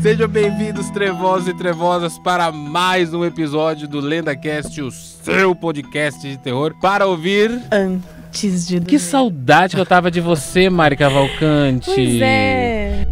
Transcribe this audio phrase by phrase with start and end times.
[0.00, 6.38] Sejam bem-vindos, trevosos e trevosas, para mais um episódio do LendaCast, o seu podcast de
[6.38, 7.60] terror, para ouvir...
[7.72, 11.90] Antes de Que saudade que eu tava de você, Mari Cavalcante.
[11.92, 13.06] Pois é.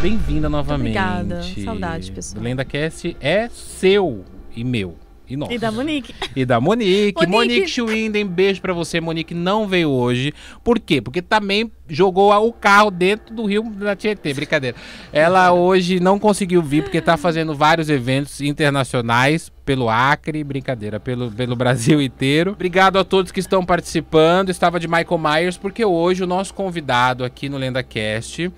[0.00, 0.96] Bem-vinda novamente.
[0.96, 1.42] obrigada.
[1.64, 2.40] Saudade, pessoal.
[2.40, 4.96] O LendaCast é seu e meu.
[5.28, 5.34] E.
[5.54, 6.14] E da Monique.
[6.34, 7.14] E da Monique.
[7.14, 7.30] Monique.
[7.30, 9.00] Monique Schwinden, beijo pra você.
[9.00, 10.32] Monique não veio hoje.
[10.62, 11.00] Por quê?
[11.00, 14.32] Porque também jogou o carro dentro do rio da Tietê.
[14.32, 14.76] Brincadeira.
[15.12, 20.42] Ela hoje não conseguiu vir porque tá fazendo vários eventos internacionais pelo Acre.
[20.44, 22.52] Brincadeira, pelo, pelo Brasil inteiro.
[22.52, 24.50] Obrigado a todos que estão participando.
[24.50, 28.52] Estava de Michael Myers porque hoje o nosso convidado aqui no LendaCast...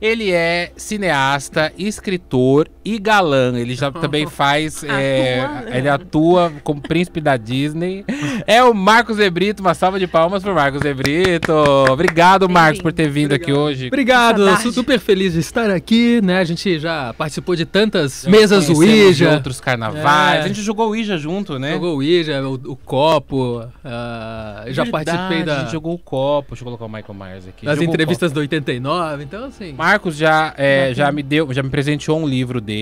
[0.00, 3.58] Ele é cineasta, escritor e galã.
[3.58, 4.82] Ele já também faz.
[4.84, 5.78] é, né?
[5.78, 8.04] ele atua como príncipe da Disney.
[8.46, 9.62] É o Marcos Zebrito.
[9.62, 11.52] Uma salva de palmas pro Marcos Zebrito.
[11.90, 13.88] Obrigado, Marcos, por ter vindo aqui hoje.
[13.88, 16.38] Obrigado, sou super feliz de estar aqui, né?
[16.38, 20.40] A gente já participou de tantas Já mesas Ouija, outros carnavais.
[20.40, 20.44] É.
[20.44, 21.72] A gente jogou Ouija junto, né?
[21.72, 26.50] jogou Ouija, o, o copo, ah, já Verdade, participei A da, gente jogou o copo.
[26.50, 27.66] Deixa eu colocar o Michael Myers aqui.
[27.66, 29.72] das Jogou entrevistas do 89, então assim...
[29.72, 32.77] Marcos já, é, já me deu, já me presenteou um livro dele,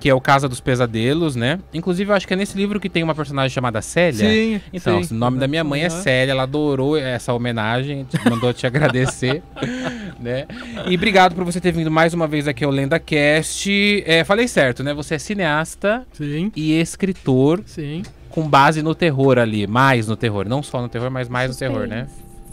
[0.00, 1.60] que é o Casa dos Pesadelos, né?
[1.74, 4.30] Inclusive, eu acho que é nesse livro que tem uma personagem chamada Célia.
[4.30, 5.14] Sim, Então, sim.
[5.14, 5.90] o nome da minha mãe é.
[5.90, 9.42] Célia, ela adorou essa homenagem, mandou te agradecer,
[10.18, 10.46] né?
[10.86, 14.02] E obrigado por você ter vindo mais uma vez aqui ao LendaCast.
[14.06, 14.94] É, falei certo, né?
[14.94, 18.02] Você é cineasta Sim, e escritor sim.
[18.30, 21.56] com base no terror ali, mais no terror, não só no terror, mas mais no
[21.56, 22.06] terror, né?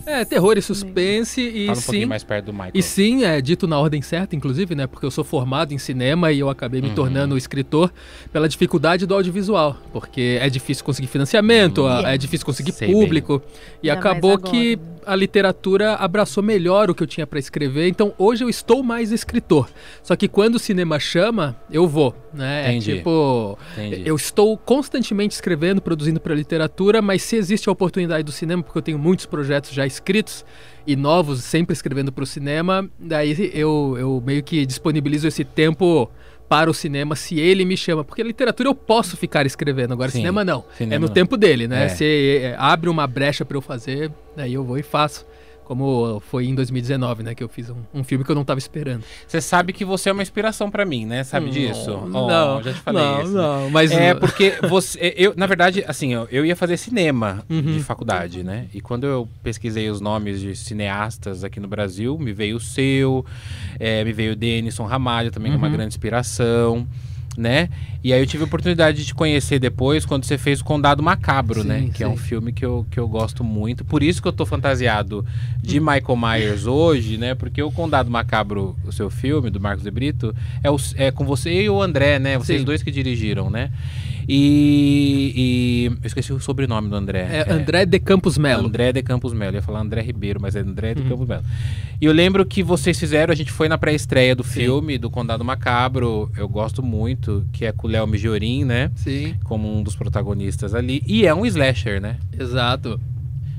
[0.08, 1.86] É, terror e suspense e Fala um sim...
[1.86, 2.72] pouquinho mais perto do Michael.
[2.74, 4.88] E sim, é dito na ordem certa, inclusive, né?
[4.88, 6.96] Porque eu sou formado em cinema e eu acabei me Uhum.
[6.96, 7.92] tornando escritor
[8.32, 9.76] pela dificuldade do audiovisual.
[9.92, 11.88] Porque é difícil conseguir financiamento, Hum.
[11.90, 12.96] a- é difícil conseguir Sei bem.
[12.98, 13.42] público.
[13.84, 14.82] E Ainda acabou agora, que né?
[15.06, 17.90] a literatura abraçou melhor o que eu tinha para escrever.
[17.90, 19.70] Então hoje eu estou mais escritor.
[20.02, 22.70] Só que quando o cinema chama, eu vou, né?
[22.72, 22.92] Entendi.
[22.92, 24.04] É tipo, Entendi.
[24.06, 28.78] eu estou constantemente escrevendo, produzindo para literatura, mas se existe a oportunidade do cinema, porque
[28.78, 29.97] eu tenho muitos projetos já escritos
[30.86, 36.10] e novos, sempre escrevendo para o cinema, daí eu, eu meio que disponibilizo esse tempo
[36.48, 38.04] para o cinema se ele me chama.
[38.04, 40.64] Porque literatura eu posso ficar escrevendo, agora Sim, cinema não.
[40.78, 41.14] cinema é no não.
[41.14, 41.86] tempo dele, né?
[41.86, 41.90] É.
[41.90, 45.26] Se é, abre uma brecha para eu fazer, daí eu vou e faço.
[45.68, 47.36] Como foi em 2019, né?
[47.36, 49.04] Que eu fiz um, um filme que eu não estava esperando.
[49.28, 51.26] Você sabe que você é uma inspiração pra mim, né?
[51.26, 51.92] Sabe disso?
[51.92, 53.32] Oh, não, já te falei não, isso.
[53.34, 57.62] não, mas É porque você, eu, na verdade, assim, eu, eu ia fazer cinema Uhum.
[57.74, 58.68] de faculdade, né?
[58.74, 63.26] E quando eu pesquisei os nomes de cineastas aqui no Brasil, me veio o seu,
[63.78, 65.74] é, me veio o Denison Ramalho também, é uma Uhum.
[65.74, 66.88] grande inspiração,
[67.38, 67.70] né?
[68.04, 71.04] E aí eu tive a oportunidade de te conhecer depois quando você fez o Condado
[71.04, 71.90] Macabro, Sim, né?
[71.94, 72.24] Que é um sim.
[72.24, 73.86] filme que eu, que eu gosto muito.
[73.86, 75.24] Por isso que eu tô fantasiado
[75.62, 77.36] de Michael Myers hoje, né?
[77.36, 80.34] Porque o Condado Macabro, o seu filme, do Marcos de Brito,
[80.64, 82.38] é, o- é com você e o André, né?
[82.38, 82.66] Vocês Sim.
[82.66, 83.70] dois que dirigiram, né?
[84.28, 87.22] E, e- Eu esqueci o sobrenome do André.
[87.46, 88.68] É André de Campos Melo.
[88.68, 89.52] André de Campos Melo.
[89.54, 91.10] Eu ia falar André Ribeiro, mas é André de Uhum.
[91.10, 91.44] Campos Melo.
[92.02, 95.44] E eu lembro que vocês fizeram, a gente foi na pré-estreia do filme, do Condado
[95.46, 96.30] Macabro.
[96.38, 98.92] Eu gosto muito, que é com o Léo Migiorin, né?
[98.96, 101.02] Sim, Como um dos protagonistas ali.
[101.08, 102.18] E é um slasher, né?
[102.38, 103.00] exato.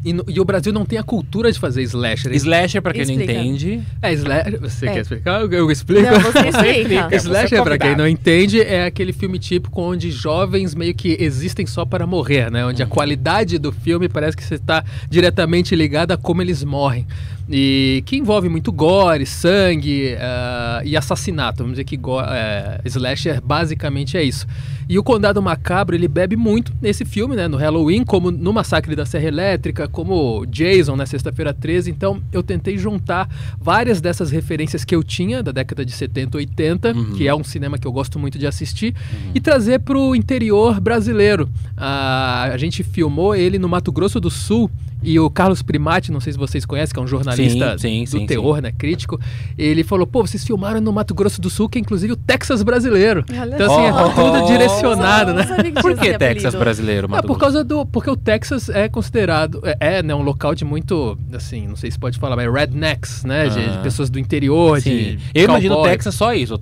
[0.08, 2.32] E, no- e o Brasil não tem a cultura de fazer slasher.
[2.34, 3.32] Slasher, pra quem não Explica.
[3.32, 3.82] entende.
[4.00, 4.60] É, slasher.
[4.60, 4.92] Você É.
[4.92, 5.40] quer explicar?
[5.42, 6.02] Eu- Eu explico.
[6.02, 7.16] Não, você explica.
[7.16, 11.16] Slasher, você é pra quem não entende, é aquele filme típico onde jovens meio que
[11.20, 12.64] existem só para morrer, né?
[12.64, 12.90] Onde a Uhum.
[12.90, 17.06] qualidade do filme parece que você está diretamente ligada a como eles morrem.
[17.50, 21.58] E que envolve muito gore, sangue ah, e assassinato.
[21.58, 24.46] Vamos dizer que go- é, slasher basicamente é isso.
[24.86, 27.46] E o Condado Macabro, ele bebe muito nesse filme, né?
[27.46, 31.90] No Halloween, como no Massacre da Serra Elétrica, como Jason na Sexta-feira 13.
[31.90, 33.28] Então, eu tentei juntar
[33.60, 37.12] várias dessas referências que eu tinha da década de 70, 80, Uhum.
[37.12, 38.94] que é um cinema que eu gosto muito de assistir,
[39.34, 41.48] e trazer para o interior brasileiro.
[41.76, 44.70] Ah, a gente filmou ele no Mato Grosso do Sul.
[45.02, 48.16] E o Carlos Primati, não sei se vocês conhecem, que é um jornalista Sim, sim,
[48.16, 49.20] do sim, terror, né, crítico,
[49.56, 52.62] ele falou, pô, vocês filmaram no Mato Grosso do Sul, que é inclusive o Texas
[52.62, 53.24] brasileiro.
[53.30, 54.08] Olha Então, assim, é só.
[54.10, 55.42] tudo direcionado, né?
[55.42, 56.58] Não sabia que Por que Texas apelido.
[56.58, 57.40] brasileiro, É, Mato por Grosso?
[57.40, 57.86] causa do.
[57.86, 59.60] Porque o Texas é considerado.
[59.64, 61.16] É, é, né, um local de muito.
[61.32, 63.48] Assim, não sei se pode falar, mas rednecks, né?
[63.48, 63.68] De, Ah.
[63.76, 64.90] de pessoas do interior, Sim.
[64.90, 65.18] de.
[65.34, 65.82] Eu imagino o.
[65.84, 66.54] Texas só isso.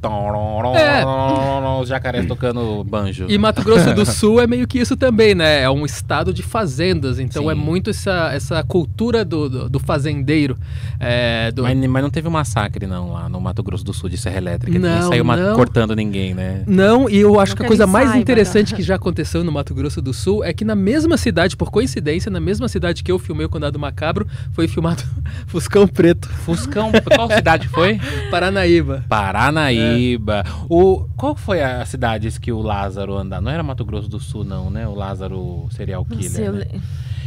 [0.77, 1.05] É.
[1.05, 3.27] Os os jacarés tocando banjo.
[3.29, 5.62] E Mato Grosso do Sul é meio que isso também, né?
[5.62, 7.50] É um estado de fazendas, então Sim.
[7.50, 10.56] é muito essa, essa cultura do, do, do fazendeiro.
[11.00, 14.08] é, do- Mas, mas não teve um massacre, não, lá no Mato Grosso do Sul
[14.08, 14.78] de Serra Elétrica.
[14.78, 15.55] Ninguém Não, saiu não.
[15.56, 16.62] cortando ninguém, né?
[16.67, 18.76] Não, e eu acho Não que a coisa mais saiba, interessante né?
[18.76, 22.31] que já aconteceu no Mato Grosso do Sul é que na mesma cidade, por coincidência,
[22.31, 25.02] na mesma cidade que eu filmei o Condado Macabro, foi filmado
[25.46, 27.99] Fuscão Preto, Fuscão, qual cidade foi?
[28.31, 29.05] Paranaíba.
[29.08, 30.44] Paranaíba.
[30.69, 33.43] O, qual foi a cidade que o Lázaro andava?
[33.43, 34.87] Não era Mato Grosso do Sul, não, né?
[34.87, 36.40] O Lázaro serial killer.
[36.40, 36.67] eu, né?
[36.73, 36.81] le-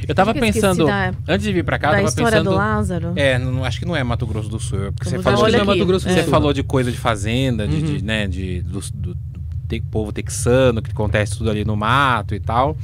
[0.07, 0.85] Eu tava eu pensando.
[0.85, 2.49] da- Antes de vir pra cá, eu tava história pensando.
[2.51, 3.13] do Lázaro.
[3.15, 4.91] É, não, acho que não é Mato Grosso do Sul.
[4.93, 5.85] Porque você falou, de, olhada Mato.
[5.85, 6.29] Grosso do você Sul.
[6.31, 7.99] falou de coisa de fazenda, de, de, Uhum.
[8.03, 12.75] né, de, do, do- do povo texano, que acontece tudo ali no mato e tal.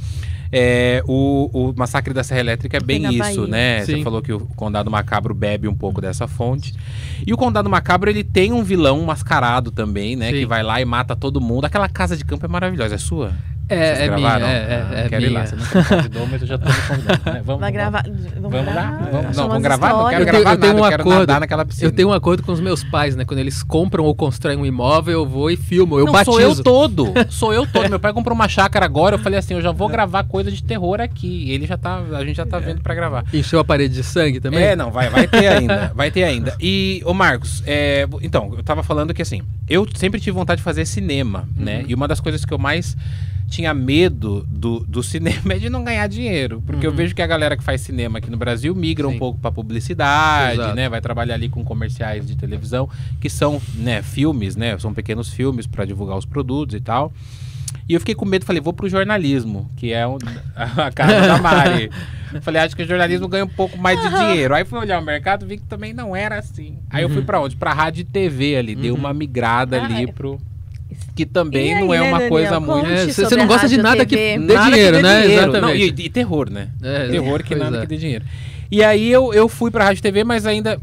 [0.52, 3.46] É, o, o massacre da Serra Elétrica é bem isso, Bahia.
[3.48, 3.80] né?
[3.84, 4.04] Você Sim.
[4.04, 6.72] falou que o Condado Macabro bebe um pouco dessa fonte.
[7.26, 10.30] E o Condado Macabro, ele tem um vilão mascarado também, né?
[10.30, 10.38] Sim.
[10.38, 11.64] Que vai lá e mata todo mundo.
[11.64, 13.32] Aquela casa de campo é maravilhosa, é sua?
[13.68, 14.46] Vocês É, é minha, gravaram?
[14.46, 15.40] é, é, Ah, é quero ir lá.
[15.42, 15.46] minha.
[15.46, 17.20] Você não convidou, mas eu já tô me convidando.
[17.26, 17.42] né?
[17.44, 18.02] Vamos, Vai vamos- gravar.
[18.40, 18.62] Vamos lá?
[18.72, 19.88] gravar, Vamos, não, vamos gravar?
[19.88, 20.22] Não quero.
[20.22, 21.18] Eu tenho- gravar eu tenho nada, um eu quero acordo.
[21.18, 21.88] nadar naquela piscina.
[21.88, 23.24] Eu tenho um acordo com os meus pais, né?
[23.24, 26.30] Quando eles compram ou constroem um imóvel, eu vou e filmo, eu não, batizo.
[26.32, 27.12] sou eu todo.
[27.28, 27.88] Sou eu todo.
[27.90, 29.16] Meu pai comprou uma chácara agora.
[29.16, 31.26] Eu falei assim: eu já vou gravar coisa de terror aqui.
[31.46, 32.00] E ele já tá.
[32.12, 33.24] A gente já tá vendo pra gravar.
[33.32, 34.62] Encheu a parede de sangue também?
[34.62, 35.92] É, não, vai, vai ter ainda.
[35.96, 36.54] Vai ter ainda.
[36.60, 40.62] E, ô Marcos, é, então, eu tava falando que assim, eu sempre tive vontade de
[40.64, 41.84] fazer cinema, né?
[41.88, 42.96] E uma das coisas que eu mais
[43.56, 46.62] tinha medo do, do cinema é de não ganhar dinheiro.
[46.66, 46.96] Porque eu Uhum.
[46.96, 49.18] vejo que a galera que faz cinema aqui no Brasil migra um Sim.
[49.18, 50.74] pouco pra publicidade, Exato.
[50.76, 50.88] né?
[50.88, 52.88] Vai trabalhar ali com comerciais de televisão,
[53.20, 54.78] que são, né, filmes, né?
[54.78, 57.12] São pequenos filmes pra divulgar os produtos e tal.
[57.88, 60.18] E eu fiquei com medo, falei, vou pro jornalismo, que é um-
[60.56, 61.90] a casa da Mari.
[62.42, 64.54] falei, acho que o jornalismo ganha um pouco mais de dinheiro.
[64.54, 66.78] Aí fui olhar o mercado, vi que também não era assim.
[66.90, 67.56] Aí eu fui pra onde?
[67.56, 68.98] Pra rádio e TV ali, dei Uhum.
[68.98, 70.38] uma migrada Ah, ali pro
[71.14, 72.28] que também aí, não é né, uma Daniel?
[72.30, 75.22] coisa muito É, você- não gosta de nada que dê Nada que dinheiro, dê né?
[75.22, 75.42] dinheiro.
[75.42, 76.02] Não, Exatamente.
[76.02, 76.68] e, e terror, né?
[76.82, 77.80] É, terror que nada é.
[77.80, 78.24] que dê dinheiro.
[78.70, 80.78] E aí eu, eu fui pra Rádio TV, mas ainda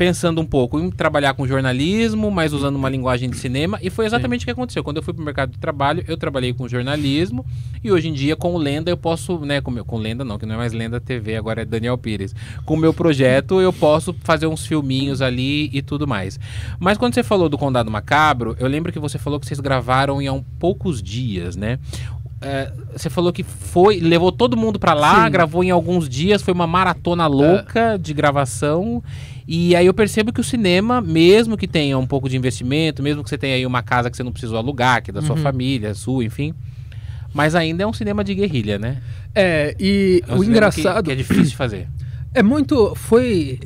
[0.00, 4.06] pensando um pouco em trabalhar com jornalismo, mas usando uma linguagem de cinema, e foi
[4.06, 4.82] exatamente o que aconteceu.
[4.82, 7.44] Quando eu fui pro mercado de trabalho, eu trabalhei com jornalismo,
[7.84, 10.38] e hoje em dia com o Lenda eu posso, né, com, meu, com Lenda não,
[10.38, 12.34] que não é mais Lenda TV, agora é Daniel Pires.
[12.64, 16.40] Com o meu projeto eu posso fazer uns filminhos ali e tudo mais.
[16.78, 20.22] Mas quando você falou do Condado Macabro, eu lembro que você falou que vocês gravaram
[20.22, 21.78] em há um poucos dias, né?
[22.42, 25.30] É, você falou que foi, levou todo mundo pra lá, Sim.
[25.30, 29.02] gravou em alguns dias, foi uma maratona louca de gravação.
[29.52, 33.24] E aí eu percebo que o cinema, mesmo que tenha um pouco de investimento, mesmo
[33.24, 35.34] que você tenha aí uma casa que você não precisou alugar, que é da sua
[35.34, 35.42] Uhum.
[35.42, 36.54] família, sua, enfim,
[37.34, 38.98] mas ainda é um cinema de guerrilha, né?
[39.34, 41.88] É, e É um o engraçado que, que é difícil de fazer.
[42.32, 42.94] é muito.
[42.94, 43.58] Foi.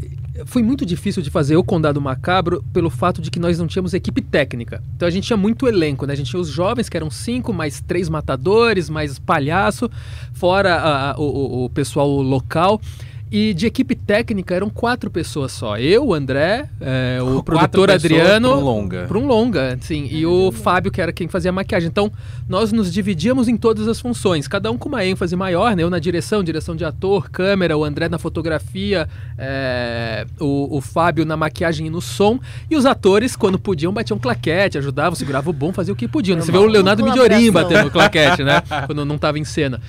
[0.46, 3.94] Foi muito difícil de fazer o Condado Macabro pelo fato de que nós não tínhamos
[3.94, 4.82] equipe técnica.
[4.96, 6.12] Então a gente tinha muito elenco, né?
[6.12, 9.88] A gente tinha os jovens, que eram cinco, mais três matadores, mais palhaço,
[10.32, 12.80] fora a- a- o- o pessoal local.
[13.30, 15.76] E de equipe técnica eram quatro pessoas só.
[15.76, 18.48] Eu, o André, é, o Quatro produtor Adriano.
[18.50, 19.04] pra um longa.
[19.08, 20.06] Para um longa, sim.
[20.08, 21.88] E o Fábio, que era quem fazia a maquiagem.
[21.88, 22.12] Então,
[22.48, 25.82] nós nos dividíamos em todas as funções, cada um com uma ênfase maior, né?
[25.82, 31.24] Eu na direção, direção de ator, câmera, o André na fotografia, é, o, o Fábio
[31.24, 32.38] na maquiagem e no som.
[32.70, 36.40] E os atores, quando podiam, batiam claquete, ajudavam, seguravam o bom, faziam o que podiam.
[36.40, 36.66] Você vê o.
[36.66, 38.62] Leonardo Midiorim batendo claquete, né?
[38.86, 39.80] Quando não estava em cena.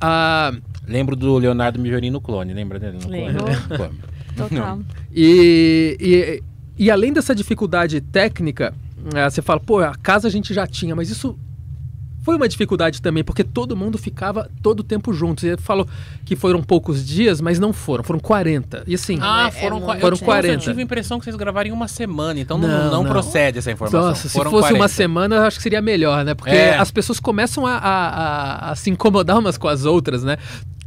[0.00, 0.52] Ah,
[0.86, 2.98] Lembro do Leonardo Mijorin no clone, lembra dele?
[2.98, 3.26] No clone?
[3.26, 3.44] Lembro.
[3.76, 4.00] Clone.
[4.36, 4.80] Total.
[5.12, 6.42] E, e,
[6.84, 8.74] e além dessa dificuldade técnica,
[9.14, 11.38] ah, você fala, pô, a casa a gente já tinha, mas isso
[12.22, 15.40] foi uma dificuldade também, porque todo mundo ficava todo o tempo junto.
[15.40, 15.86] Você falou
[16.24, 18.82] que foram poucos dias, mas não foram, foram 40.
[18.86, 20.54] E assim, Ah, É- foram, é muito eu, Foram tive- 40.
[20.54, 23.10] Eu tive a impressão que vocês gravaram em uma semana, então não, Não, não, não.
[23.10, 24.00] procede essa informação.
[24.08, 24.82] nossa, se Foram fosse 40.
[24.82, 26.34] uma semana, eu acho que seria melhor, né?
[26.34, 26.76] Porque É.
[26.76, 30.36] as pessoas começam a, a- a- a se incomodar umas com as outras, né?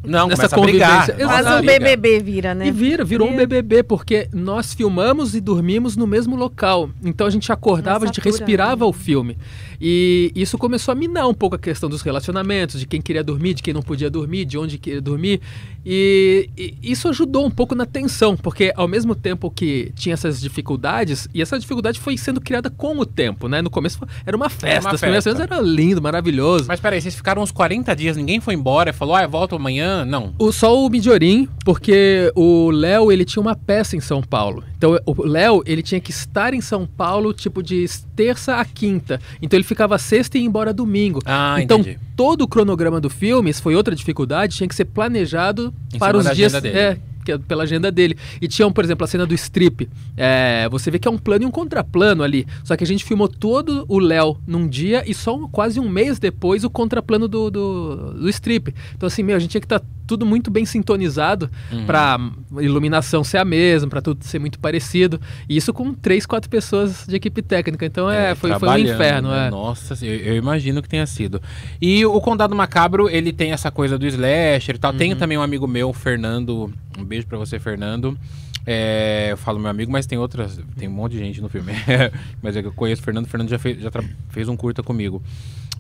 [0.04, 1.00] Não, nessa começa a brigar.
[1.08, 1.26] convivência.
[1.26, 1.64] Nossa, Exato.
[1.64, 1.66] um.
[1.66, 2.68] BBB vira, né?
[2.68, 3.48] E vira, virou um Vira.
[3.48, 6.90] BBB, porque nós filmamos e dormimos no mesmo local.
[7.04, 8.90] Então a gente acordava, Uma a gente satura, respirava né?
[8.90, 9.38] o filme.
[9.80, 13.54] E isso começou a minar um pouco a questão dos relacionamentos, de quem queria dormir,
[13.54, 15.42] de quem não podia dormir, de onde queria dormir.
[15.86, 20.40] E, e isso ajudou um pouco na tensão, porque ao mesmo tempo que tinha essas
[20.40, 23.62] dificuldades, e essa dificuldade foi sendo criada com o tempo, né?
[23.62, 26.66] No começo era uma festa, uma as primeiras vezes era lindo, maravilhoso.
[26.68, 30.06] Mas peraí, vocês ficaram uns 40 dias, ninguém foi embora falou, ah, eu volto amanhã?
[30.06, 30.34] Não.
[30.40, 34.64] O, só o Midiorim, porque o Léo, ele tinha uma peça em São Paulo.
[34.78, 37.86] Então, o Léo, ele tinha que estar em São Paulo, tipo, de
[38.16, 39.20] terça a quinta.
[39.42, 41.20] Então, ele ficava sexta e ia embora domingo.
[41.26, 42.00] Ah, então, entendi.
[42.16, 46.30] todo o cronograma do filme, isso foi outra dificuldade, tinha que ser planejado para os
[46.32, 46.80] dias agenda dele.
[46.80, 46.98] é,
[47.32, 48.18] é pela agenda dele.
[48.42, 49.90] E tinham, por exemplo, a cena do strip.
[50.18, 52.46] É, você vê que é um plano e um contraplano ali.
[52.64, 55.88] Só que a gente filmou todo o Léo num dia e só um- quase um
[55.90, 58.74] mês depois o contraplano do, do, do strip.
[58.96, 61.86] Então, assim, meu, a gente tinha que estar tudo muito bem sintonizado Uhum.
[61.86, 62.20] pra
[62.60, 65.20] iluminação ser a mesma, pra tudo ser muito parecido.
[65.48, 67.86] E isso com três, quatro pessoas de equipe técnica.
[67.86, 69.30] Então, é, foi, foi um inferno.
[69.30, 69.48] né?
[69.48, 69.50] É.
[69.50, 71.42] Nossa, eu, eu imagino que tenha sido.
[71.82, 74.92] E o Condado Macabro, ele tem essa coisa do slasher e tal.
[74.92, 74.98] Uhum.
[74.98, 76.72] Tem também um amigo meu, o Fernando.
[76.98, 78.18] Um beijo pra você, Fernando.
[78.66, 80.60] É, eu falo meu amigo, mas tem outras.
[80.78, 81.74] Tem um monte de gente no filme.
[82.42, 83.26] mas é que eu conheço o Fernando.
[83.26, 83.90] O Fernando já, fez, já
[84.30, 85.22] fez um curta comigo.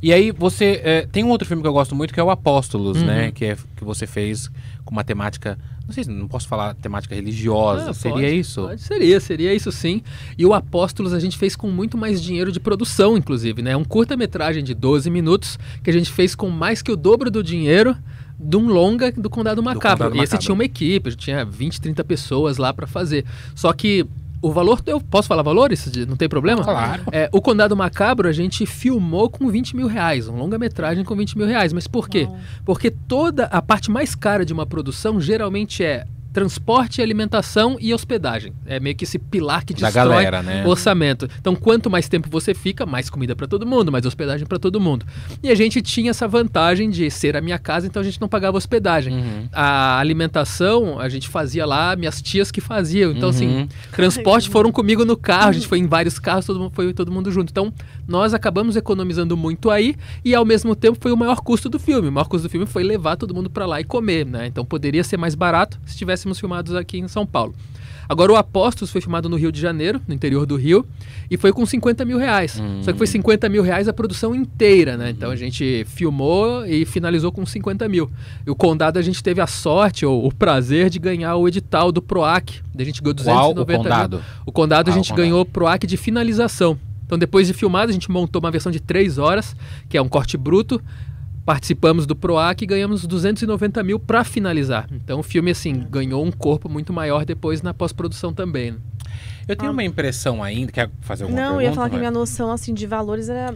[0.01, 0.81] E aí, você.
[0.83, 3.05] é, tem um outro filme que eu gosto muito que é o Apóstolos, Uhum.
[3.05, 3.31] né?
[3.31, 4.49] Que, é, que você fez
[4.83, 5.57] com uma temática.
[5.85, 7.91] Não sei se não posso falar temática religiosa.
[7.91, 8.61] Ah, seria pode, isso?
[8.63, 10.01] pode, seria, seria isso sim.
[10.37, 13.75] E o Apóstolos a gente fez com muito mais dinheiro de produção, inclusive, né?
[13.77, 17.41] Um curta-metragem de 12 minutos que a gente fez com mais que o dobro do
[17.43, 17.95] dinheiro
[18.43, 20.05] de um longa do Condado Macabro.
[20.09, 20.43] Condado e esse Macabro.
[20.45, 23.25] tinha uma equipe, tinha 20, 30 pessoas lá pra fazer.
[23.55, 24.05] Só que
[24.41, 25.89] o valor, eu posso falar valores?
[25.89, 26.63] De- Não tem problema?
[26.63, 27.03] Claro.
[27.13, 31.37] É, o Condado Macabro a gente filmou com 20 mil reais, um longa-metragem com 20
[31.37, 31.71] mil reais.
[31.71, 32.23] Mas por quê?
[32.23, 32.37] Uau.
[32.65, 38.51] Porque toda a parte mais cara de uma produção geralmente é transporte, alimentação e hospedagem.
[38.65, 40.63] É meio que esse pilar que Da destrói galera, né?
[40.65, 41.29] o orçamento.
[41.39, 44.79] Então, quanto mais tempo você fica, mais comida para todo mundo, mais hospedagem para todo
[44.81, 45.05] mundo.
[45.41, 48.27] E a gente tinha essa vantagem de ser a minha casa, então a gente não
[48.27, 49.13] pagava hospedagem.
[49.13, 49.47] Uhum.
[49.51, 53.11] A alimentação a gente fazia lá, minhas tias que faziam.
[53.11, 53.67] Então, assim, Uhum.
[53.91, 57.11] transporte foram comigo no carro, a gente foi em vários carros, todo mundo, foi todo
[57.11, 57.51] mundo junto.
[57.51, 57.71] Então,
[58.07, 62.07] nós acabamos economizando muito aí e ao mesmo tempo foi o maior custo do filme.
[62.07, 64.47] O maior custo do filme foi levar todo mundo para lá e comer, né?
[64.47, 67.53] Então poderia ser mais barato se estivéssemos filmados aqui em São Paulo.
[68.07, 70.85] Agora o Apóstolos foi filmado no Rio de Janeiro, no interior do Rio,
[71.31, 72.61] e foi com 50 mil reais.
[72.81, 75.09] Só que foi 50 mil reais a produção inteira, né?
[75.09, 78.11] Então a gente filmou e finalizou com 50 mil.
[78.45, 81.91] E o Condado a gente teve a sorte ou o prazer de ganhar o edital
[81.91, 82.61] do PROAC.
[82.77, 83.83] A gente ganhou Qual o 290 mil.
[83.83, 84.21] Condado?
[84.45, 85.23] O Condado Ah, a o gente Condado.
[85.23, 86.77] ganhou PROAC de finalização.
[87.05, 89.55] Então, depois de filmado, a gente montou uma versão de 3 horas,
[89.87, 90.81] que é um corte bruto.
[91.45, 94.87] Participamos do PROAC e ganhamos 290 mil para finalizar.
[94.91, 98.71] Então, o filme, assim, ganhou um corpo muito maior depois na pós-produção também.
[98.71, 98.77] né?
[99.47, 100.71] Eu tenho uma impressão ainda.
[100.71, 101.63] Quer fazer alguma Não, pergunta?
[101.65, 101.99] eu ia falar que Vai.
[101.99, 103.53] minha noção assim de valores era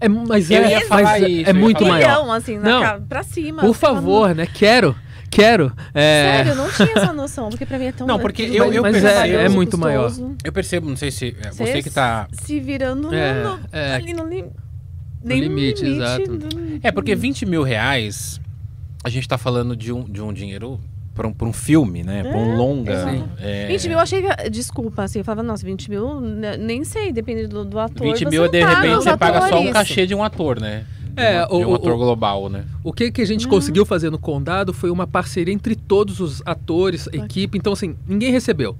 [0.00, 2.08] É, mas Eu é, ia falar mas é- isso, é eu ia muito falar maior.
[2.08, 2.80] milhão, assim, Não.
[2.82, 3.60] ca- pra cima.
[3.62, 4.46] Por favor, né?
[4.46, 4.94] Quero,
[5.28, 5.72] quero.
[5.92, 8.06] É, Sério, eu não tinha essa noção, porque pra mim é tão...
[8.06, 10.36] Não, porque eu- eu Mas é- percebo- é muito custoso.
[10.44, 11.36] Eu percebo, não sei se.
[11.42, 12.26] é, Você Você que tá.
[12.44, 13.94] Se virando É, no, é.
[13.96, 14.24] ali no,
[15.22, 16.36] nem limite, exato.
[16.36, 18.40] do- É, porque 20 mil reais,
[19.04, 20.78] a gente tá falando de um, de um dinheiro
[21.14, 22.22] pra um, pra um filme, né?
[22.22, 22.92] Pra um É, longa.
[22.92, 23.28] exato.
[23.40, 24.50] É, 20 mil, eu achei que.
[24.50, 28.06] Desculpa, assim, eu falava, nossa, 20 mil, né, nem sei, depende do, do ator.
[28.06, 30.84] 20 você mil, de paga repente, você paga só um cachê de um ator, né?
[31.14, 32.64] De, É, uma- de o- um o- ator o- global, né?
[32.84, 36.40] O que, que a gente conseguiu fazer no Condado foi uma parceria entre todos os
[36.46, 37.58] atores, equipe.
[37.58, 38.76] Então, assim, ninguém recebeu.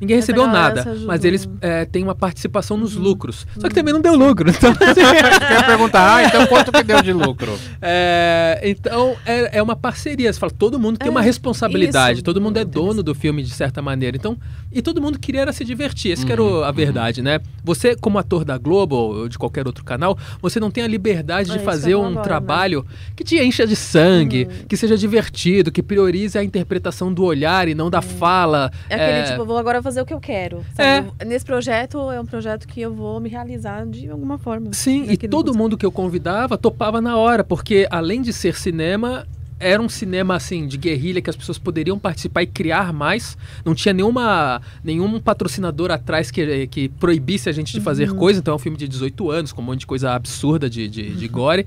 [0.00, 3.46] Ninguém Essa recebeu nada, mas eles é, têm uma participação nos lucros.
[3.58, 4.50] Só que também não deu lucro.
[4.60, 7.58] Então, assim, Eu ia perguntar, ah, então quanto que deu de lucro?
[7.82, 10.32] é, então é, é uma parceria.
[10.32, 12.24] Você fala, todo mundo tem É, uma responsabilidade, isso.
[12.24, 14.16] todo mundo é dono do filme de certa maneira.
[14.16, 14.38] Então,
[14.72, 16.12] e todo mundo queria era se divertir.
[16.12, 17.40] Essa que era Uhum, o- a verdade, né?
[17.64, 21.50] Você, como ator da Globo ou de qualquer outro canal, você não tem a liberdade
[21.50, 22.22] É de fazer um agora, né?
[22.22, 27.68] trabalho que te encha de sangue, que seja divertido, que priorize a interpretação do olhar
[27.68, 28.70] e não da fala.
[28.88, 30.64] É aquele É, tipo, vou agora fazer o que eu quero.
[30.74, 31.10] sabe?
[31.26, 34.72] Nesse projeto, é um projeto que eu vou me realizar de alguma forma.
[34.72, 39.26] Sim, e todo mundo que eu convidava topava na hora, porque além de ser cinema,
[39.60, 43.36] era um cinema assim de guerrilha que as pessoas poderiam participar e criar mais.
[43.62, 48.40] Não tinha nenhuma nenhum patrocinador atrás que, que proibisse a gente de fazer coisa.
[48.40, 51.14] Então é um filme de 18 anos, com um monte de coisa absurda de, de,
[51.14, 51.66] de gore.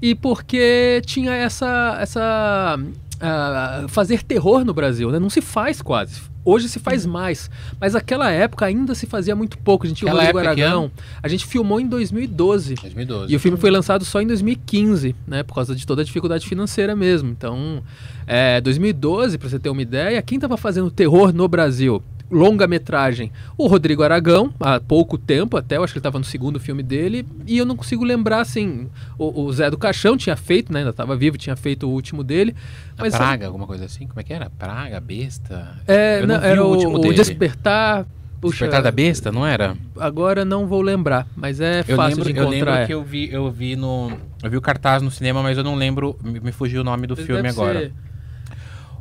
[0.00, 1.98] E porque tinha essa.
[2.00, 2.78] essa
[3.20, 5.18] ah, fazer terror no Brasil, né?
[5.18, 6.20] Não se faz quase.
[6.44, 7.50] Hoje se faz mais.
[7.80, 9.86] Mas naquela época ainda se fazia muito pouco.
[9.86, 10.90] A gente tinha o Aquela Rodrigo Aragão.
[11.22, 12.74] A gente filmou em 2012.
[12.74, 13.32] 2012.
[13.32, 15.42] E o filme foi lançado só em 2015, né?
[15.42, 17.30] Por causa de toda a dificuldade financeira mesmo.
[17.30, 17.82] Então,
[18.26, 22.02] é, 2012, pra você ter uma ideia, quem tava fazendo terror no Brasil?
[22.30, 23.30] Longa-metragem.
[23.56, 26.82] O Rodrigo Aragão, há pouco tempo até, eu acho que ele tava no segundo filme
[26.82, 28.88] dele, e eu não consigo lembrar, assim,
[29.18, 30.80] o, o Zé do Caixão tinha feito, né?
[30.80, 32.54] Ainda tava vivo, tinha feito o último dele.
[32.98, 34.06] Mas praga, alguma coisa assim?
[34.06, 34.50] Como é que era?
[34.50, 35.78] Praga, besta?
[35.86, 37.14] é, Eu não era o último o dele.
[37.14, 38.06] Despertar.
[38.40, 39.74] Puxa, Despertar da besta, não era?
[39.98, 42.82] agora não vou lembrar, mas é Eu fácil lembro, de eu lembro encontrar.
[42.82, 42.86] é.
[42.86, 44.12] que eu vi, eu vi no.
[44.42, 46.14] Eu vi o cartaz no cinema, mas eu não lembro.
[46.22, 47.80] Me, me fugiu o nome do Deve filme agora.
[47.80, 47.92] ser-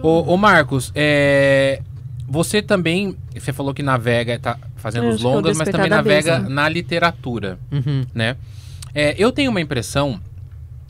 [0.01, 1.81] Ô, ô, Marcos, é,
[2.27, 3.15] você também.
[3.33, 8.05] Você falou que navega, tá fazendo os longas, mas também navega na literatura, Uhum.
[8.13, 8.35] né?
[8.93, 10.19] É, eu tenho uma impressão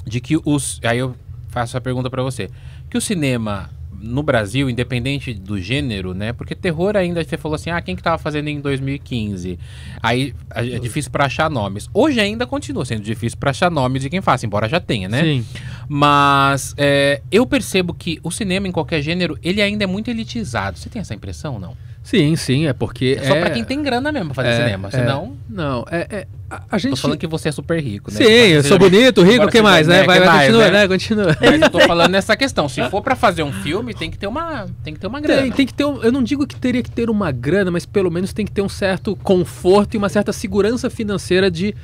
[0.06, 0.80] de que os.
[0.84, 1.16] Aí eu
[1.50, 2.50] faço a pergunta pra você.
[2.90, 3.70] Que o cinema
[4.04, 6.34] no Brasil, independente do gênero, né?
[6.34, 9.58] Porque terror ainda você falou assim, ah, quem que tava fazendo em 2015?
[10.02, 11.90] Aí é difícil para achar nomes.
[11.94, 15.24] Hoje ainda continua sendo difícil para achar nomes de quem faz, embora já tenha, né?
[15.24, 15.46] Sim.
[15.88, 20.78] Mas é, eu percebo que o cinema em qualquer gênero, ele ainda é muito elitizado.
[20.78, 21.74] Você tem essa impressão, não?
[22.04, 23.18] Sim, sim, é porque.
[23.18, 24.90] É só é, pra quem tem grana mesmo pra fazer é, cinema.
[24.90, 24.92] é.
[24.92, 25.38] Senão.
[25.50, 26.28] Não, é.
[26.56, 26.92] É a, gente.
[26.92, 28.18] Tô falando que você é super rico, né?
[28.18, 30.04] Sim, eu Você sou bonito, rico, o que você mais, né?
[30.04, 30.72] Vai, vai, mais, continua, né?
[30.72, 30.88] né?
[30.88, 31.38] Continua.
[31.40, 32.68] Mas eu tô falando nessa questão.
[32.70, 35.42] Se for pra fazer um filme, tem que ter uma, tem que ter uma grana.
[35.42, 37.86] Tem, tem que ter um, eu não digo que teria que ter uma grana, mas
[37.86, 41.76] pelo menos tem que ter um certo conforto e uma certa segurança financeira de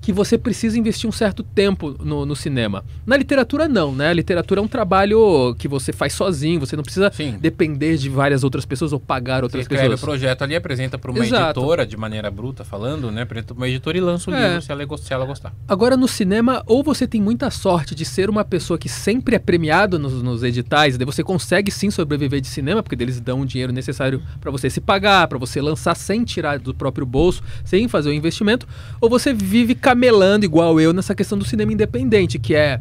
[0.00, 2.84] que você precisa investir um certo tempo no, no cinema.
[3.06, 4.08] Na literatura, não, né?
[4.08, 7.36] A literatura é um trabalho que você faz sozinho, você não precisa Sim.
[7.40, 10.00] depender de várias outras pessoas ou pagar Você outras escreve o pessoas.
[10.00, 11.60] projeto ali, apresenta pra uma Exato.
[11.60, 13.22] editora, de maneira bruta falando, né?
[13.22, 14.46] Apresenta pra uma editora e lança o É.
[14.48, 15.52] livro se ela, se ela gostar.
[15.68, 19.38] Agora, no cinema, ou você tem muita sorte de ser uma pessoa que sempre é
[19.38, 23.46] premiado nos, nos editais, daí você consegue sim sobreviver de cinema, porque eles dão o
[23.46, 27.88] dinheiro necessário para você se pagar, para você lançar sem tirar do próprio bolso, sem
[27.88, 28.66] fazer o investimento,
[29.00, 32.78] ou você vive camelando igual eu nessa questão do cinema independente, que é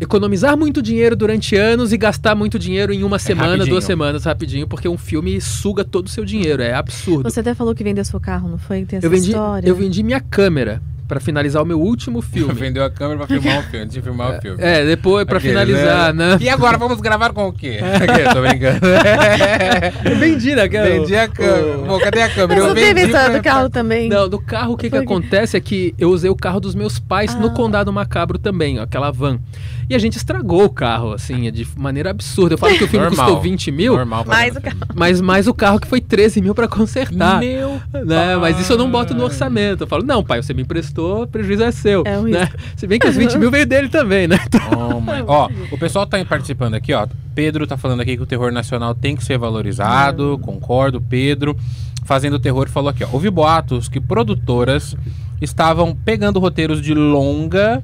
[0.00, 3.70] economizar muito dinheiro durante anos e gastar muito dinheiro em uma semana, rapidinho.
[3.74, 7.28] duas semanas rapidinho, porque um filme suga todo o seu dinheiro, é absurdo.
[7.28, 8.84] Você até falou que vendeu seu carro, não foi?
[8.84, 9.68] Tem essa Eu vendi, história.
[9.68, 12.52] eu vendi minha câmera para finalizar o meu último filme.
[12.54, 14.62] Vendeu a câmera pra filmar o filme, antes de filmar o filme.
[14.62, 16.36] É, depois pra Aquele, finalizar, né?
[16.40, 17.78] E agora vamos gravar com o quê?
[17.82, 18.80] Aqui, tô brincando.
[20.04, 20.68] Eu vendi, né?
[20.68, 20.90] cara?
[20.90, 21.78] Vendi a câmera.
[21.86, 22.48] Pô, cadê a câmera?
[22.48, 24.08] Mas Eu não teve vendi história pra- do carro também?
[24.08, 26.98] Não, do carro o que, que acontece é que eu usei o carro dos meus
[26.98, 27.50] pais no Ah.
[27.50, 29.38] Condado Macabro também, ó, aquela van.
[29.90, 32.54] E a gente estragou o carro, assim, de maneira absurda.
[32.54, 33.24] Eu falo que o filme Normal.
[33.24, 34.76] custou 20 mil, Normal Mais o carro.
[34.94, 37.38] mas mais o carro que foi 13 mil pra consertar.
[37.40, 38.36] Meu Né?
[38.38, 39.28] Mas isso eu não boto no pai.
[39.28, 39.84] orçamento.
[39.84, 42.02] Eu falo, não, pai, você me emprestou, o prejuízo é seu.
[42.06, 42.48] É um né?
[42.76, 44.38] Se bem que os 20 mil veio dele também, né?
[44.46, 44.60] Então,
[45.26, 47.06] Oh, Ó, o pessoal tá participando aqui, ó.
[47.34, 50.38] Pedro tá falando aqui que o terror nacional tem que ser valorizado.
[50.42, 51.56] Concordo, Pedro.
[52.04, 53.08] Fazendo terror falou aqui, ó.
[53.12, 54.96] Houve boatos que produtoras
[55.40, 57.82] estavam pegando roteiros de longa,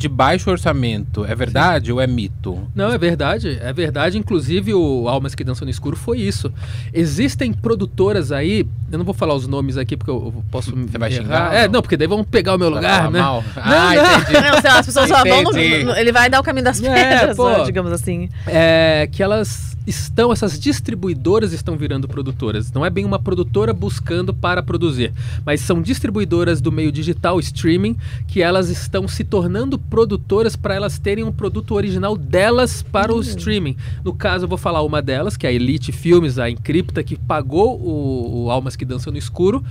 [0.00, 1.26] de baixo orçamento.
[1.26, 2.58] É verdade ou é mito?
[2.74, 4.16] Não, é verdade, é verdade.
[4.16, 6.50] Inclusive, o Almas que Dançam no Escuro foi isso.
[6.92, 10.74] Existem produtoras aí, eu não vou falar os nomes aqui porque eu posso.
[10.74, 11.22] Você vai errar.
[11.22, 11.74] xingar, É, não?
[11.74, 13.20] não, porque daí vão pegar o meu lugar, né?
[13.20, 13.44] mal?
[13.54, 14.20] Ah, não.
[14.22, 14.40] entendi.
[14.50, 15.84] Não, sei lá, as pessoas só vão no, Entendi.
[15.84, 17.50] no- Ele vai dar o caminho das É, pedras, pô.
[17.50, 18.28] né, digamos assim.
[18.46, 22.72] É, que elas estão, essas distribuidoras estão virando produtoras.
[22.72, 25.12] Não é bem uma produtora buscando para produzir,
[25.44, 27.96] mas são distribuidoras do meio digital, streaming,
[28.26, 33.20] que elas estão se tornando produtoras para elas terem um produto original delas para o
[33.20, 33.76] streaming.
[34.04, 37.16] No caso, eu vou falar uma delas, que é a Elite Filmes, a Encripta, que
[37.16, 39.62] pagou o, o Almas que Dançam no Escuro.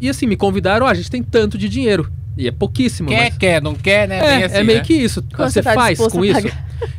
[0.00, 2.10] E assim, me convidaram, ah, a gente tem tanto de dinheiro.
[2.36, 3.10] E é pouquíssimo.
[3.10, 3.38] Quer, mas...
[3.38, 4.18] quer, não quer, né?
[4.18, 4.84] É, Bem assim, é meio né?
[4.84, 5.22] que isso.
[5.22, 6.48] Quanto você você tá faz com isso.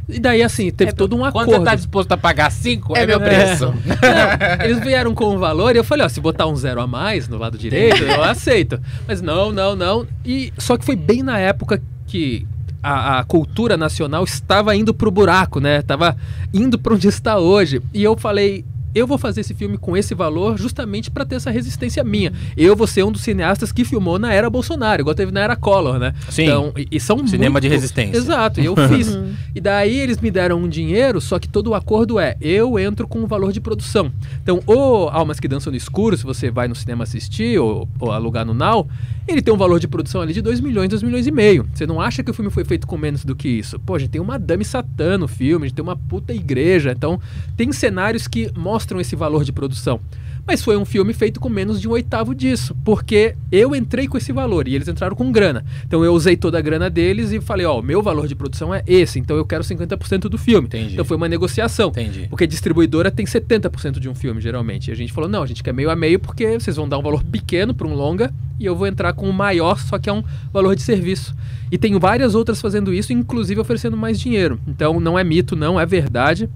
[0.07, 1.51] E daí, assim, teve todo um Quando acordo.
[1.51, 3.65] você tá disposto a pagar 5, é, É meu meu preço.
[3.65, 6.87] Não, eles vieram com um valor e eu falei, ó, se botar um zero a
[6.87, 8.79] mais no lado direito, eu aceito.
[9.07, 10.07] Mas não, não, não.
[10.23, 11.81] E só que foi bem na época
[12.13, 12.45] que
[12.84, 15.82] a, a cultura nacional estava indo pro buraco, né?
[15.82, 16.15] Tava
[16.54, 17.82] indo para onde está hoje.
[17.91, 21.49] E eu falei, eu vou fazer esse filme com esse valor justamente para ter essa
[21.51, 22.32] resistência minha.
[22.56, 25.56] Eu vou ser um dos cineastas que filmou na era Bolsonaro, igual teve na era
[25.56, 26.13] Collor, né?
[26.29, 26.43] Sim.
[26.43, 28.17] Então, e, e são Cinema de muito- resistência.
[28.17, 29.17] Exato, e eu fiz.
[29.56, 33.08] E daí eles me deram um dinheiro, só que todo o acordo é, eu entro
[33.08, 34.12] com o valor de produção.
[34.41, 38.12] Então, o Almas que Dançam no Escuro, se você vai no cinema assistir ou, ou
[38.12, 38.88] alugar no Now,
[39.27, 41.65] ele tem um valor de produção ali de 2 milhões, 2 milhões e meio.
[41.73, 43.79] Você não acha que o filme foi feito com menos do que isso?
[43.79, 46.91] Pô, a gente tem uma Dame Satã no filme, a gente tem uma puta igreja.
[46.91, 47.19] Então,
[47.56, 49.99] tem cenários que mostram esse valor de produção.
[50.45, 54.17] Mas foi um filme feito com menos de um oitavo disso, porque eu entrei com
[54.17, 55.63] esse valor e eles entraram com grana.
[55.87, 58.73] Então eu usei toda a grana deles e falei, ó, o meu valor de produção
[58.73, 60.67] é esse, então eu quero 50% do filme.
[60.67, 60.93] Entendi.
[60.93, 61.89] Então foi uma negociação.
[61.89, 62.27] Entendi.
[62.29, 64.89] Porque distribuidora tem 70% de um filme, geralmente.
[64.89, 66.97] E a gente falou, não, a gente quer meio a meio porque vocês vão dar
[66.97, 70.09] um valor pequeno para um longa e eu vou entrar com o maior, só que
[70.09, 71.33] é um valor de serviço.
[71.71, 74.59] E tem várias outras fazendo isso, inclusive oferecendo mais dinheiro.
[74.67, 76.49] Então não é mito, não, é verdade.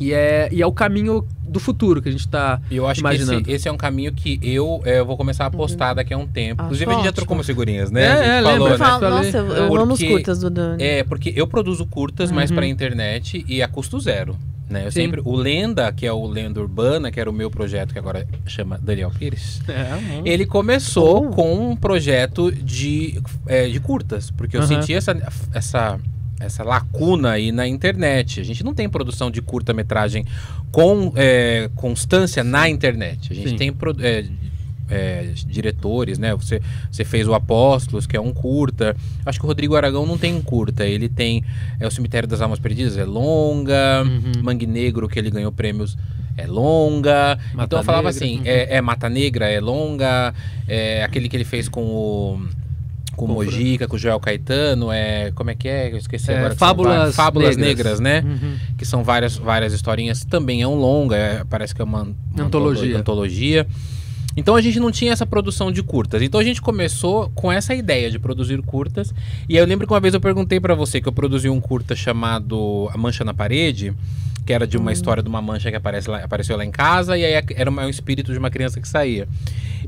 [0.00, 3.00] E é, e é o caminho do futuro que a gente está E eu acho
[3.00, 3.42] imaginando.
[3.42, 6.12] que esse, esse é um caminho que eu, é, eu vou começar a apostar daqui
[6.12, 6.60] a um tempo.
[6.62, 8.02] Ah, Inclusive, a gente já trocou umas figurinhas, né?
[8.04, 8.78] É, a gente é, falou, lembra?
[9.00, 9.08] né?
[9.10, 10.82] Nossa, eu, eu amo os curtas do Dani.
[10.82, 12.56] É, porque eu produzo curtas, mas Uhum.
[12.56, 14.36] pra internet e a custo zero.
[14.68, 14.84] Né?
[14.84, 15.00] Eu Sim.
[15.04, 18.26] sempre, o Lenda, que é o Lenda Urbana, que era o meu projeto, que agora
[18.46, 21.30] chama Daniel Pires, É, ele começou Oh.
[21.30, 24.68] com um projeto de, é, de curtas, porque eu Aham.
[24.68, 25.16] senti essa,
[25.54, 25.98] essa,
[26.40, 28.40] essa lacuna aí na internet.
[28.40, 30.24] A gente não tem produção de curta-metragem
[30.70, 33.32] com é, constância na internet.
[33.32, 33.56] A gente Sim.
[33.56, 34.24] tem é,
[34.90, 36.34] é, diretores, né?
[36.34, 38.96] Você, você fez o Apóstolos, que é um curta.
[39.26, 40.86] Acho que o Rodrigo Aragão não tem um curta.
[40.86, 41.44] Ele tem
[41.80, 44.04] é o Cemitério das Almas Perdidas, é longa.
[44.04, 44.42] Uhum.
[44.42, 45.96] Mangue Negro, que ele ganhou prêmios,
[46.36, 47.38] é longa.
[47.52, 48.24] Mata então eu falava Negra.
[48.24, 48.42] assim, Uhum.
[48.46, 50.32] é, é Mata Negra, é longa.
[50.66, 52.40] É aquele que ele fez com o
[53.18, 55.92] com o Mojica, com o Joel Caetano, é como é que é?
[55.92, 56.54] Eu esqueci É, agora.
[56.54, 58.00] Fábulas várias- Fábulas Negras.
[58.00, 58.22] Negras, né?
[58.24, 58.56] Uhum.
[58.78, 60.24] que são várias, várias historinhas.
[60.24, 62.96] Também é um longa, é- parece que é uma, uma Antologia.
[62.96, 63.66] antologia.
[64.36, 66.22] Então a gente não tinha essa produção de curtas.
[66.22, 69.12] Então a gente começou com essa ideia de produzir curtas.
[69.48, 71.60] E aí eu lembro que uma vez eu perguntei pra você que eu produzi um
[71.60, 73.92] curta chamado A Mancha na Parede,
[74.46, 77.18] que era de uma história de uma mancha que aparece lá- apareceu lá em casa,
[77.18, 79.26] e aí era um espírito de uma criança que saía.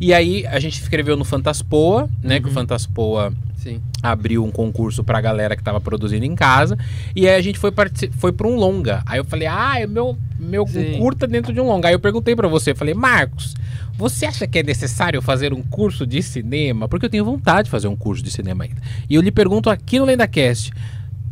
[0.01, 2.41] E aí a gente escreveu no Fantaspoa, né?
[2.41, 3.83] Que o Fantaspoa Sim.
[4.03, 6.79] abriu um concurso pra galera que tava produzindo em casa.
[7.15, 7.71] E aí a gente foi,
[8.13, 9.03] foi pra um longa.
[9.05, 10.99] Aí eu falei, ah, é meu, meu Sim.
[10.99, 11.89] curta dentro de um longa.
[11.89, 13.55] Aí eu perguntei pra você, falei, Marcos,
[13.93, 16.89] você acha que é necessário fazer um curso de cinema?
[16.89, 18.81] Porque eu tenho vontade de fazer um curso de cinema ainda.
[19.09, 20.73] E eu lhe pergunto aqui no LendaCast.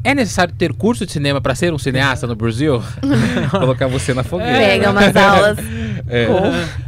[0.05, 2.83] É necessário ter curso de cinema pra ser um cineasta no Brasil?
[3.51, 4.59] Colocar você na fogueira.
[4.59, 5.59] Pega umas aulas.
[6.11, 6.27] É.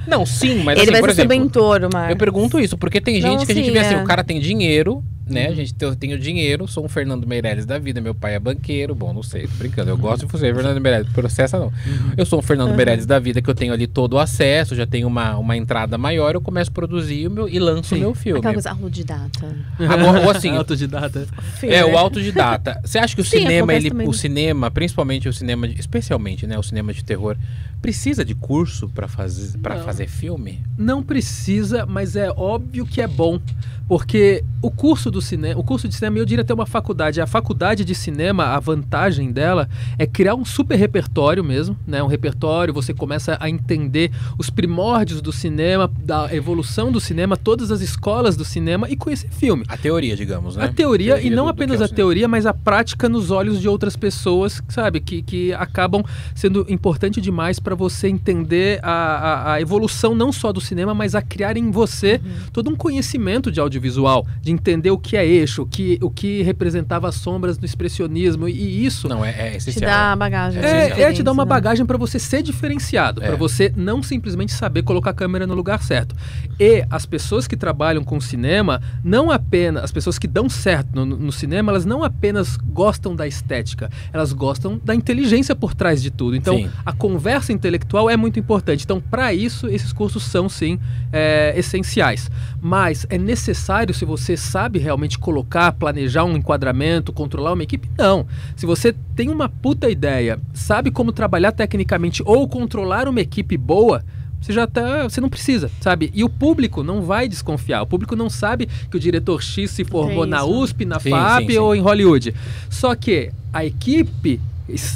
[0.06, 2.10] Não, sim, mas Ele assim, vai por ser exemplo, seu mentor, Marcos.
[2.10, 4.02] eu pergunto isso, porque tem gente Não, que a gente sim, vê assim, é.
[4.02, 5.46] o cara tem dinheiro, né?
[5.48, 8.38] A gente tem, eu tenho dinheiro, sou um Fernando Meirelles da vida, meu pai é
[8.38, 11.72] banqueiro, bom, não sei, tô brincando, eu gosto de você, Fernando Meirelles, processa não.
[12.16, 14.86] Eu sou um Fernando Meirelles da vida, que eu tenho ali todo o acesso, já
[14.86, 18.14] tenho uma, uma entrada maior, eu começo a produzir o meu, e lanço o meu
[18.14, 18.38] filme.
[18.40, 19.56] Aquela coisa autodidata.
[19.88, 21.26] Agora, ou assim, Autodidata.
[21.62, 22.80] é, o autodidata.
[22.84, 26.58] Você acha que o Sim, cinema, ele, o cinema, principalmente o cinema, de- especialmente, né,
[26.58, 27.36] o cinema de terror,
[27.80, 29.84] precisa de curso pra fazer, pra Não.
[29.84, 30.60] fazer filme?
[30.76, 33.40] Não precisa, mas é óbvio que é bom.
[33.88, 37.20] Porque o curso do cinema, o curso de cinema, eu diria até uma faculdade.
[37.20, 42.00] A faculdade de cinema, a vantagem dela é criar um super repertório mesmo, né?
[42.00, 47.72] Um repertório, você começa a entender os primórdios do cinema, da evolução do cinema, todas
[47.72, 49.64] as escolas do cinema e conhecer filme.
[49.66, 50.66] A teoria, digamos, né?
[50.66, 53.08] A teoria, e não do- do que apenas é o a teoria, mas a prática
[53.08, 55.00] nos olhos de outras pessoas, sabe?
[55.00, 60.52] Que, que acabam sendo importante demais para você entender a, a, a evolução não só
[60.52, 62.20] do cinema, mas a criar em você
[62.52, 66.42] todo um conhecimento de audiovisual, de entender o que é eixo, o que, o que
[66.42, 68.48] representava as sombras do expressionismo.
[68.48, 69.90] E isso Não, é, é Te essencial.
[69.90, 70.62] dá a bagagem.
[70.62, 71.48] É, é, é te dar uma né?
[71.48, 73.26] bagagem para você ser diferenciado, É.
[73.28, 76.14] para você não simplesmente saber colocar a câmera no lugar certo.
[76.58, 81.04] E as pessoas que trabalham com cinema, não apenas as pessoas que dão certo no,
[81.04, 86.10] no cinema, elas não apenas gostam da estética, elas gostam da inteligência por trás de
[86.10, 86.36] tudo.
[86.36, 86.70] Então, Sim.
[86.84, 88.84] a conversa intelectual é muito importante.
[88.84, 90.78] Então, para isso, esses cursos são sim
[91.12, 92.30] é, essenciais.
[92.60, 97.88] Mas é necessário se você sabe realmente colocar, planejar um enquadramento, controlar uma equipe?
[97.96, 98.26] Não.
[98.56, 104.02] Se você tem uma puta ideia, sabe como trabalhar tecnicamente ou controlar uma equipe boa,
[104.40, 106.10] você já tá, você não precisa, sabe?
[106.14, 107.82] E o público não vai desconfiar.
[107.82, 110.44] O público não sabe que o diretor X se formou Tem na.
[110.44, 111.58] USP, na Sim, FAP sim, sim.
[111.58, 112.34] ou em Hollywood.
[112.70, 114.40] Só que a equipe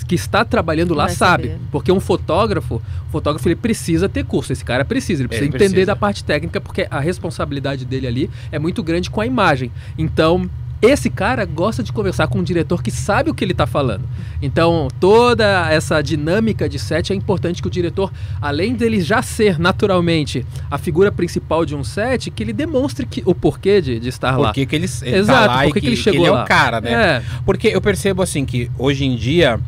[0.06, 1.60] que está trabalhando lá sabe, saber.
[1.70, 5.56] porque um fotógrafo, o fotógrafo ele precisa ter curso, esse cara precisa, ele precisa Ele
[5.56, 5.86] entender precisa.
[5.86, 9.70] da parte técnica, porque a responsabilidade dele ali é muito grande com a imagem.
[9.98, 10.48] Então,
[10.84, 14.02] esse cara gosta de conversar com um diretor que sabe o que ele está falando.
[14.40, 19.58] Então, toda essa dinâmica de set é importante que o diretor, além dele já ser
[19.58, 24.08] naturalmente a figura principal de um set, que ele demonstre que, o porquê de, de
[24.08, 24.48] estar lá.
[24.48, 26.02] Por que, que ele, ele Exato, tá lá por e que que, que ele que
[26.02, 26.44] chegou ele é lá?
[26.44, 26.92] o cara, né?
[26.92, 29.60] É, Porque eu percebo assim que hoje em dia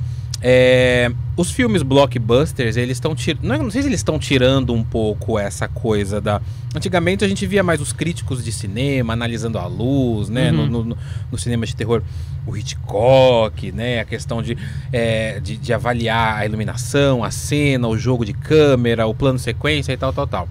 [0.42, 3.42] é, os filmes blockbusters, eles estão tirando.
[3.44, 6.40] Não, é- não sei se eles estão tirando um pouco essa coisa da.
[6.74, 10.50] Antigamente a gente via mais os críticos de cinema analisando a luz, né?
[10.52, 10.66] Uhum.
[10.66, 10.98] No, no-
[11.32, 12.02] no cinema de terror,
[12.46, 14.00] o Hitchcock, né?
[14.00, 14.56] A questão de,
[14.92, 19.92] é, de, de avaliar a iluminação, a cena, o jogo de câmera, o plano sequência
[19.92, 20.48] e tal, tal, tal.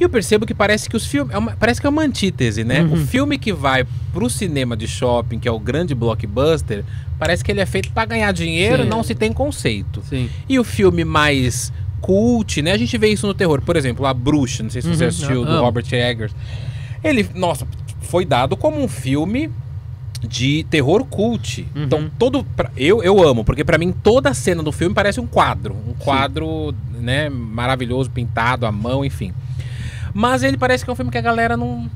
[0.00, 1.34] E eu percebo que parece que os filmes.
[1.34, 2.82] é parece que é uma antítese, né?
[2.82, 2.92] Uhum.
[2.94, 6.84] O filme que vai pro cinema de shopping, que é o grande blockbuster,
[7.18, 8.88] parece que ele é feito pra ganhar dinheiro, Sim.
[8.88, 10.02] não se tem conceito.
[10.08, 10.28] sim.
[10.48, 12.72] E o filme mais cult, né?
[12.72, 13.60] A gente vê isso no terror.
[13.60, 15.60] Por exemplo, A Bruxa, não sei se você Uhum, assistiu, eu do.
[15.60, 16.32] Robert Eggers.
[17.02, 17.66] Ele, nossa,
[18.02, 19.50] foi dado como um filme
[20.20, 21.66] de terror cult.
[21.74, 21.82] Uhum.
[21.84, 22.46] Então, todo.
[22.76, 25.76] eu, eu amo, porque pra mim toda a cena do filme parece um quadro.
[25.88, 29.32] Um quadro, né, maravilhoso, pintado à mão, enfim.
[30.14, 31.88] Mas ele parece que é um filme que a galera não.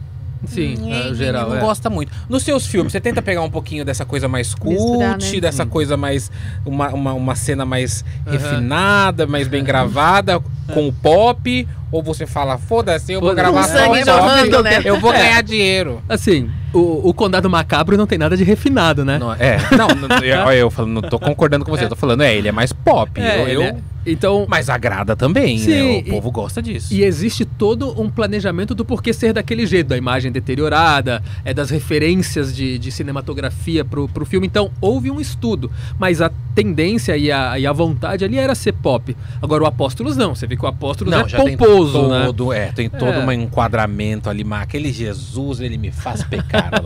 [0.45, 1.51] Sim, é, geral.
[1.51, 1.61] não é.
[1.61, 2.11] gosta muito.
[2.29, 5.41] Nos seus filmes, você tenta pegar um pouquinho dessa coisa mais cult, Misturar, né?
[5.41, 5.69] dessa Sim.
[5.69, 6.31] coisa mais.
[6.67, 8.33] Uma, uma, uma cena mais Aham.
[8.37, 11.69] refinada, mais bem gravada, com o pop?
[11.93, 14.81] Ou você fala, foda-se, eu vou gravar Com só sangue o jorrando, né?
[14.85, 15.19] eu vou É.
[15.19, 16.03] ganhar dinheiro.
[16.09, 19.19] Assim, o, o Condado Macabro não tem nada de refinado, né?
[19.19, 22.23] Não, é, não, não, eu, eu falando, não tô concordando com você, eu tô falando,
[22.23, 23.21] é, ele é mais pop.
[23.21, 23.77] É, eu, é-
[24.07, 25.83] Então, Mas agrada também, Sim, né?
[25.83, 26.93] O e- povo gosta disso.
[26.93, 31.69] E existe todo um planejamento do porquê ser daquele jeito, da imagem deteriorada, é das
[31.71, 34.47] referências de, de cinematografia pro, pro filme.
[34.47, 38.73] Então, houve um estudo, mas a tendência e a, e a vontade ali era ser
[38.73, 39.17] pop.
[39.41, 40.35] Agora, o Apóstolos não.
[40.35, 41.57] Você vê que o Apóstolos é já pomposo, tem
[42.09, 42.27] né?
[42.27, 43.19] todo, é, tem todo É.
[43.19, 46.71] um enquadramento ali, mas aquele Jesus, ele me faz pecar.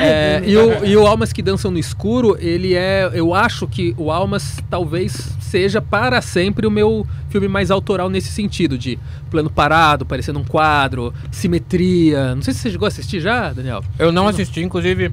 [0.00, 3.10] É, e, o, e o Almas que Dançam no Escuro, ele é.
[3.12, 8.28] Eu acho que o Almas talvez seja para sempre o meu filme mais autoral nesse
[8.30, 8.98] sentido, de
[9.30, 12.34] plano parado, parecendo um quadro, simetria.
[12.34, 13.82] Não sei se você chegou a assistir já, Daniel.
[13.98, 15.12] Eu não assisti, inclusive.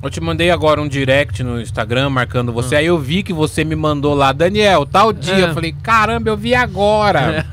[0.00, 2.76] Eu te mandei agora um direct no Instagram marcando você.
[2.76, 5.34] Aí eu vi que você me mandou lá, Daniel, tal dia.
[5.34, 5.40] Ah.
[5.40, 5.50] É.
[5.50, 7.44] Eu falei, caramba, eu vi agora.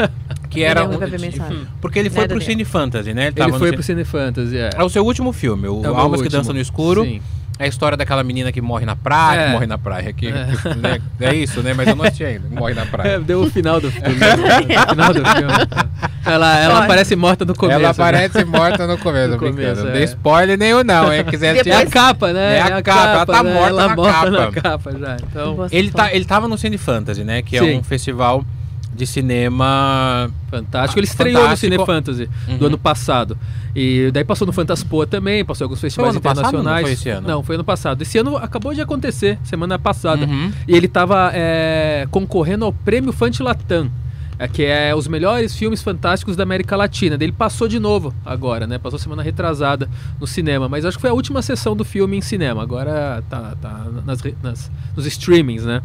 [0.55, 1.67] Que era Ele um, vai ver mensagem.
[1.79, 2.51] Porque ele foi Né, pro Daniel?
[2.51, 3.27] Cine Fantasy, né?
[3.27, 4.69] Ele tava no foi pro Cine Fantasy, é.
[4.75, 6.29] É o seu último filme, o É o Almas que.
[6.29, 7.03] Dançam no Escuro.
[7.03, 7.21] Sim.
[7.57, 9.45] É a história daquela menina que morre na praia, É.
[9.45, 10.11] que morre na praia.
[10.11, 10.31] Que, É.
[10.75, 10.99] né?
[11.21, 11.73] é isso, né?
[11.73, 12.49] Mas eu não assisti ainda.
[12.49, 13.19] Morre na É, praia.
[13.23, 14.13] deu o final do filme.
[14.15, 14.27] né?
[14.35, 15.53] o final do filme.
[16.25, 16.83] Ela, ela Olha.
[16.83, 17.75] aparece morta no começo.
[17.79, 17.89] Ela né?
[17.91, 19.93] aparece morta no começo, No começo, Não é.
[19.93, 21.23] dei spoiler nenhum, não, hein?
[21.23, 22.57] Quiser É a Depois- capa, né?
[22.57, 23.53] É a capa, ela tá né?
[23.53, 24.29] morta ela na morta capa.
[24.31, 25.17] na capa já.
[25.23, 27.41] Então, Ele, tá, ele tava no Cine Fantasy, né?
[27.41, 27.77] Que é Sim.
[27.77, 28.43] um festival
[28.95, 30.29] de cinema.
[30.49, 30.99] fantástico.
[30.99, 31.67] Ele estreou fantástico.
[31.71, 32.57] no Cine Fantasy Uhum.
[32.57, 33.37] do ano passado.
[33.75, 36.77] E daí passou no Fantaspoa também, passou em alguns festivais passado, internacionais.
[36.81, 37.27] não foi esse ano?
[37.27, 38.01] Não, foi ano passado.
[38.01, 40.25] Esse ano acabou de acontecer, semana passada.
[40.25, 40.51] Uhum.
[40.67, 41.31] E ele estava
[42.09, 43.89] concorrendo ao Prêmio Fantilatam,
[44.37, 47.15] é, que é os melhores filmes fantásticos da América Latina.
[47.19, 48.77] Ele passou de novo agora, né?
[48.77, 50.67] Passou semana retrasada no cinema.
[50.69, 52.61] Mas acho que foi a última sessão do filme em cinema.
[52.61, 55.81] Agora tá, tá nas, nas- nos streamings, né?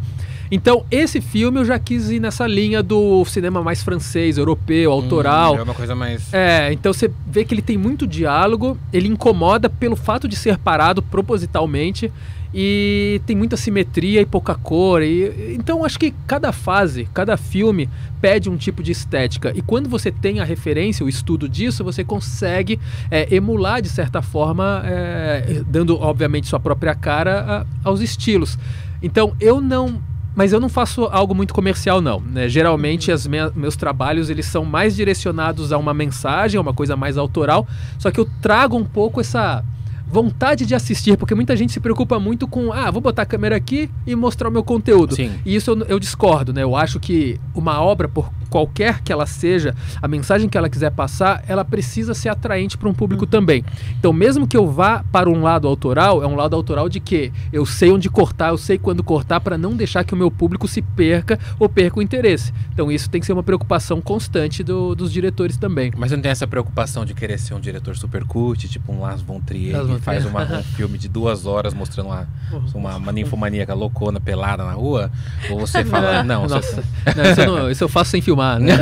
[0.51, 5.55] Então, esse filme eu já quis ir nessa linha do cinema mais francês, europeu, autoral.
[5.55, 6.33] Hum, é uma coisa mais.
[6.33, 10.57] É, então você vê que ele tem muito diálogo, ele incomoda pelo fato de ser
[10.57, 12.11] parado propositalmente
[12.53, 15.01] e tem muita simetria e pouca cor.
[15.01, 19.53] E, então acho que cada fase, cada filme pede um tipo de estética.
[19.55, 22.77] E quando você tem a referência, o estudo disso, você consegue
[23.09, 28.59] é, emular de certa forma, é, dando obviamente sua própria cara a- aos estilos.
[29.01, 30.01] Então eu não
[30.35, 32.19] mas eu não faço algo muito comercial, não.
[32.21, 32.47] né?
[32.47, 36.95] Geralmente, as mea- meus trabalhos eles são mais direcionados a uma mensagem, a uma coisa
[36.95, 37.67] mais autoral.
[37.99, 39.63] Só que eu trago um pouco essa
[40.07, 43.55] vontade de assistir, porque muita gente se preocupa muito com, ah, vou botar a câmera
[43.55, 45.15] aqui e mostrar o meu conteúdo.
[45.15, 45.31] Sim.
[45.45, 46.63] E isso eu, eu discordo, né?
[46.63, 50.91] Eu acho que uma obra, por qualquer que ela seja, a mensagem que ela quiser
[50.91, 53.63] passar, ela precisa ser atraente para um público também.
[53.97, 57.31] Então, mesmo que eu vá para um lado autoral, é um lado autoral de que
[57.53, 60.67] eu sei onde cortar, eu sei quando cortar para não deixar que o meu público
[60.67, 62.53] se perca ou perca o interesse.
[62.73, 65.91] Então, isso tem que ser uma preocupação constante do- dos diretores também.
[65.95, 69.21] Mas não tem essa preocupação de querer ser um diretor super cult, tipo um Lars
[69.21, 72.27] von Trier, Lars von que faz uma- um filme de duas horas mostrando uma,
[72.75, 75.09] uma, uma ninfomaníaca loucona pelada na rua?
[75.49, 76.83] Ou você fala, não, você- Nossa,
[77.15, 78.40] não, isso, eu não- isso eu faço sem filmar.
[78.59, 78.73] Né?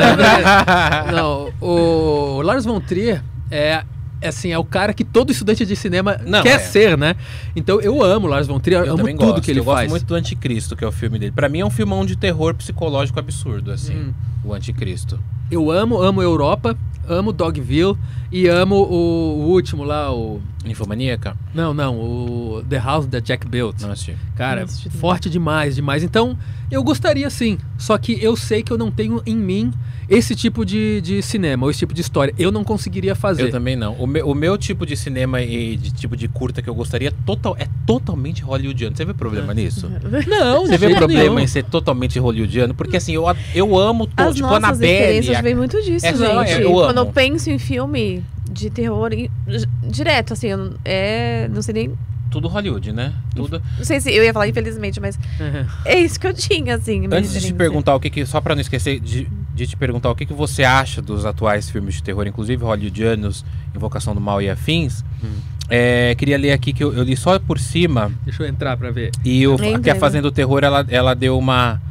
[1.13, 3.83] Não, o, Lars von Trier é
[4.21, 6.59] assim, é o cara que todo estudante de cinema Não, quer é.
[6.59, 7.15] ser, né?
[7.55, 9.41] Então eu amo o Lars von Trier, Eu amo tudo gosto.
[9.41, 9.81] que ele eu faz.
[9.81, 11.31] gosto muito do Anticristo, que é o filme dele.
[11.31, 13.95] Pra mim é um filmão de terror psicológico absurdo, assim.
[13.95, 14.13] Hum.
[14.43, 15.19] O Anticristo.
[15.49, 17.97] Eu amo, amo Europa, amo Dogville
[18.31, 21.35] e amo o, o último lá, o Ninfomaníaca?
[21.53, 23.81] não, não, o The House that Jack Built.
[23.81, 24.15] Não assisti.
[24.35, 26.03] Cara, Não assisti forte demais, demais.
[26.03, 26.37] Então,
[26.71, 27.57] eu gostaria sim.
[27.77, 29.71] Só que eu sei que eu não tenho em mim
[30.07, 32.33] esse tipo de, de cinema, ou esse tipo de história.
[32.37, 33.43] Eu não conseguiria fazer.
[33.43, 33.93] Eu também não.
[33.93, 37.11] O meu, o meu tipo de cinema e de tipo de curta que eu gostaria
[37.25, 38.95] total, é totalmente hollywoodiano.
[38.95, 39.87] Você vê problema nisso?
[40.27, 41.39] Não, Você vê problema nenhum.
[41.39, 42.73] em ser totalmente hollywoodiano?
[42.73, 44.93] Porque assim, eu, eu amo todo, As tipo, nossas Annabelle.
[44.93, 46.61] referências a- vem muito disso, É, não, gente.
[46.63, 49.29] eu Quando eu penso em filme de terror, e-
[49.83, 51.93] direto, assim, eu não- é, não sei nem,
[52.31, 53.11] Tudo Hollywood, né?
[53.35, 53.61] Tudo.
[53.77, 55.17] não sei se eu ia falar infelizmente, mas
[55.85, 57.07] é isso que eu tinha, assim.
[57.11, 58.23] Antes de te perguntar o que que.
[58.25, 61.69] Só pra não esquecer de, de te perguntar o que, que você acha dos atuais
[61.71, 63.43] filmes de terror, inclusive hollywoodianos,
[63.75, 65.03] Invocação do Mal e Afins.
[65.69, 68.11] é, queria ler aqui que eu, eu li só por cima.
[68.23, 69.09] Deixa eu entrar pra ver.
[69.25, 69.95] E o, que a.
[69.95, 71.81] Fazenda do Terror, ela, ela deu uma,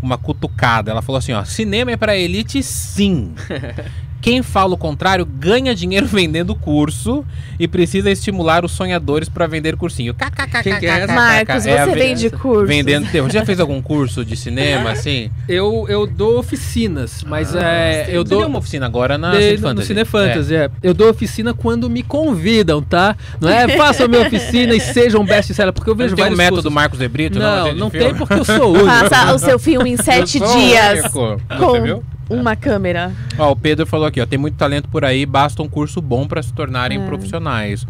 [0.00, 0.92] uma cutucada.
[0.92, 3.34] Ela falou assim, ó, cinema é pra elite sim.
[4.20, 7.24] Quem fala o contrário ganha dinheiro vendendo curso
[7.58, 10.14] e precisa estimular os sonhadores pra vender cursinho.
[10.62, 11.12] Quem que é essa?
[11.12, 12.66] Marcos, É você ve- vende curso.
[12.66, 13.30] Vendendo terror.
[13.30, 15.30] Já fez algum curso de cinema, assim?
[15.48, 19.56] Eu, eu dou oficinas, mas é, eu Você dou uma oficina agora na de- Cine
[19.56, 19.86] no Fantasy.
[19.88, 20.70] Cine Fantasy, é.
[20.82, 23.16] Eu dou oficina quando me convidam, tá?
[23.40, 26.38] Não é façam minha oficina e sejam best-seller, porque eu Não vejo tem um vários
[26.38, 26.72] método cursos.
[26.74, 27.38] Marcos de Brito?
[27.38, 28.06] Não, não filme?
[28.06, 28.86] tem porque eu sou único.
[29.08, 31.40] Faça o seu filme em sete dias único.
[31.48, 32.04] Você com viu?
[32.28, 33.12] Uma câmera.
[33.38, 36.26] Ó, o Pedro falou aqui, ó, tem muito talento por aí, basta um curso bom
[36.26, 37.06] pra se tornarem É.
[37.06, 37.86] profissionais.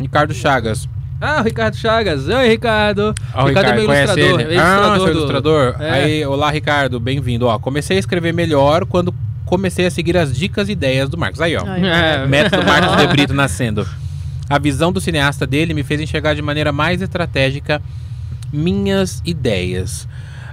[0.00, 0.88] Ricardo Chagas,
[1.20, 2.26] Ah, o Ricardo Chagas.
[2.28, 3.14] Oi, Ricardo.
[3.32, 4.40] Ó, o Ricardo é meu ilustrador.
[4.40, 4.54] ele?
[4.54, 5.76] é Ah, ilustrador seu do- ilustrador.
[5.80, 5.90] É.
[5.90, 7.46] Aí, olá, Ricardo, bem-vindo.
[7.46, 9.14] Ó, comecei a escrever melhor quando
[9.46, 11.40] comecei a seguir as dicas e ideias do Marcos.
[11.40, 11.62] Aí, ó.
[11.64, 11.80] Ai,
[12.22, 12.26] É.
[12.26, 13.86] Método Marcos de Brito nascendo.
[14.50, 17.80] A visão do cineasta dele me fez enxergar de maneira mais estratégica
[18.52, 20.06] minhas ideias.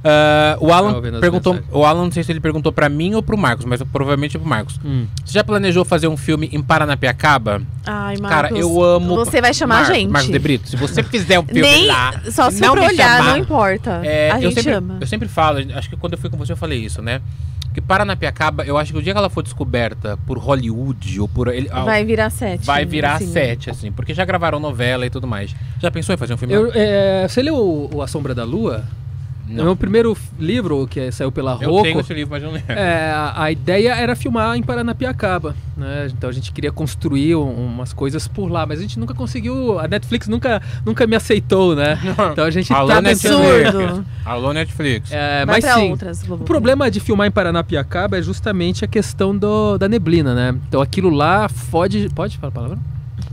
[0.04, 1.76] Ah, o Alan perguntou, mensagens.
[1.76, 4.48] o Alan não sei se ele perguntou pra mim ou pro Marcos, mas provavelmente pro
[4.48, 4.80] Marcos.
[4.84, 5.06] Hum.
[5.24, 7.62] Você já planejou fazer um filme em Paranapiacaba?
[7.86, 8.30] Ai, Marcos.
[8.30, 9.16] Cara, eu amo.
[9.16, 10.10] Você vai chamar Marcos, a gente.
[10.10, 10.70] Marcos de Brito.
[10.70, 13.30] Se você fizer um filme Nem lá, só se não for pra me olhar, chamar,
[13.32, 14.02] não importa.
[14.04, 14.98] é, a eu, gente sempre, chama.
[15.00, 17.22] eu sempre falo, acho que quando eu fui com você eu falei isso, né?
[17.74, 21.48] Que Paranapiacaba, eu acho que o dia que ela for descoberta por Hollywood ou por.
[21.48, 22.66] Ele, ah, Vai virar sete.
[22.66, 23.28] vai virar assim.
[23.28, 25.56] sete, assim, porque já gravaram novela e tudo mais.
[25.80, 26.54] Já pensou em fazer um filme?
[26.54, 28.84] Eu, é, você leu o, o A Sombra da Lua?
[29.52, 29.64] É o não.
[29.66, 31.84] meu primeiro livro, que saiu pela Eu Rocco.
[31.84, 32.72] tenho esse livro, mas eu não lembro.
[32.74, 36.08] É, a, a ideia era filmar em Paranapiacaba, né?
[36.12, 39.80] Então a gente queria construir um- umas coisas por lá, mas a gente nunca conseguiu.
[39.80, 41.98] A Netflix nunca, nunca me aceitou, né?
[42.32, 43.36] Então a gente Alô, tá Netflix.
[43.64, 44.06] tentando.
[44.26, 45.12] Alô, Netflix.
[45.12, 45.90] É, mas sim.
[45.92, 46.24] outras.
[46.30, 50.56] O problema de filmar em Paranapiacaba é justamente a questão do, da neblina, né?
[50.68, 52.10] Então aquilo lá fode.
[52.16, 52.78] Pode falar a palavra?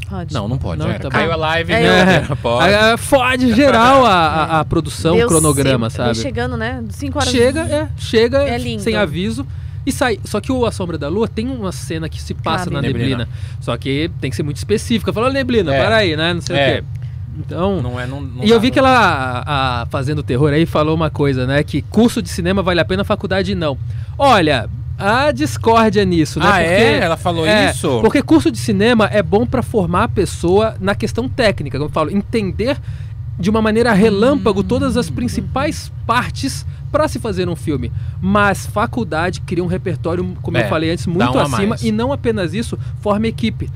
[0.09, 0.33] Pode.
[0.33, 0.79] Não, não pode.
[0.81, 1.09] Não, tá bom.
[1.11, 2.73] Caiu a live, É, Deus, pode.
[2.73, 6.15] É, fode geral a, a, a produção, Deu o cronograma, sabe?
[6.17, 6.83] Chegando, né?
[6.89, 7.31] 5 horas.
[7.31, 8.83] Chega, é, chega É lindo.
[8.83, 9.47] sem aviso
[9.85, 10.19] e sai.
[10.25, 12.77] Só que o A Sombra da Lua tem uma cena que se passa Cabe.
[12.77, 13.09] na Neblina.
[13.19, 13.29] neblina.
[13.61, 15.13] Só que tem que ser muito específica.
[15.13, 15.85] Falou neblina, É.
[15.85, 16.33] para aí, né?
[16.33, 16.71] Não sei É.
[16.71, 16.85] o quê.
[17.41, 17.81] Então.
[17.83, 18.73] Não é, não, não e eu vi não.
[18.73, 21.63] que ela, a, a Fazendo Terror aí, falou uma coisa, né?
[21.63, 23.79] Que curso de cinema vale a pena, faculdade não.
[24.19, 24.69] Olha,
[24.99, 26.47] há discórdia nisso, né?
[26.51, 26.99] Ah, é?
[26.99, 28.01] Ela falou é, isso?
[28.01, 31.93] Porque curso de cinema é bom pra formar a pessoa na questão técnica, como eu
[31.93, 32.77] falo, entender
[33.39, 37.93] de uma maneira relâmpago todas as principais partes para se fazer um filme.
[38.21, 41.83] Mas faculdade cria um repertório, como É, eu falei antes, muito a acima mais.
[41.83, 43.71] e não apenas isso, forma equipe.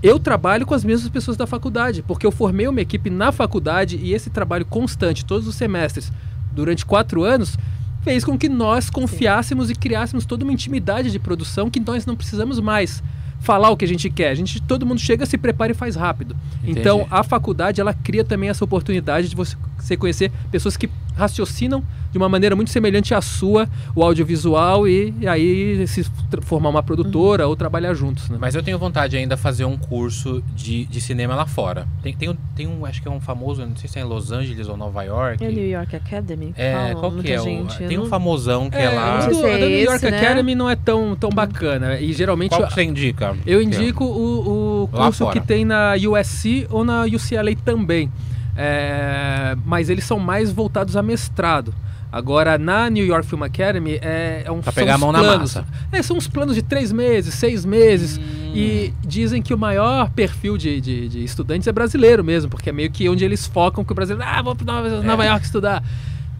[0.00, 3.98] Eu trabalho com as mesmas pessoas da faculdade, porque eu formei uma equipe na faculdade
[4.00, 6.12] e esse trabalho constante, todos os semestres,
[6.52, 7.58] durante quatro anos,
[8.02, 12.16] fez com que nós confiássemos e criássemos toda uma intimidade de produção que nós não
[12.16, 13.02] precisamos mais
[13.40, 14.30] falar o que a gente quer.
[14.30, 16.36] A gente, todo mundo chega, se prepara e faz rápido.
[16.62, 16.80] Entendi.
[16.80, 22.16] Então, a faculdade ela cria também essa oportunidade de você conhecer pessoas que raciocinam de
[22.16, 26.06] uma maneira muito semelhante à sua, o audiovisual e, e aí se
[26.42, 28.38] formar uma produtora ou trabalhar juntos, né?
[28.40, 31.86] Mas eu tenho vontade ainda de fazer um curso de, de cinema lá fora.
[32.02, 34.04] Tem, tem, um, tem um, acho que é um famoso, não sei se é em
[34.04, 35.44] Los Angeles ou Nova York.
[35.44, 36.54] É New York Academy?
[36.56, 37.40] É, Fala, qual que é?
[37.40, 37.78] O, gente.
[37.78, 39.18] tem um não- famosão que é, É, lá.
[39.18, 40.20] o sei se a é New York esse, né?
[40.20, 41.98] Academy não é tão, tão bacana.
[42.00, 43.36] E geralmente Qual que você indica?
[43.46, 48.10] Eu indico o, o curso que tem na USC ou na UCLA também.
[48.60, 51.72] É, mas eles são mais voltados a mestrado.
[52.10, 55.54] Agora, na New York Film Academy, é, é um Pra pegar a mão na planos.
[55.54, 55.66] massa.
[55.92, 58.18] É, são uns planos de três meses, seis meses.
[58.18, 58.52] Hum.
[58.54, 62.72] E dizem que o maior perfil de, de, de estudantes é brasileiro mesmo, porque é
[62.72, 65.84] meio que onde eles focam que o brasileiro, ah, vou para Nova, Nova York estudar.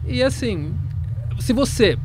[0.07, 0.73] E assim,
[1.39, 1.97] se você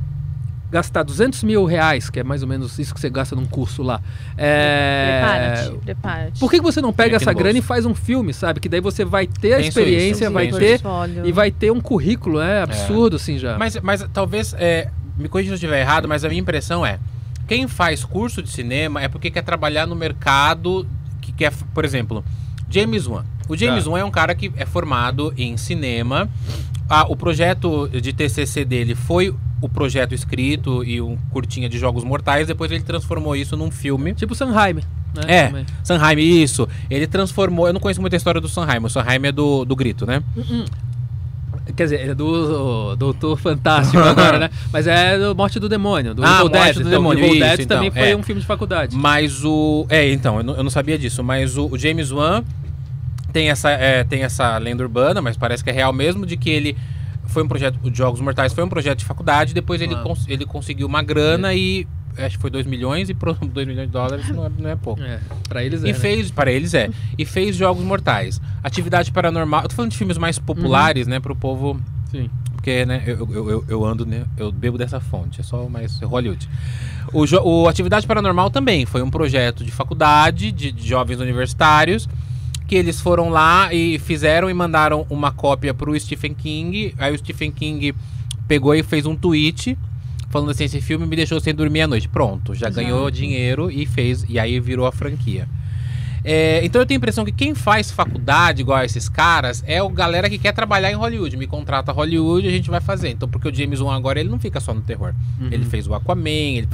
[0.75, 3.81] gastar 200 mil reais, que é mais ou menos isso que você gasta num curso
[3.81, 4.01] lá,
[4.37, 6.41] é, Prepara-te, prepara-te.
[6.41, 8.59] por que, que você não pega essa grana e faz um filme, sabe?
[8.59, 11.27] Que daí você vai ter a Penso experiência, isso, vai ter Portfólio.
[11.27, 13.57] e vai ter um currículo, é absurdo assim já.
[13.57, 16.99] Mas, mas talvez, é, me corrija se eu estiver errado, mas a minha impressão é,
[17.47, 20.85] quem faz curso de cinema é porque quer trabalhar no mercado
[21.21, 22.25] que quer, por exemplo,
[22.69, 23.25] James Wan.
[23.49, 23.91] O James Tá.
[23.91, 26.29] Wan é um cara que é formado em cinema.
[26.89, 32.05] Ah, o projeto de TCC dele foi o projeto escrito e um curtinha de Jogos
[32.05, 32.46] Mortais.
[32.46, 34.14] Depois ele transformou isso num filme.
[34.14, 34.83] Tipo Sanheim, né?
[35.27, 35.66] É, também.
[35.83, 36.68] Sanheim, isso.
[36.90, 37.66] Ele transformou.
[37.66, 38.85] Eu não conheço muita história do Sanheim.
[38.85, 40.22] O Sanheim é do, do grito, né?
[41.77, 44.50] Quer dizer, é do o Doutor Fantástico agora, né?
[44.70, 46.74] Mas é do Morte do Demônio, do Ah, Evil Morte Dead.
[46.74, 48.16] do Então, Demônio, Evil isso, Dead então, também foi é.
[48.16, 48.94] um filme de faculdade.
[48.94, 49.87] Mas o.
[49.88, 52.44] É, então, eu não, eu não sabia disso, mas o, o James Wan
[53.33, 56.50] tem essa, é, tem essa lenda urbana, mas parece que é real mesmo, de que
[56.50, 56.77] ele
[57.35, 57.79] foi um projeto.
[57.83, 61.53] O Jogos Mortais foi um projeto de faculdade, depois ele, cons- ele conseguiu uma grana
[61.53, 61.87] e.
[62.16, 65.03] Acho que foi 2 milhões e 2 milhões de dólares não é, não é pouco.
[65.03, 65.18] É,
[65.49, 65.88] pra eles é.
[65.88, 65.99] E né?
[65.99, 68.40] fez, para eles é, e fez Jogos Mortais.
[68.62, 69.62] Atividade Paranormal.
[69.64, 71.77] Eu tô falando de filmes mais populares, né, pro povo
[72.12, 72.31] Sim.
[72.53, 75.99] porque, né, eu, eu, eu, eu ando, né, eu bebo dessa fonte, é só mais
[76.03, 76.49] Hollywood.
[77.12, 77.25] O,
[77.64, 82.09] o Atividade Paranormal também foi um projeto de faculdade, de, de jovens universitários,
[82.66, 86.94] que eles foram lá e fizeram e mandaram uma cópia pro Stephen King.
[86.98, 87.94] Aí o Stephen King
[88.48, 89.77] pegou e fez um tweet
[90.35, 92.09] falando assim, esse filme me deixou sem dormir à noite.
[92.09, 92.85] Pronto, já Exato.
[92.85, 95.48] ganhou dinheiro e fez, e aí virou a franquia.
[96.27, 99.83] É, então eu tenho a impressão que quem faz faculdade igual a esses caras é
[99.83, 101.37] o galera que quer trabalhar em Hollywood.
[101.37, 103.11] Me contrata Hollywood, a gente vai fazer.
[103.11, 105.13] Então, porque o James Wan agora ele não fica só no terror.
[105.39, 105.49] Uhum.
[105.53, 106.67] Ele fez o Aquaman, ele.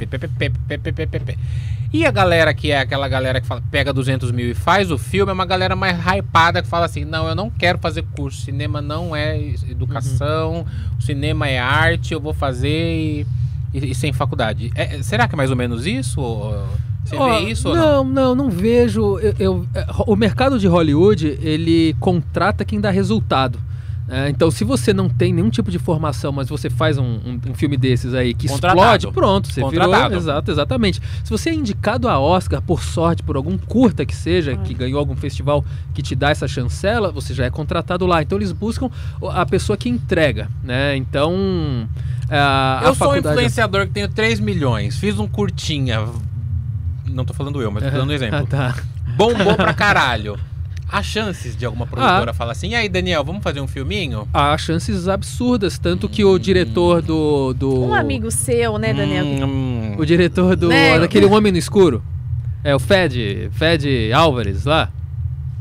[1.93, 4.97] E a galera que é aquela galera que fala, pega 200 mil e faz o
[4.97, 8.41] filme é uma galera mais hypada que fala assim: não, eu não quero fazer curso.
[8.45, 9.37] Cinema não é
[9.69, 10.65] educação, Uhum.
[10.97, 13.25] o cinema é arte, eu vou fazer e,
[13.73, 14.71] e- e sem faculdade.
[14.75, 16.21] É- será que é mais ou menos isso?
[16.21, 16.65] Ou-
[17.11, 18.03] Você Ó, vê isso ou não?
[18.03, 19.19] não, não, não vejo.
[19.19, 23.59] Eu, eu- é, o mercado de Hollywood, ele contrata quem dá resultado.
[24.07, 24.29] né?
[24.29, 27.53] então, se você não tem nenhum tipo de formação, mas você faz um, um- um
[27.53, 28.79] filme desses aí que Contratado.
[28.97, 29.85] explode, pronto, você virou.
[29.85, 30.15] Contratado.
[30.15, 31.01] Exato, exatamente.
[31.23, 34.99] Se você é indicado a Oscar, por sorte, por algum curta que seja, que ganhou
[34.99, 38.21] algum festival que te dá essa chancela, você já é contratado lá.
[38.21, 38.89] Então, eles buscam
[39.31, 40.95] a pessoa que entrega, né?
[40.97, 41.87] Então.
[42.29, 46.05] A, Eu a sou um faculdade- influenciador que tenho 3 milhões, fiz um curtinha.
[47.11, 48.39] Não tô falando eu, mas tô dando um exemplo.
[48.39, 48.75] Ah, tá.
[49.15, 50.37] Bombou pra caralho.
[50.93, 54.27] Há chances de alguma produtora falar assim, e aí, Daniel, vamos fazer um filminho?
[54.33, 57.53] Há chances absurdas, tanto que o diretor do.
[57.53, 59.23] do Um amigo seu, né, Daniel?
[59.25, 60.67] Hum, O diretor do.
[60.67, 60.99] Né?
[60.99, 62.03] daquele Homem no Escuro.
[62.63, 63.49] É o Fed.
[63.53, 64.89] Fed Álvares lá.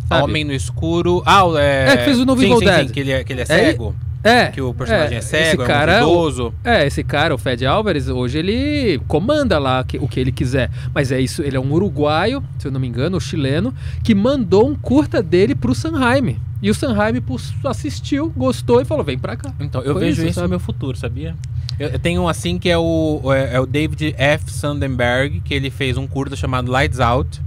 [0.09, 0.25] sabe?
[0.25, 1.23] Homem no escuro.
[1.25, 1.93] Ah, é.
[1.93, 2.87] É, que fez o novo sim, Evil sim, Dead.
[2.89, 3.95] sim, que ele é, que ele é É, cego.
[4.07, 4.10] É.
[4.53, 6.53] Que o personagem é, cego, esse é cara, idoso.
[6.63, 10.71] É, esse cara, o Fed Álvares, hoje ele comanda lá que- o que ele quiser.
[10.95, 13.73] Mas é isso, ele é um uruguaio, se eu não me engano, ou chileno,
[14.05, 16.37] que mandou um curta dele pro Sanheim.
[16.63, 17.23] E o Sanheim
[17.65, 19.53] assistiu, gostou e falou: vem pra cá.
[19.59, 21.35] Então, eu Foi vejo isso, isso, no meu futuro, sabia?
[21.79, 24.51] Eu, tenho um assim que é o, é, é o David F.
[24.53, 27.41] Sandenberg, que ele fez um curta chamado Lights Out,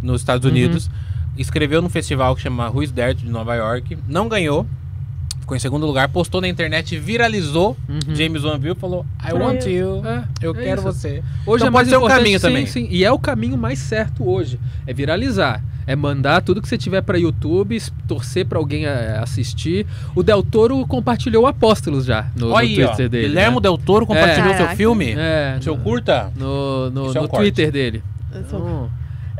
[0.00, 0.52] nos Estados Uhum.
[0.52, 0.88] Unidos.
[1.36, 3.98] Escreveu num festival que chama Who's There, de Nova York.
[4.08, 4.64] Não ganhou.
[5.46, 7.76] Ficou em segundo lugar, postou na internet, viralizou.
[7.88, 8.16] Uhum.
[8.16, 10.02] James Wan viu e falou: I want you.
[10.04, 10.92] É, Eu é quero isso.
[10.92, 11.22] você.
[11.46, 12.66] Hoje Então é mais pode ser um importante, caminho sim, também.
[12.66, 14.58] Sim, e é o caminho mais certo hoje.
[14.88, 15.62] É viralizar.
[15.86, 19.86] É mandar tudo que você tiver pra YouTube, torcer pra alguém é, assistir.
[20.16, 22.88] O Del Toro compartilhou Apóstolos já no, no Olha aí, ó.
[22.88, 23.28] Twitter dele.
[23.28, 23.62] Guilhermo né?
[23.62, 24.76] Del Toro compartilhou seu Caraca.
[24.76, 25.14] filme.
[25.16, 26.32] É, Seu no- curta?
[26.36, 27.36] no, no, é um no corte.
[27.36, 28.02] Twitter dele.
[28.34, 28.90] Então,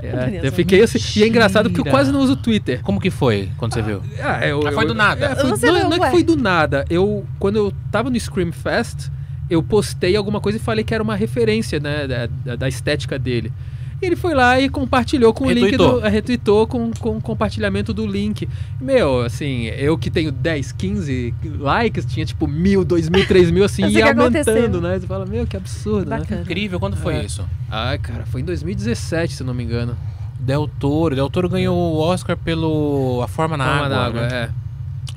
[0.06, 0.98] é, eu fiquei assim.
[1.20, 2.80] E é engraçado porque eu quase não uso Twitter.
[2.82, 4.02] Como que foi quando você viu?
[4.22, 5.26] Ah, eu, Ah, foi eu- do nada.
[5.26, 6.84] é, foi- Você não, viu, não é que foi do nada.
[6.90, 9.08] Eu, quando eu tava no Scream Fest,
[9.48, 12.06] eu postei alguma coisa e falei que era uma referência, né,
[12.44, 13.52] da- da estética dele.
[14.00, 16.00] E ele foi lá e compartilhou com o link Retweetou.
[16.00, 16.06] do.
[16.06, 18.46] Retweetou com, com compartilhamento do link.
[18.80, 23.64] Meu, assim, eu que tenho 10, 15 likes, tinha tipo mil, dois mil, três mil,
[23.64, 24.98] assim, ia o aumentando, né?
[24.98, 26.22] Você fala, meu, que absurdo, né?
[26.42, 27.24] Incrível, quando foi É.
[27.24, 27.42] isso?
[27.70, 29.96] Ai, cara, foi em 2017, se eu não me engano.
[30.38, 31.14] Del Toro.
[31.16, 33.88] Del Toro ganhou o Oscar pelo A Forma na Forma Água.
[33.88, 34.50] da Água, né?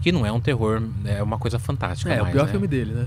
[0.02, 2.12] Que não é um terror, é uma coisa fantástica.
[2.14, 2.18] é.
[2.18, 2.52] É, o mais, pior né?
[2.52, 3.06] filme dele, né?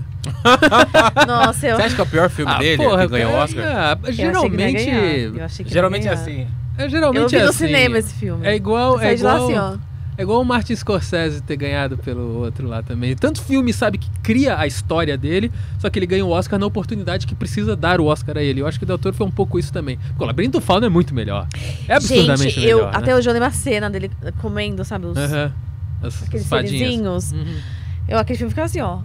[1.27, 3.35] Nossa, eu, Você acha que é o pior filme Ah, dele porra, que ganhou o
[3.35, 3.63] Oscar?
[3.65, 5.69] é, eu achei que não ia geralmente.
[5.69, 6.47] Geralmente é assim.
[6.77, 7.65] É, geralmente Eu vi é no assim.
[7.67, 8.45] cinema esse filme.
[8.47, 9.77] É igual, é saí de lá igual, assim, ó.
[10.17, 13.15] é igual o Martin Scorsese ter ganhado pelo outro lá também.
[13.15, 16.65] Tanto filme, sabe, que cria a história dele, só que ele ganha o Oscar na
[16.65, 18.61] oportunidade que precisa dar o Oscar a ele.
[18.61, 19.97] Eu acho que o Del Toro foi um pouco isso também.
[20.09, 21.47] Porque o Labirinto do Fauno é muito melhor.
[21.87, 22.95] É absurdamente Gente, eu melhor.
[22.95, 24.09] até hoje eu lembro a cena dele
[24.41, 25.25] comendo, sabe, os, né?
[25.25, 25.53] Aham.
[26.03, 27.31] As aqueles serizinhos.
[27.31, 27.57] Uhum.
[28.07, 28.99] Eu aquele filme ficava assim, ó.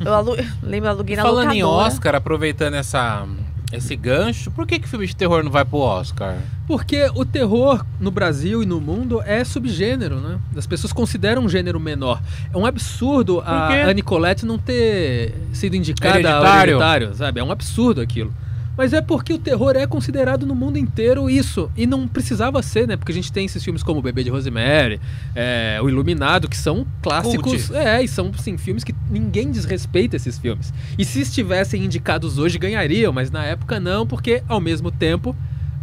[0.00, 0.36] Eu alu...
[0.62, 1.88] lembro, aluguei na Falando em locadora.
[1.88, 3.26] Oscar, aproveitando essa,
[3.72, 6.36] esse gancho, por que que filme de terror não vai pro Oscar?
[6.66, 10.38] Porque o terror no Brasil e no mundo é subgênero, né?
[10.56, 12.20] As pessoas consideram um gênero menor.
[12.52, 13.72] É um absurdo a?
[13.88, 16.70] Anne Colette não ter sido indicada ao Hereditário.
[16.70, 17.40] hereditário, sabe?
[17.40, 18.32] É um absurdo aquilo.
[18.76, 21.70] Mas é porque o terror é considerado no mundo inteiro isso.
[21.76, 22.96] E não precisava ser, né?
[22.96, 25.00] Porque a gente tem esses filmes como O Bebê de Rosemary,
[25.34, 27.68] é, O Iluminado, que são clássicos.
[27.68, 27.76] Cult.
[27.76, 30.72] É, e são, sim, filmes que ninguém desrespeita esses filmes.
[30.98, 35.34] E se estivessem indicados hoje, ganhariam, mas na época não, porque ao mesmo tempo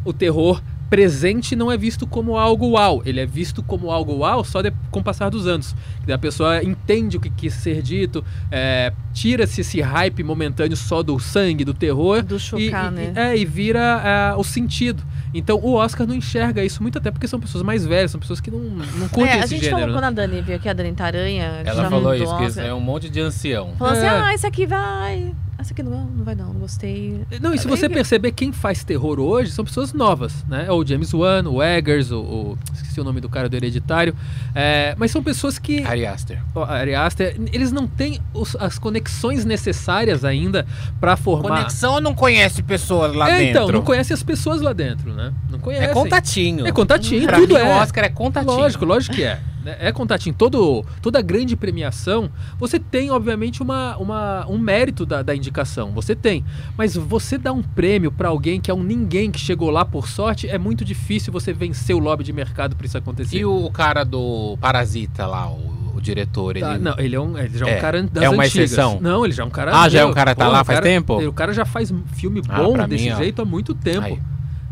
[0.05, 0.61] o terror
[0.93, 4.71] presente não é visto como algo uau, ele é visto como algo uau só de-
[4.91, 5.75] com o passar dos anos.
[6.07, 11.19] A pessoa entende o que quis ser dito, é, tira-se esse hype momentâneo só do
[11.19, 13.13] sangue, do terror, Do e, chocar, e- né?
[13.15, 15.01] é, e vira é, o sentido.
[15.33, 18.39] Então o Oscar não enxerga isso muito até porque são pessoas mais velhas, são pessoas
[18.39, 19.71] que não, não curtem É, a esse gente gênero.
[19.81, 19.93] falou né?
[19.93, 21.61] quando a Dani veio aqui, a Dani Taranha.
[21.65, 23.73] Ela falou isso, que é um monte de ancião.
[23.79, 24.09] Falou assim, É.
[24.09, 25.33] ah, esse aqui vai.
[25.63, 27.21] Esse aqui não, não vai não, não gostei.
[27.41, 30.69] Não, e se você perceber quem faz terror hoje são pessoas novas, né?
[30.69, 34.13] O James Wan, o Eggers, o, o- esqueci o nome do cara do Hereditário,
[34.53, 36.41] é, mas são pessoas que Ari Aster.
[36.53, 40.65] o Ari Aster, eles não têm os- as conexões necessárias ainda
[40.99, 41.49] pra formar.
[41.59, 43.49] Conexão ou não conhece pessoas lá é, dentro?
[43.63, 45.33] então, não conhece as pessoas lá dentro, né?
[45.49, 45.85] Não conhece.
[45.85, 46.67] É contatinho.
[46.67, 47.63] É contatinho, Pra tudo mim, é.
[47.63, 48.53] o Oscar é contatinho.
[48.53, 49.39] Lógico, lógico que é.
[49.63, 49.75] né?
[49.79, 50.35] É contatinho.
[50.37, 55.91] Todo, toda grande premiação, você tem, obviamente, uma, uma, um mérito da, da indicação.
[55.91, 56.43] Você tem.
[56.77, 60.07] Mas você dá um prêmio para alguém que é um ninguém que chegou lá por
[60.07, 63.37] sorte, é muito difícil você vencer o lobby de mercado para isso acontecer.
[63.37, 66.65] E o cara do Parasita lá, o, diretor, ele...
[66.65, 67.79] Tá, não, ele é um, ele já é um É.
[67.79, 68.71] cara das É uma antigas.
[68.71, 68.99] exceção?
[68.99, 69.71] Não, ele já é um cara.
[69.73, 71.17] Ah, já é um cara que tá pô, lá faz cara- tempo?
[71.25, 73.15] O cara já faz filme Ah, bom pra desse mim, ó.
[73.17, 74.05] jeito há muito tempo.
[74.07, 74.19] Aí.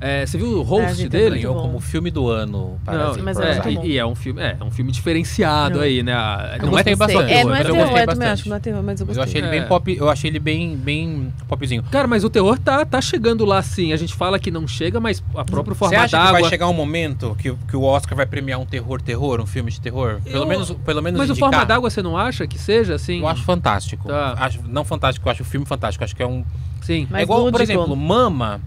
[0.04, 1.36] É, você viu o É, host é dele?
[1.36, 2.80] ganhou como filme do ano.
[2.88, 3.86] Não, mas é, é muito bom.
[3.86, 5.84] e, e é um filme, é, é um filme diferenciado Não.
[5.84, 6.12] aí, né?
[6.14, 8.50] A- Eu Não é bastante, É, não é mas eu terror, gostei eu também bastante.
[8.50, 9.20] não é terror, mas eu Mas gostei.
[9.20, 9.60] eu achei ele É.
[9.60, 11.84] bem pop, eu achei ele bem, bem popzinho.
[11.92, 13.94] Cara, mas o terror tá, tá chegando lá sim.
[13.94, 16.50] A gente fala que não chega, mas a próprio Você forma acha que vai d'água.
[16.50, 19.70] chegar um momento que, o- que o Oscar vai premiar um terror, terror, um filme
[19.70, 20.20] de terror?
[20.24, 21.52] Pelo Eu- menos, pelo menos Mas o indicar.
[21.52, 23.20] forma d'água você não acha que seja assim?
[23.20, 24.08] Eu acho fantástico.
[24.08, 24.34] Tá.
[24.40, 26.04] Acho, não fantástico, eu acho o filme fantástico.
[26.04, 26.44] Acho que é um.
[26.82, 27.06] Sim.
[27.08, 28.60] Mas é igual, por exemplo, Mama.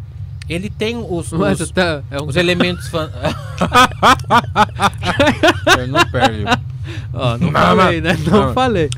[0.48, 2.26] Ele tem os, Mas os, tá, é um...
[2.26, 3.10] os elementos fan...
[5.78, 6.44] Eu não perde.
[7.14, 7.82] Ó, não Mama.
[7.82, 8.18] falei, né?
[8.26, 8.52] Não Mama.
[8.52, 8.90] falei.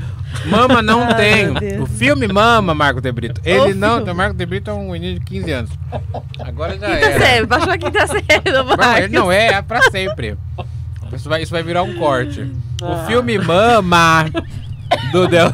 [0.46, 1.80] Mama não Ai, tem.
[1.80, 3.40] O filme Mama, Marco De Brito.
[3.44, 3.96] Ele O não.
[3.98, 4.10] filme.
[4.10, 5.70] O Marco De Brito é um menino de 15 anos.
[6.40, 7.18] Agora já Quinta era.
[7.24, 9.10] série, baixou a quinta série do ele Marcos.
[9.12, 10.36] não é, é pra sempre.
[11.12, 12.50] Isso vai, isso vai virar um corte.
[12.82, 12.86] Ah.
[12.86, 14.26] O filme Mama
[15.12, 15.52] do Del.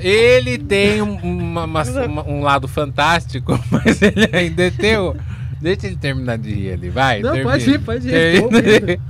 [0.00, 5.14] Ele tem um, uma- uma- uma- um lado fantástico, mas ele ainda tem o.
[5.60, 7.20] Deixa ele terminar de rir ali, vai.
[7.20, 7.50] Não, termina.
[7.52, 9.00] pode ir, pode ir.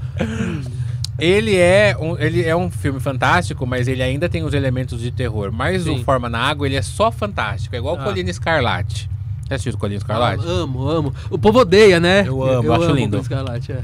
[1.19, 5.11] Ele é, um, ele é um filme fantástico, mas ele ainda tem os elementos de
[5.11, 5.53] terror.
[5.53, 6.01] Mas Sim.
[6.01, 7.75] o Forma na Água, ele é só fantástico.
[7.77, 8.01] É igual Ah.
[8.01, 9.09] o Colina Escarlate.
[9.49, 10.43] Já assistiu o Colina Escarlate?
[10.47, 11.15] Ah, amo, amo.
[11.29, 12.25] O povo odeia, né?
[12.27, 13.19] Eu amo, acho lindo.
[13.19, 13.83] o Escarlate, é.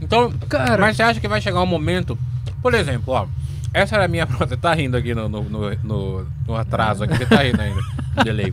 [0.00, 0.78] Então, Cara.
[0.80, 2.16] mas você acha que vai chegar um momento.
[2.62, 3.26] Por exemplo, ó.
[3.72, 4.26] Essa era a minha.
[4.38, 7.16] Você tá rindo aqui no, no, no, no- no atraso aqui.
[7.16, 7.80] Você tá rindo ainda.
[8.24, 8.52] Delay.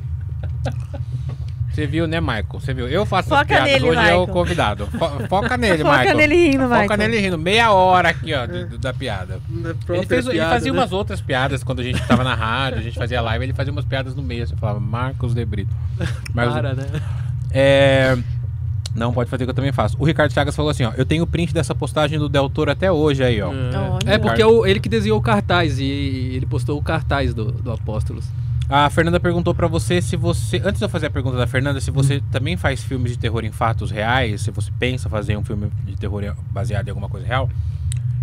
[1.71, 2.45] Você viu, né, Michael?
[2.53, 2.87] Você viu?
[2.87, 3.71] Eu faço as Foca piadas.
[3.71, 4.27] nele, Hoje é o Michael.
[4.27, 4.87] convidado.
[4.87, 6.17] Fo- foca nele, Foca Michael.
[6.17, 6.97] nele rindo, Foca Michael.
[6.97, 7.37] nele rindo.
[7.37, 9.39] Meia hora aqui, ó, de- de- da piada.
[9.47, 10.79] Da Ele, fez, ele piada, fazia né?
[10.79, 13.71] umas outras piadas quando a gente tava na rádio, a gente fazia live, ele fazia
[13.71, 14.47] umas piadas no meio.
[14.47, 15.75] Você falava Marcos de Brito.
[16.33, 16.87] Mas, Para, né?
[17.51, 18.17] é.
[18.97, 19.95] Não, pode fazer que eu também faço.
[19.99, 20.91] O Ricardo Chagas falou assim, ó.
[20.97, 23.51] Eu tenho print dessa postagem do Del Toro até hoje aí, ó.
[24.05, 27.33] É, é porque é o- ele que desenhou o cartaz e ele postou o cartaz
[27.33, 28.25] do, do Apóstolos.
[28.69, 30.57] A Fernanda perguntou pra você se você.
[30.65, 33.45] Antes de eu fazer a pergunta da Fernanda, se você também faz filmes de terror
[33.45, 37.25] em fatos reais, se você pensa fazer um filme de terror baseado em alguma coisa
[37.25, 37.49] real.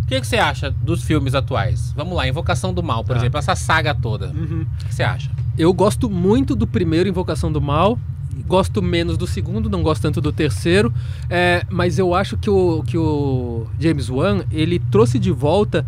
[0.02, 1.92] O que, que você acha dos filmes atuais?
[1.96, 3.20] Vamos lá, Invocação do Mal, por Tá.
[3.20, 4.26] exemplo, essa saga toda.
[4.26, 5.30] O que, que você acha?
[5.56, 7.98] Eu gosto muito do primeiro Invocação do Mal.
[8.46, 10.92] Gosto menos do segundo, não gosto tanto do terceiro.
[11.30, 15.86] É, mas eu acho que o, que o James Wan ele trouxe de volta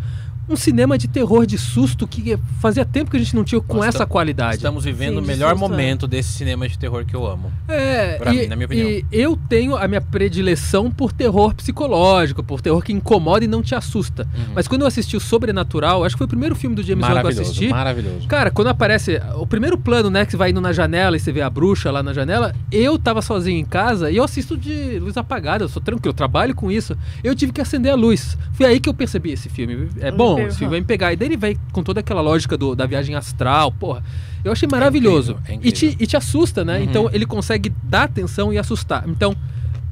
[0.49, 3.77] um cinema de terror de susto que fazia tempo que a gente não tinha com
[3.77, 4.55] Nós essa qualidade.
[4.57, 5.67] Estamos vivendo Sim, o melhor susto, é.
[5.69, 7.51] momento desse cinema de terror que eu amo.
[7.67, 8.89] É, Pra e, mim, na minha opinião.
[8.89, 13.61] e eu tenho a minha predileção por terror psicológico, por terror que incomoda e não
[13.61, 14.23] te assusta.
[14.23, 14.53] Uhum.
[14.55, 17.21] Mas quando eu assisti o Sobrenatural, acho que foi o primeiro filme do James Wan
[17.21, 17.67] que eu assisti.
[17.69, 18.27] maravilhoso.
[18.27, 21.31] Cara, quando aparece o primeiro plano, né, que você vai indo na janela e você
[21.31, 24.99] vê a bruxa lá na janela, eu tava sozinho em casa e eu assisto de
[24.99, 26.97] luz apagada, eu sou tranquilo, eu trabalho com isso.
[27.23, 28.37] Eu tive que acender a luz.
[28.53, 29.89] Foi aí que eu percebi esse filme.
[29.99, 31.13] É bom, esse filme vai me pegar.
[31.13, 34.03] E daí ele vai com toda aquela lógica do- da viagem astral, porra.
[34.43, 35.31] Eu achei maravilhoso.
[35.33, 36.03] incrível, é e, te, incrível.
[36.03, 36.77] e te assusta, né?
[36.77, 36.83] Uhum.
[36.83, 39.03] Então ele consegue dar atenção e assustar.
[39.07, 39.35] Então,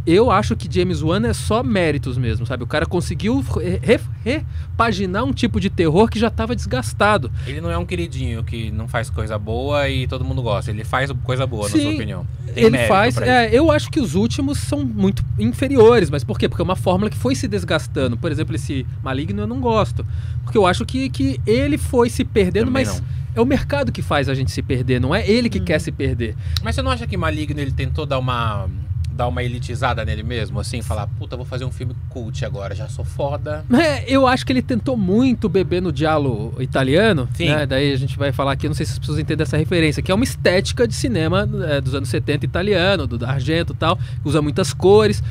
[0.05, 2.63] eu acho que James Wan é só méritos mesmo, sabe?
[2.63, 7.31] O cara conseguiu re- re- repaginar um tipo de terror que já estava desgastado.
[7.47, 10.69] Ele não é um queridinho que não faz coisa boa e todo mundo gosta.
[10.71, 12.27] Ele faz coisa boa, na Sim, sua opinião.
[12.53, 13.17] Tem ele faz.
[13.17, 16.47] é, eu acho que os últimos são muito inferiores, mas por quê?
[16.47, 18.17] Porque é uma fórmula que foi se desgastando.
[18.17, 20.05] Por exemplo, esse maligno eu não gosto.
[20.43, 23.07] Porque eu acho que, que ele foi se perdendo, Também mas não.
[23.35, 25.91] é o mercado que faz a gente se perder, não é ele que quer se
[25.91, 26.35] perder.
[26.63, 28.69] Mas você não acha que Maligno ele tentou dar uma
[29.15, 32.87] dar uma elitizada nele mesmo, assim, falar, puta, vou fazer um filme cult agora, já
[32.89, 33.63] sou foda.
[33.85, 37.49] É, eu acho que ele tentou muito beber no diálogo italiano, Sim.
[37.49, 37.65] né?
[37.67, 40.11] Daí a gente vai falar aqui, não sei se as pessoas entendem essa referência, que
[40.11, 44.41] é uma estética de cinema é, dos anos 70 italiano, do Argento e tal, usa
[44.41, 45.21] muitas cores.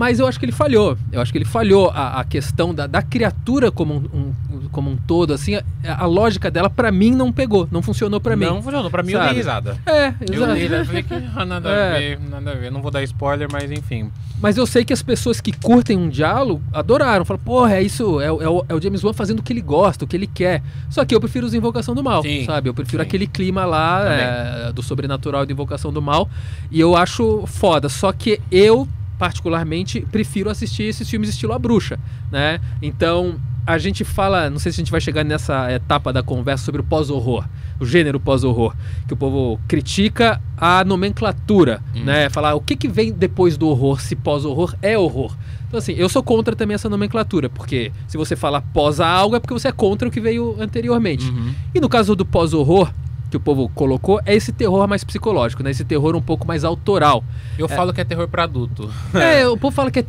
[0.00, 0.96] Mas eu acho que ele falhou.
[1.12, 4.88] Eu acho que ele falhou a, a questão da, da criatura como um, um- como
[4.88, 8.44] um todo, assim, a, a lógica dela pra mim não pegou, não funcionou pra mim.
[8.46, 9.28] Não funcionou, pra mim eu Sabe?
[9.30, 9.76] dei risada.
[9.84, 10.52] É, Eu exato.
[10.54, 11.98] dei risada, falei que ah, nada a É.
[11.98, 12.70] ver, nada a ver.
[12.70, 14.10] Não vou dar spoiler, mas enfim.
[14.40, 17.24] Mas eu sei que as pessoas que curtem um diálogo adoraram.
[17.26, 19.52] Falam, porra, é isso, é, o- é o, é o James Wan fazendo o que
[19.52, 20.62] ele gosta, o que ele quer.
[20.88, 22.68] Só que eu prefiro os Invocação do Mal, Sim, sabe?
[22.70, 23.06] Eu prefiro sim.
[23.08, 26.26] aquele clima lá é, do sobrenatural e da Invocação do Mal.
[26.70, 27.88] E eu acho foda.
[27.88, 28.88] Só que eu,
[29.20, 32.00] particularmente, prefiro assistir esses filmes estilo A Bruxa,
[32.32, 32.58] né?
[32.80, 36.64] Então, a gente fala, não sei se a gente vai chegar nessa etapa da conversa
[36.64, 37.44] sobre o pós-horror,
[37.78, 38.74] o gênero pós-horror,
[39.06, 42.02] que o povo critica a nomenclatura, Hum.
[42.04, 42.30] né?
[42.30, 45.36] Falar o que, que vem depois do horror, se pós-horror é horror.
[45.68, 49.38] Então, assim, eu sou contra também essa nomenclatura, porque se você fala pós algo é
[49.38, 51.26] porque você é contra o que veio anteriormente.
[51.28, 51.52] Uhum.
[51.74, 52.90] E no caso do pós-horror,
[53.30, 55.70] que o povo colocou, é esse terror mais psicológico, né?
[55.70, 57.22] Esse terror um pouco mais autoral.
[57.56, 58.90] Eu falo que é terror pra adulto.
[59.14, 60.04] É, o povo fala que é,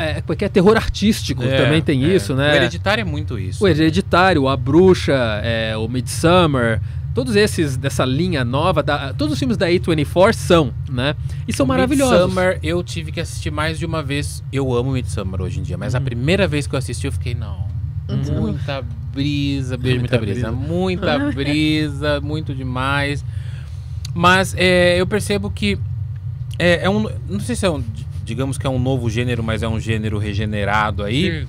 [0.00, 2.14] é, que é terror artístico, É, também tem é.
[2.14, 2.56] isso, O né?
[2.56, 3.62] Hereditário é muito isso.
[3.64, 5.12] O Hereditário, A Bruxa,
[5.44, 6.80] é, o Midsummer,
[7.14, 11.14] todos esses dessa linha nova, da- todos os filmes da A24 são, né?
[11.46, 12.20] E são O maravilhosos.
[12.26, 14.42] Midsommar, eu tive que assistir mais de uma vez.
[14.52, 16.04] Eu amo Midsummer hoje em dia, mas a Uhum.
[16.04, 17.66] primeira vez que eu assisti, eu fiquei, não.
[18.16, 18.82] Muita
[19.12, 20.50] brisa, beijo, Muita muita, brisa.
[20.50, 20.52] brisa.
[20.68, 23.24] Muita brisa, muito demais.
[24.14, 25.78] Mas é, eu percebo que
[26.58, 27.08] é, é um.
[27.28, 27.82] Não sei se é um.
[28.24, 31.46] Digamos que é um novo gênero, mas é um gênero regenerado aí.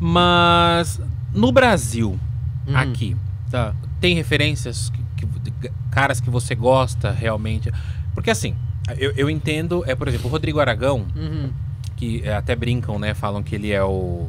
[0.00, 1.00] Mas
[1.34, 2.18] no Brasil,
[2.66, 2.76] Uhum.
[2.76, 3.16] aqui,
[3.50, 3.74] Tá.
[4.00, 5.52] tem referências que, que- de
[5.90, 7.70] caras que você gosta realmente?
[8.14, 8.54] Porque assim,
[8.98, 11.50] eu, eu entendo, é por exemplo, o Rodrigo Aragão, Uhum.
[11.96, 13.12] que é, até brincam, né?
[13.14, 14.28] Falam que ele é o,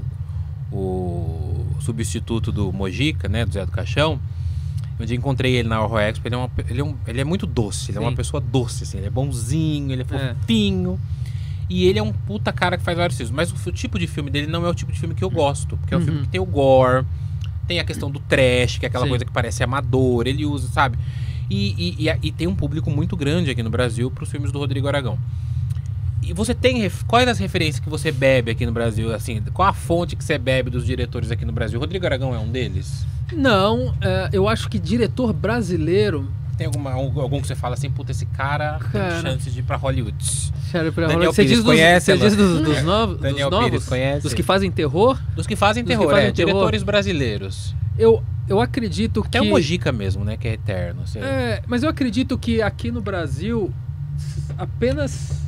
[0.76, 3.46] o substituto do Mojica, né?
[3.46, 4.20] Do Zé do Caixão.
[5.06, 7.46] Dia encontrei ele na Horror Expo, ele é, uma, ele é, um- ele é muito
[7.46, 8.08] doce, ele é Sim.
[8.08, 10.34] uma pessoa doce, assim, ele é bonzinho, ele é É.
[10.36, 10.98] fofinho.
[11.70, 13.36] E ele é um puta cara que faz vários filmes.
[13.36, 15.30] Mas o, o tipo de filme dele não é o tipo de filme que eu
[15.30, 15.76] gosto.
[15.78, 16.06] Porque é um Uhum.
[16.06, 17.06] filme que tem o gore,
[17.68, 19.10] tem a questão do trash, que é aquela Sim.
[19.10, 20.98] coisa que parece amador, ele usa, sabe?
[21.50, 24.60] E, e, e e tem um público muito grande aqui no Brasil pros filmes do
[24.60, 25.20] Rodrigo Aragão.
[26.26, 26.90] E você tem.
[27.08, 29.14] Quais as referências que você bebe aqui no Brasil?
[29.14, 31.80] Assim, qual a fonte que você bebe dos diretores aqui no Brasil?
[31.80, 33.06] Rodrigo Aragão é um deles?
[33.32, 36.28] Não, é, eu acho que diretor brasileiro.
[36.58, 39.14] Tem alguma, algum que você fala assim, puta, esse cara, Cara.
[39.16, 40.16] tem chances de ir pra Hollywood?
[40.72, 43.60] Sério, pra Daniel você Pires diz dos, conhece, você diz dos, dos novos, Daniel dos
[43.60, 44.24] Pires novos, conhece?
[44.24, 45.20] dos que fazem terror.
[45.36, 46.52] Dos que fazem Dos que terror, fazem é, terror.
[46.52, 47.76] diretores brasileiros.
[48.00, 50.38] Eu, eu acredito Até que o Mojica mesmo, né?
[50.38, 51.04] Que é eterno.
[51.16, 53.74] É, mas eu acredito que aqui no Brasil
[54.58, 55.45] apenas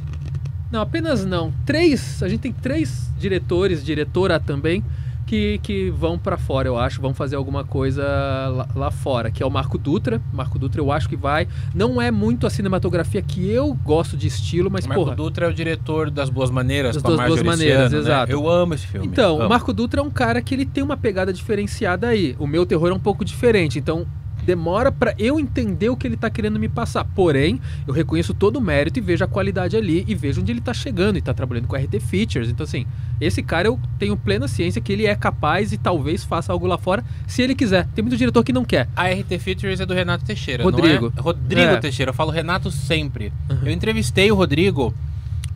[0.71, 1.53] não, apenas não.
[1.65, 4.83] Três, a gente tem três diretores, diretora também
[5.27, 8.03] que, que vão pra fora, eu acho, vão fazer alguma coisa
[8.49, 10.21] lá, lá fora, que é o Marco Dutra.
[10.33, 11.47] Marco Dutra eu acho que vai.
[11.75, 15.15] Não é muito a cinematografia que eu gosto de estilo, mas o Marco porra.
[15.15, 17.99] Dutra é o diretor das Boas Maneiras, Das com Duas Boas Maneiras, né?
[17.99, 18.31] exato.
[18.31, 19.05] Eu amo esse filme.
[19.05, 19.45] Então, amo.
[19.45, 22.35] o Marco Dutra é um cara que ele tem uma pegada diferenciada aí.
[22.39, 24.07] O meu terror é um pouco diferente, então
[24.47, 27.03] demora pra eu entender o que ele tá querendo me passar.
[27.03, 30.61] Porém, eu reconheço todo o mérito e vejo a qualidade ali e vejo onde ele
[30.61, 32.49] tá chegando e tá trabalhando com RT Features.
[32.49, 32.85] Então, assim,
[33.19, 36.77] esse cara eu tenho plena ciência que ele é capaz e talvez faça algo lá
[36.77, 37.85] fora se ele quiser.
[37.93, 38.87] Tem muito diretor que não quer.
[38.95, 41.11] A RT Features é do Renato Teixeira, Rodrigo.
[41.13, 41.21] não é?
[41.21, 41.77] Rodrigo É.
[41.77, 43.33] Teixeira, eu falo Renato sempre.
[43.49, 43.57] Uhum.
[43.65, 44.93] Eu entrevistei o Rodrigo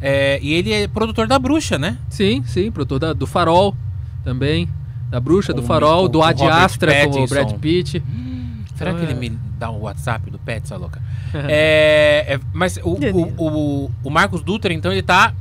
[0.02, 1.98] é, e ele é produtor da Bruxa, né?
[2.10, 3.74] Sim, sim, produtor da- do Farol
[4.24, 4.68] também.
[5.10, 7.28] Da Bruxa, do Com- Farol, com- do Ad Astra com o.
[7.28, 8.02] Brad Pitt.
[8.82, 9.16] Será Então, que é.
[9.16, 9.30] ele me
[9.60, 11.02] dá o WhatsApp do Pet, essa louca?
[11.48, 15.34] É, é, mas o, o, o, o Marcos Dutra, então, ele tá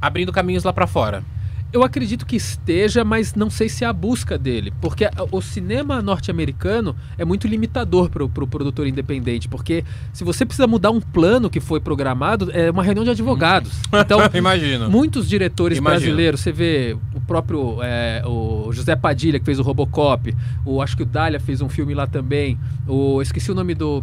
[0.00, 1.24] abrindo caminhos lá pra fora.
[1.72, 4.72] Eu acredito que esteja, mas não sei se é a busca dele.
[4.80, 9.48] Porque o cinema norte-americano é muito limitador para o pro produtor independente.
[9.48, 13.70] Porque se você precisa mudar um plano que foi programado, é uma reunião de advogados.
[13.92, 14.90] Então, Imagino.
[14.90, 16.00] muitos diretores Imagino.
[16.00, 20.96] brasileiros, você vê o próprio é, o José Padilha, que fez o Robocop, o, acho
[20.96, 22.58] que o Dália fez um filme lá também.
[22.88, 24.02] O, esqueci o nome do.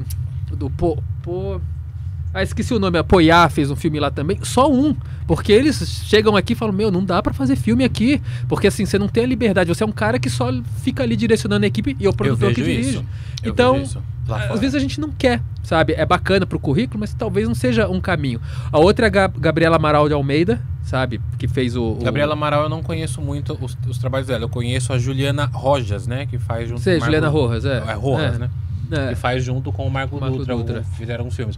[0.52, 1.62] do po, po-
[2.34, 4.96] ah, esqueci o nome, a Poiá fez um filme lá também, só um.
[5.26, 8.22] Porque eles chegam aqui e falam: Meu, não dá pra fazer filme aqui.
[8.48, 10.50] Porque assim, você não tem a liberdade, você é um cara que só
[10.84, 12.90] fica ali direcionando a equipe e é o Eu produtor que dirige.
[12.92, 13.06] isso.
[13.44, 13.84] Então.
[14.50, 15.94] Às vezes a gente não quer, sabe?
[15.94, 18.42] É bacana pro currículo, mas talvez não seja um caminho.
[18.74, 21.22] A outra é a Gab- Gabriela Amaral de Almeida, sabe?
[21.40, 21.92] Que fez o.
[21.94, 22.04] o...
[22.04, 24.44] Gabriela Amaral, eu não conheço muito os, os trabalhos dela.
[24.44, 26.26] Eu conheço a Juliana Rojas, né?
[26.26, 27.78] Que faz junto Sei, com Juliana Marco- Rojas, é.
[27.88, 28.38] É, Rojas, É.
[28.38, 28.50] né?
[28.92, 29.08] É.
[29.10, 30.56] Que faz junto com o Marco, Marco Dutra.
[30.58, 30.84] Dutra.
[30.98, 31.58] Fizeram uns filmes.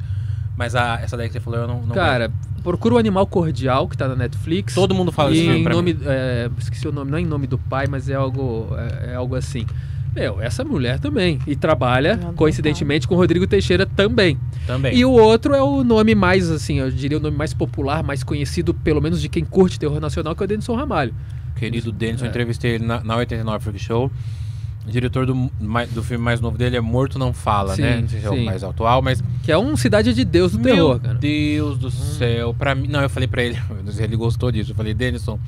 [0.59, 2.29] Mas a, essa daí que você falou, eu não, não Cara,
[2.61, 4.73] procura o Animal Cordial, que tá na Netflix.
[4.75, 6.01] Todo mundo fala filme em pra nome, mim.
[6.05, 9.15] é, esqueci o nome, não é em nome do pai, mas é algo, é, é
[9.15, 9.65] algo assim.
[10.13, 11.39] Meu, essa mulher também.
[11.47, 14.37] E trabalha, Ela coincidentemente, com o Rodrigo Teixeira também.
[14.67, 14.93] Também.
[14.97, 18.21] E o outro é o nome mais, assim, eu diria o nome mais popular, mais
[18.21, 21.13] conhecido, pelo menos de quem curte terror nacional, que é o Denison Ramalho.
[21.55, 22.27] Querido Denison, É.
[22.27, 24.11] eu entrevistei ele na, na 89 Freak Show.
[24.89, 25.51] Diretor do,
[25.91, 28.01] do filme mais novo dele é Morto Não Fala, Sim, né?
[28.01, 28.45] Não sei se é o sim.
[28.45, 29.23] mais atual, mas.
[29.43, 31.15] Que é um Cidade de Deus do Meu terror, cara.
[31.15, 31.19] Hum.
[31.19, 32.53] Deus do céu.
[32.53, 32.87] Pra mim.
[32.87, 33.57] Não, eu falei pra ele.
[33.99, 34.71] Ele gostou disso.
[34.71, 35.39] Eu falei, Denison,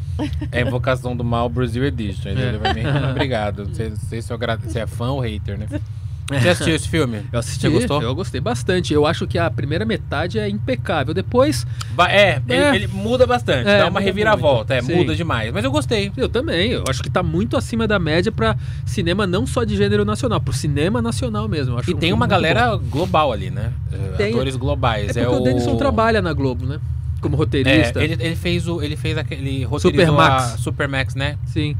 [0.51, 2.29] é Invocação do Mal Brasil Edition.
[2.29, 2.57] Ele É.
[2.57, 3.65] pra mim, "Ah, obrigado.
[3.65, 4.37] Não sei, não sei se eu
[4.67, 5.67] se é fã ou hater, né?
[6.39, 7.21] Você assistiu esse filme?
[7.31, 8.01] Eu assisti, Você gostou?
[8.01, 8.93] eu gostei bastante.
[8.93, 11.13] Eu acho que a primeira metade é impecável.
[11.13, 11.65] Depois,
[11.95, 12.67] Vai- é, É.
[12.69, 14.75] Ele, ele muda bastante, É, dá uma reviravolta.
[14.75, 15.51] É, muda demais.
[15.53, 16.11] Mas eu gostei.
[16.15, 16.71] eu também.
[16.71, 18.55] Eu acho que tá muito acima da média pra
[18.85, 21.79] cinema não só de gênero nacional, pro cinema nacional mesmo.
[21.87, 23.71] E um tem uma galera global ali, né?
[23.91, 24.33] Eh, Tem.
[24.33, 25.13] Atores globais.
[25.13, 25.19] bom.
[25.19, 26.79] É porque o Denison trabalha na Globo, né?
[27.21, 28.01] como roteirista.
[28.01, 28.81] É, ele, ele fez o.
[28.81, 30.59] Ele fez aquele Supermax.
[30.59, 31.37] Supermax, né?
[31.45, 31.75] Sim.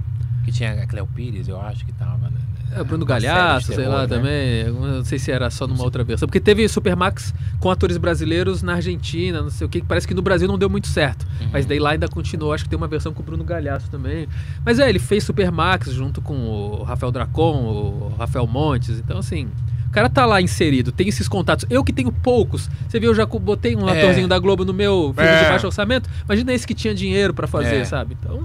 [0.46, 2.40] Que tinha a Cleo Pires, eu acho que tava, né?
[2.76, 4.08] É, Bruno Galhaço, sei terror, lá, né?
[4.08, 4.64] também.
[4.72, 6.28] Não sei se era só numa outra versão.
[6.28, 9.82] Porque teve Supermax com atores brasileiros na Argentina, não sei o que.
[9.82, 11.26] que Parece que no Brasil não deu muito certo.
[11.42, 11.50] Uhum.
[11.52, 12.54] Mas daí lá ainda continuou.
[12.54, 14.28] Acho que tem uma versão com o Bruno Galhaço também.
[14.66, 19.00] Mas é, ele fez Supermax junto com o Rafael Dracon, o Rafael Montes.
[19.00, 19.48] Então, assim.
[19.88, 21.66] O cara tá lá inserido, tem esses contatos.
[21.70, 22.70] Eu que tenho poucos.
[22.88, 24.00] Você viu, eu já botei um É.
[24.00, 25.44] atorzinho da Globo no meu filme É.
[25.44, 26.10] de baixo orçamento.
[26.24, 27.84] Imagina esse que tinha dinheiro pra fazer, É.
[27.84, 28.16] sabe?
[28.18, 28.42] Então.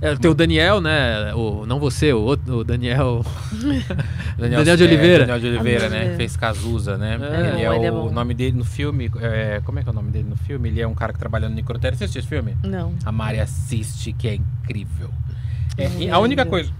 [0.00, 1.32] É, tem o Daniel, né?
[1.34, 3.24] O, não você, o, outro, o Daniel.
[4.38, 5.26] Daniel de é, Oliveira.
[5.26, 5.96] Daniel de Oliveira, né?
[5.96, 6.16] Oliveira.
[6.16, 7.18] Fez Cazuza, né?
[7.20, 7.38] É.
[7.38, 8.10] Ele é, Ele é o bom.
[8.10, 9.10] nome dele no filme.
[9.20, 10.68] é, como é que é o nome dele no filme?
[10.68, 11.96] Ele é um cara que trabalha no necrotério.
[11.96, 12.56] Você assistiu esse filme?
[12.62, 12.92] Não.
[13.04, 15.10] A Mari assiste, que é incrível.
[15.78, 16.70] É, a única coisa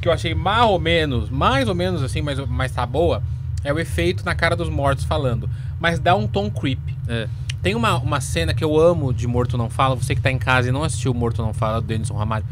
[0.00, 3.22] que eu achei mais ou menos, mais ou menos assim, mas, mas tá boa,
[3.64, 5.48] é o efeito na cara dos mortos falando.
[5.78, 6.96] Mas dá um tom creepy.
[7.08, 7.28] É.
[7.66, 9.96] Tem uma, uma cena que eu amo de Morto Não Fala.
[9.96, 12.44] Você que tá em casa e não assistiu Morto Não Fala, do Denison Ramalho,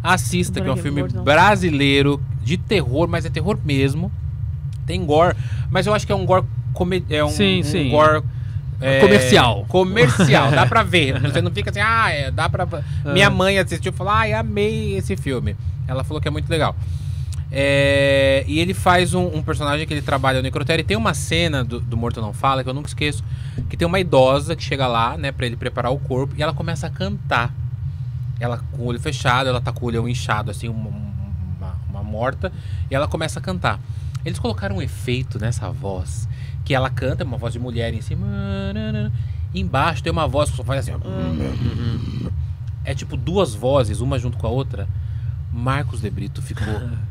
[0.00, 4.12] assista, que é um filme brasileiro de terror, mas é terror mesmo.
[4.86, 5.36] Tem gore,
[5.72, 7.90] mas eu acho que é um gore come, é um, Sim, um sim.
[7.90, 8.22] gore
[8.80, 9.66] é, Comercial.
[9.66, 11.18] Comercial, dá pra ver.
[11.20, 12.64] Você não fica assim, ah, é, dá pra.
[13.04, 13.12] Ah.
[13.12, 15.56] Minha mãe assistiu e falou, ai, amei esse filme.
[15.88, 16.76] Ela falou que é muito legal.
[17.52, 20.82] É, e ele faz um, um personagem que ele trabalha no necrotério.
[20.82, 23.24] E tem uma cena do, do Morto Não Fala, que eu nunca esqueço,
[23.68, 26.54] que tem uma idosa que chega lá, né, pra ele preparar o corpo, e ela
[26.54, 27.52] começa a cantar.
[28.38, 32.02] Ela com o olho fechado, ela tá com o olho inchado, assim, uma, uma, uma
[32.02, 32.52] morta,
[32.90, 33.80] e ela começa a cantar.
[34.24, 36.28] Eles colocaram um efeito nessa voz,
[36.64, 38.26] que ela canta, uma voz de mulher em cima,
[39.54, 40.98] embaixo tem uma voz que só faz assim.
[42.84, 44.88] É tipo duas vozes, uma junto com a outra.
[45.52, 46.64] Marcos de Brito ficou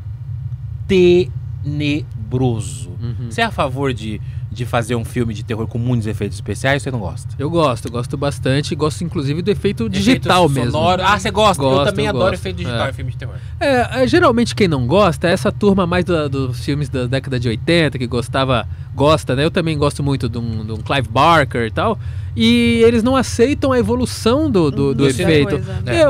[1.64, 2.90] tenebroso.
[3.02, 3.30] Uhum.
[3.30, 4.20] Você é a favor de,
[4.50, 6.82] de fazer um filme de terror com muitos efeitos especiais?
[6.82, 7.34] Você não gosta?
[7.38, 8.74] Eu gosto, gosto bastante.
[8.74, 10.72] Gosto inclusive do efeito digital Efeito mesmo.
[10.72, 11.02] sonoro.
[11.04, 11.62] Ah, você gosta?
[11.62, 12.40] eu Gosto, também eu adoro gosto.
[12.40, 12.90] efeito digital É.
[12.90, 13.34] em filme de terror.
[13.58, 17.38] É, é, geralmente quem não gosta é essa turma mais da- dos filmes da década
[17.40, 19.44] de 80, que gostava, gosta, né?
[19.44, 21.98] Eu também gosto muito de um, de um Clive Barker e tal.
[22.36, 25.48] E eles não aceitam a evolução do, do, do Uhum, muita efeito.
[25.50, 25.82] coisa.
[25.86, 26.00] É.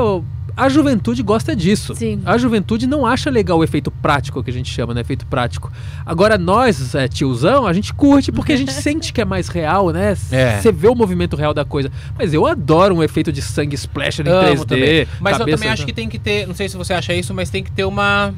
[0.57, 1.95] Eu, a juventude gosta disso.
[1.95, 2.21] Sim.
[2.25, 5.01] A juventude não acha legal o efeito prático, que a gente chama, né?
[5.01, 5.71] Efeito prático.
[6.05, 9.89] Agora, nós, é, tiozão, a gente curte porque a gente sente que é mais real,
[9.91, 10.15] né?
[10.31, 10.59] É.
[10.59, 11.91] Você vê o movimento real da coisa.
[12.17, 14.67] Mas eu adoro um efeito de sangue splasher em Amo 3D.
[14.67, 15.07] também.
[15.19, 17.33] Mas eu cabeça- também acho que tem que ter, não sei se você acha isso,
[17.33, 18.33] mas tem que ter uma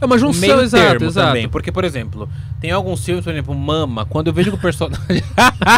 [0.00, 1.28] É uma um junção, meio exato, termo exato.
[1.28, 1.48] também.
[1.48, 2.28] Porque, por exemplo,
[2.60, 5.22] tem alguns filmes, por exemplo, Mama, quando eu vejo que o personagem.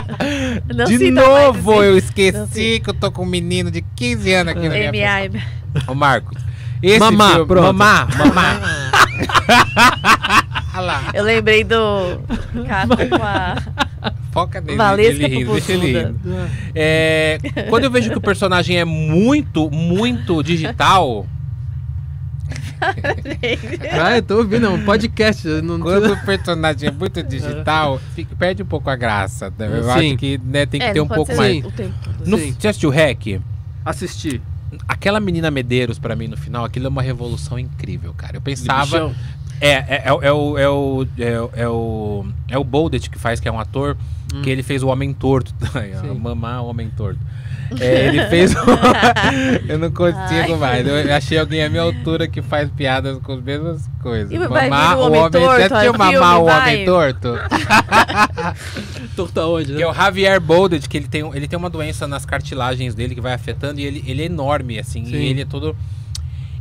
[0.75, 4.53] Não de novo, mais, eu esqueci que eu tô com um menino de 15 anos
[4.53, 5.47] aqui na minha frente.
[5.87, 6.43] Ô, Marcos.
[6.83, 7.73] Esse Mamá, filme, pronto.
[7.73, 8.61] Mamá, mamá.
[10.75, 11.03] Olha lá.
[11.14, 12.21] Eu lembrei do
[12.67, 13.57] Caco com a
[14.31, 14.77] Foca nele.
[14.77, 16.21] Valesca ele rindo, deixa ele rindo.
[16.75, 17.39] É,
[17.71, 21.27] quando eu vejo que o personagem é muito, muito digital,
[23.93, 25.47] Ah, eu tô ouvindo, é um podcast.
[25.62, 25.81] Não...
[25.81, 29.53] quando o personagem é muito digital, fica- perde um pouco a graça.
[29.59, 29.68] né?
[29.79, 29.91] Eu Sim.
[29.91, 31.64] acho que né, tem que É, ter um pouco mais.
[31.64, 32.27] o tempo todo.
[32.27, 33.41] No, você assistiu Hack?
[33.85, 34.41] Assistir.
[34.89, 38.37] Aquela menina Medeiros, pra mim, no final, aquilo é uma revolução incrível, cara.
[38.37, 38.85] Eu pensava.
[38.85, 39.14] bichão.
[39.61, 40.59] É, é, é, o- é o.
[40.59, 41.07] É o.
[41.18, 42.27] É, o- é o.
[42.49, 43.97] É o Boldet que faz, que é um ator,
[44.43, 45.55] que ele fez o Homem Torto.
[46.05, 46.14] Hum.
[46.18, 47.18] Mamá, o Homem Torto.
[47.81, 48.53] É, ele fez.
[48.57, 48.57] o-
[49.69, 50.57] eu não consigo Ai.
[50.57, 50.87] mais.
[50.87, 54.31] Eu achei alguém à minha altura que faz piadas com as mesmas coisas.
[54.31, 56.45] E vai mamar o Homem Torto, Você assistiu aí, Mamar o.
[56.47, 57.35] Homem Torto?
[59.17, 59.83] Torta onde, Que né?
[59.83, 63.21] é o Javier Boldet, que ele tem, ele tem uma doença nas cartilagens dele que
[63.21, 65.14] vai afetando e ele, ele é enorme, assim, Sim.
[65.17, 65.77] e ele é todo.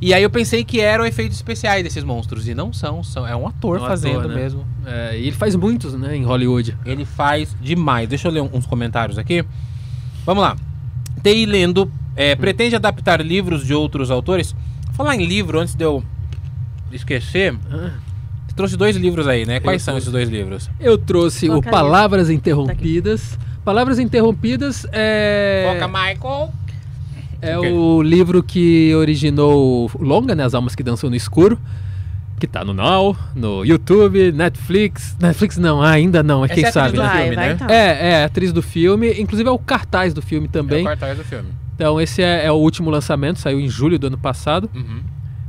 [0.02, 3.36] E aí eu pensei que eram efeitos especiais desses monstros, e não são, são é
[3.36, 4.36] um ator É um fazendo ator, né?
[4.36, 4.66] mesmo.
[4.86, 6.76] É, e ele faz muitos, né, em Hollywood.
[6.86, 8.08] Ele faz demais.
[8.08, 9.44] Deixa eu ler uns comentários aqui.
[10.26, 10.56] Vamos lá.
[11.24, 14.56] TI lendo, é, pretende adaptar livros de outros autores?
[14.94, 16.04] Falar em livro, antes de eu
[16.92, 17.92] esquecer, Ah.
[18.48, 19.60] você trouxe dois livros aí, né?
[19.60, 20.04] Quais Eu são trouxe.
[20.10, 20.70] esses dois livros?
[20.80, 23.38] Eu trouxe Qual o é Palavras Interrompidas.
[23.64, 26.54] Palavras Interrompidas é, Foca, Michael.
[27.42, 31.60] é o livro que originou longa, né, As Almas que Dançam no Escuro.
[32.40, 35.16] Que tá no Now, no YouTube, Netflix.
[35.20, 36.98] Netflix não, ainda não, é Essa quem é a atriz sabe.
[36.98, 37.22] do né?
[37.22, 37.56] Filme, né?
[37.56, 37.74] tá.
[37.74, 39.14] É, é, atriz do filme.
[39.20, 40.84] Inclusive é o cartaz do filme É o também.
[40.84, 41.50] cartaz do filme.
[41.76, 44.70] Então esse é, é o último lançamento, saiu em julho do ano passado.
[44.74, 45.02] Uhum.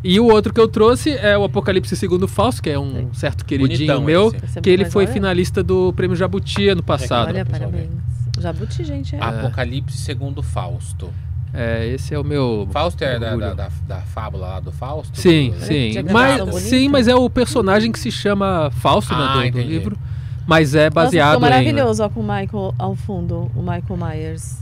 [0.05, 3.45] E o outro que eu trouxe é o Apocalipse Segundo Fausto, que é um certo
[3.45, 4.59] queridinho Bonitão meu, esse.
[4.59, 5.12] É que ele foi olha.
[5.12, 7.28] finalista do Prêmio Jabuti ano passado.
[7.28, 7.91] Olha, parabéns.
[8.39, 9.20] Jabuti, gente, é.
[9.20, 11.12] Apocalipse segundo Fausto.
[11.53, 12.68] É, esse é o meu.
[12.70, 15.20] Fausto é da, da, da, da fábula lá do Fausto?
[15.20, 15.90] Sim, Do- sim.
[15.92, 19.47] Tinha Mas, sim, mas é o personagem que se chama Fausto né, Ah, do- do,
[19.47, 19.68] entendi.
[19.68, 19.99] livro.
[20.47, 21.51] Mas é Nossa, baseado ficou em.
[21.51, 24.59] maravilhoso, ó, com o Michael ao fundo, o Michael Myers.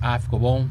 [0.00, 0.66] Ah, ficou bom?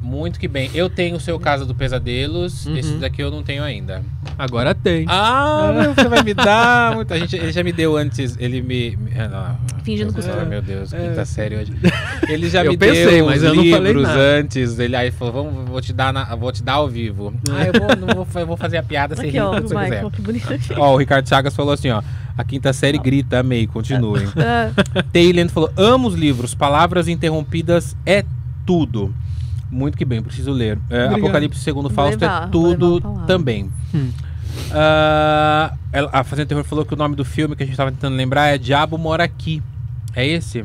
[0.00, 0.70] Muito que bem.
[0.72, 2.66] Eu tenho o seu Casa do Pesadelos.
[2.66, 2.76] Uhum.
[2.76, 4.02] Esse daqui eu não tenho ainda.
[4.38, 5.04] Agora tem.
[5.08, 6.94] Ah, meu, você vai me dar.
[6.94, 7.34] Muita gente.
[7.36, 8.36] Ele já me deu antes.
[8.38, 8.96] Ele me.
[8.96, 9.82] me ah, não.
[9.82, 10.46] Fingindo Ah, costume.
[10.46, 11.72] Meu Deus, quinta série hoje.
[12.28, 14.20] Ele já Eu me pensei, deu mas os eu não falei livros nada.
[14.20, 14.78] antes.
[14.78, 17.34] Ele aí falou: Vamos, vou te dar, na- vou te dar ao vivo.
[17.50, 19.74] Ah, eu vou, não vou, eu vou fazer a piada sem rir ó, do você
[19.74, 20.10] quiser.
[20.10, 20.74] Que bonito aqui.
[20.76, 22.02] Ó, o Ricardo Chagas falou assim, ó.
[22.36, 24.26] A quinta série grita, amei, continuem.
[24.36, 24.70] Ah,
[25.12, 28.24] Taylor falou: amo os livros, palavras interrompidas é
[28.64, 29.12] tudo.
[29.70, 30.78] Muito que bem, preciso ler.
[30.88, 31.06] É.
[31.08, 33.26] Apocalipse segundo Fausto levar, é tudo levar a palavra.
[33.26, 33.70] também.
[33.94, 34.10] Hum.
[35.92, 38.16] Ela- a Fazenda Terror falou que o nome do filme que a gente tava tentando
[38.16, 39.62] lembrar é Diabo Mora Aqui.
[40.14, 40.64] É esse?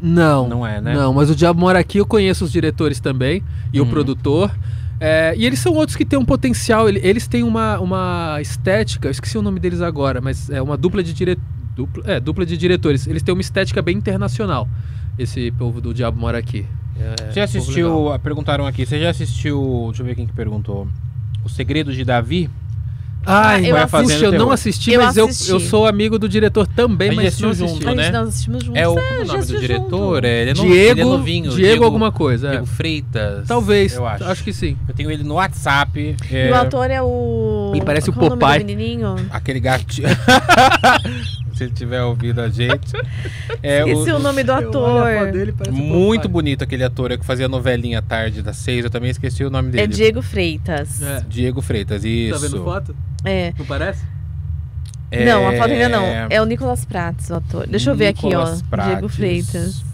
[0.00, 0.48] Não.
[0.48, 0.94] Não é, né?
[0.94, 3.90] Não, mas o Diabo Mora Aqui eu conheço os diretores também e o Uhum.
[3.90, 4.50] produtor.
[4.98, 9.08] É, e eles são outros que têm um potencial, ele- eles têm uma, uma estética,
[9.08, 11.38] eu esqueci o nome deles agora, mas é uma dupla de dire...
[11.74, 13.06] dupla, é, dupla de diretores.
[13.06, 14.68] Eles têm uma estética bem internacional,
[15.18, 16.66] esse povo do Diabo Mora Aqui.
[17.00, 17.44] É, Você legal.
[17.44, 20.86] assistiu, perguntaram aqui, você já assistiu, deixa eu ver quem que perguntou.
[21.44, 22.50] O Segredo de Davi?
[23.26, 24.24] Ai, eu vai assisti.
[24.24, 25.50] eu não assisti, Eu mas eu, assisti.
[25.50, 27.84] eu sou amigo do diretor também, A gente mas assistiu assisti.
[27.84, 28.10] junto, né?
[28.10, 28.80] nós assistimos juntos.
[28.80, 30.14] É o, É, é o já nome do diretor?
[30.16, 30.26] junto.
[30.26, 31.50] É, ele, é Diego, ele é novinho.
[31.50, 32.50] Diego, alguma coisa, é.
[32.52, 33.46] Diego Freitas.
[33.46, 34.42] Talvez, eu acho.
[34.42, 34.74] que sim.
[34.88, 36.16] Eu tenho ele no WhatsApp.
[36.30, 37.70] E é, o ator é o...
[37.74, 38.64] Me parece o qual do Popeye.
[38.64, 39.16] menininho?
[39.30, 40.08] Aquele gatinho.
[41.60, 42.90] Se ele tiver ouvido a gente.
[43.62, 45.06] É Esqueci o, nome do ator.
[45.70, 48.84] Muito bonito aquele ator é que fazia novelinha à tarde das seis.
[48.84, 49.84] Eu também esqueci o nome dele.
[49.84, 51.02] É Diego Freitas.
[51.02, 51.22] É.
[51.28, 52.40] Diego Freitas, isso.
[52.40, 52.96] Tá vendo foto?
[53.22, 53.52] É.
[53.58, 54.02] Não parece?
[55.10, 56.04] É, Não, a foto ainda não.
[56.30, 57.66] É o Nicolas Prates, o ator.
[57.66, 58.28] Deixa eu ver aqui, ó.
[58.28, 58.92] Nicolas Prates.
[58.92, 59.84] Diego Freitas.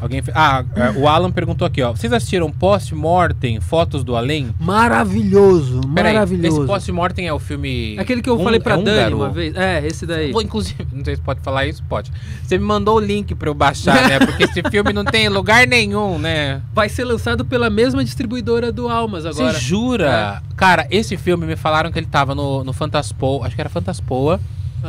[0.00, 1.90] Alguém fe- Ah, é, o Alan perguntou aqui, ó.
[1.92, 4.54] Vocês assistiram Post-Mortem, Fotos do Além?
[4.60, 6.58] Maravilhoso, Peraí, maravilhoso.
[6.58, 7.96] esse Post-Mortem é o filme.
[7.98, 9.54] Aquele que eu Hung- falei pra é Dani uma vez.
[9.56, 10.32] É, esse daí.
[10.32, 12.12] Vou, inclusive, não sei se pode falar isso, pode.
[12.42, 14.18] Você me mandou o link pra eu baixar, né?
[14.18, 16.60] Porque esse filme não tem lugar nenhum, né?
[16.74, 19.52] Vai ser lançado pela mesma distribuidora do Almas agora.
[19.54, 20.42] Você jura?
[20.56, 24.40] Cara, esse filme me falaram que ele tava no, no Fantaspoa, acho que era Fantaspoa,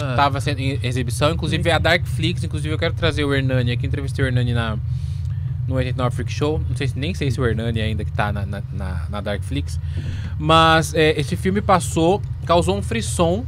[0.01, 0.15] Ah.
[0.15, 3.85] tava sendo em exibição, inclusive é a Darkflix, inclusive eu quero trazer o Hernani aqui,
[3.87, 4.77] entrevistei o Hernani na,
[5.67, 8.31] no 89 Freak Show, não sei se, nem sei se o Hernani ainda que tá
[8.31, 9.79] na, na, na, na Darkflix,
[10.37, 13.45] mas é, esse filme passou, causou um frisson,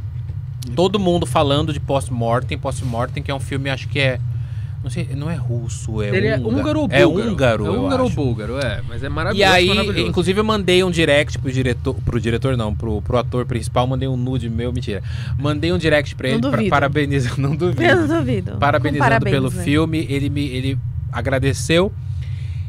[0.74, 4.20] todo mundo falando de Post-Mortem, Post-Mortem, que é um filme, acho que é,
[4.82, 6.48] não sei, não é russo, é Ele é húngaro.
[6.58, 7.30] húngaro ou É búlgaro?
[7.32, 8.80] húngaro, É húngaro ou búlgaro, é.
[8.88, 9.52] Mas é E maravilhoso.
[9.52, 10.06] aí, maravilhoso.
[10.08, 14.08] inclusive, eu mandei um direct pro diretor, pro diretor não, pro, pro ator principal, mandei
[14.08, 15.02] um nude meu, mentira.
[15.38, 17.82] Mandei um direct pra ele, pra, parabenizando, não duvido.
[17.82, 18.56] Eu não duvido.
[18.58, 19.62] Parabenizando parabéns, pelo né?
[19.62, 20.78] filme, ele me ele
[21.12, 21.92] agradeceu.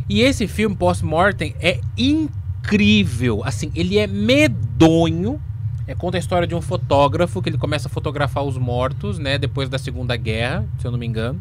[0.09, 5.39] E esse filme Post-Mortem é incrível, assim, ele é medonho.
[5.87, 9.37] É, conta a história de um fotógrafo que ele começa a fotografar os mortos, né,
[9.37, 11.39] depois da Segunda Guerra, se eu não me engano.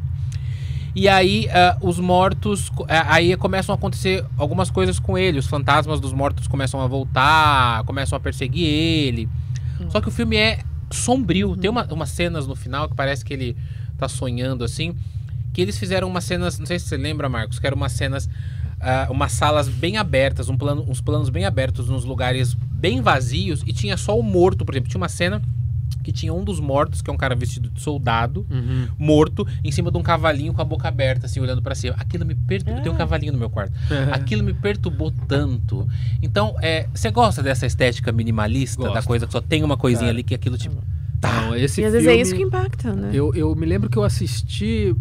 [0.94, 5.38] E aí ah, os mortos, ah, aí começam a acontecer algumas coisas com ele.
[5.38, 9.28] Os fantasmas dos mortos começam a voltar, começam a perseguir ele.
[9.88, 10.60] Só que o filme é
[10.90, 11.56] sombrio.
[11.56, 13.56] Tem uma, umas cenas no final que parece que ele
[13.96, 14.94] tá sonhando assim.
[15.52, 18.28] Que eles fizeram umas cenas, não sei se você lembra, Marcos, que eram umas cenas,
[18.80, 23.62] ah, umas salas bem abertas, um plano, uns planos bem abertos, nos lugares bem vazios,
[23.66, 24.90] e tinha só o morto, por exemplo.
[24.90, 25.42] Tinha uma cena
[26.02, 28.88] que tinha um dos mortos, que é um cara vestido de soldado, Uhum.
[28.98, 31.94] morto, em cima de um cavalinho com a boca aberta, assim, olhando pra cima.
[31.98, 32.80] Aquilo me perturbou.
[32.80, 32.82] Ah.
[32.82, 33.72] Tem um cavalinho no meu quarto.
[33.90, 34.14] É.
[34.14, 35.86] Aquilo me perturbou tanto.
[36.22, 39.06] Então, é, você gosta dessa estética minimalista, da Gosto.
[39.06, 40.12] coisa que só tem uma coisinha Cara.
[40.12, 40.76] ali que aquilo tipo.
[41.22, 43.10] Não, esse E às vezes filme, é isso que impacta, né?
[43.12, 44.94] eu, eu me lembro que eu assisti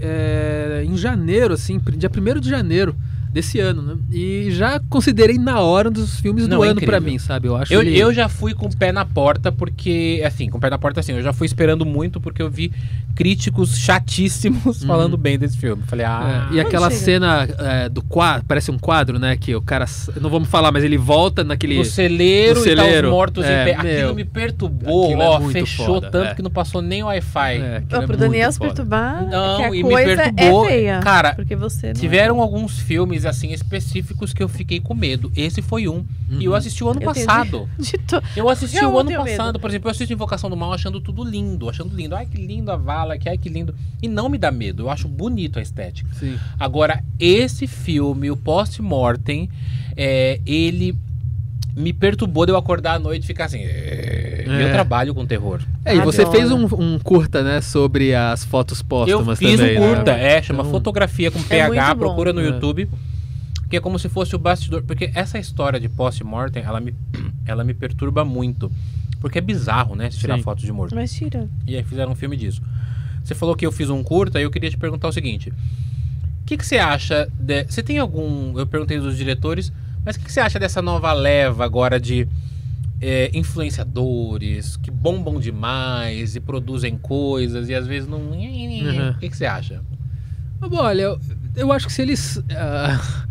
[0.00, 2.94] é, em janeiro, assim, dia 1 de janeiro
[3.34, 3.96] desse ano, né?
[4.12, 7.12] E já considerei na hora um dos filmes Não, do é ano pra incrível.
[7.12, 7.48] mim, sabe?
[7.48, 7.98] Eu acho Eu, ele...
[7.98, 11.00] eu já fui com o pé na porta, porque, assim, com o pé na porta
[11.00, 12.72] assim, eu já fui esperando muito, porque eu vi
[13.14, 14.86] críticos chatíssimos Uhum.
[14.86, 15.82] falando bem desse filme.
[15.86, 16.48] Falei, ah.
[16.50, 17.00] É, e aquela chega.
[17.04, 19.36] cena é, do quadro, parece um quadro, né?
[19.36, 19.84] Que o cara.
[20.20, 21.76] Não vamos falar, mas ele volta naquele.
[21.76, 23.08] No celeiro, no e tá celeiro.
[23.08, 23.72] os mortos É, em pé.
[23.74, 26.34] Aquilo meu, me perturbou, aquilo é ó, muito fechou foda, tanto é.
[26.34, 27.54] que não passou nem Wi-Fi.
[27.56, 30.64] É, é pro Daniel se perturbar, Não, é que a e me perturbou.
[30.64, 31.00] é feia.
[31.00, 32.40] Cara, porque você não Tiveram é.
[32.40, 35.30] alguns filmes, assim, específicos que eu fiquei com medo.
[35.36, 36.04] Esse foi um.
[36.30, 36.56] E eu Uhum.
[36.56, 37.68] assisti o ano Eu passado.
[37.78, 39.36] de to- Eu assisti Eu o ano tenho medo.
[39.36, 42.14] passado, por exemplo, eu assisti Invocação do Mal achando tudo lindo, achando lindo.
[42.14, 43.74] Ai, que lindo a vala, que ai, que lindo.
[44.02, 46.08] E não me dá medo, eu acho bonito a estética.
[46.14, 46.36] Sim.
[46.58, 49.48] Agora, esse filme, o Post-Mortem,
[49.96, 50.96] é, ele
[51.76, 53.60] me perturbou de eu acordar à noite e ficar assim.
[53.62, 54.44] "É".
[54.46, 54.72] Eu É.
[54.72, 55.60] trabalho com terror.
[55.84, 59.78] É, e você fez um, um curta, né, sobre as fotos Eu póstumas fiz também,
[59.78, 59.94] um né?
[59.94, 62.00] curta, é, chama Então, Fotografia com É PH, bom.
[62.00, 62.44] procura no É.
[62.44, 62.88] YouTube.
[63.74, 64.84] Que é como se fosse o bastidor.
[64.84, 66.94] Porque essa história de post-mortem, ela me,
[67.44, 68.70] ela me perturba muito.
[69.20, 70.08] Porque é bizarro, né?
[70.12, 70.44] Se tirar Sim.
[70.44, 70.94] fotos de morto.
[70.94, 71.48] Mas tira.
[71.66, 72.62] E aí fizeram um filme disso.
[73.24, 75.50] Você falou que eu fiz um curta, e eu queria te perguntar o seguinte.
[75.50, 77.28] O que, que você acha?
[77.36, 77.64] De...
[77.64, 78.56] Você tem algum.
[78.56, 79.72] Eu perguntei dos diretores,
[80.04, 82.28] mas o que, que você acha dessa nova leva agora de
[83.02, 88.20] é, influenciadores que bombam demais e produzem coisas e às vezes não.
[88.20, 89.10] Uhum.
[89.10, 89.82] O que, que você acha?
[90.60, 91.20] Bom, Olha, eu,
[91.56, 93.24] eu acho que se eles ah,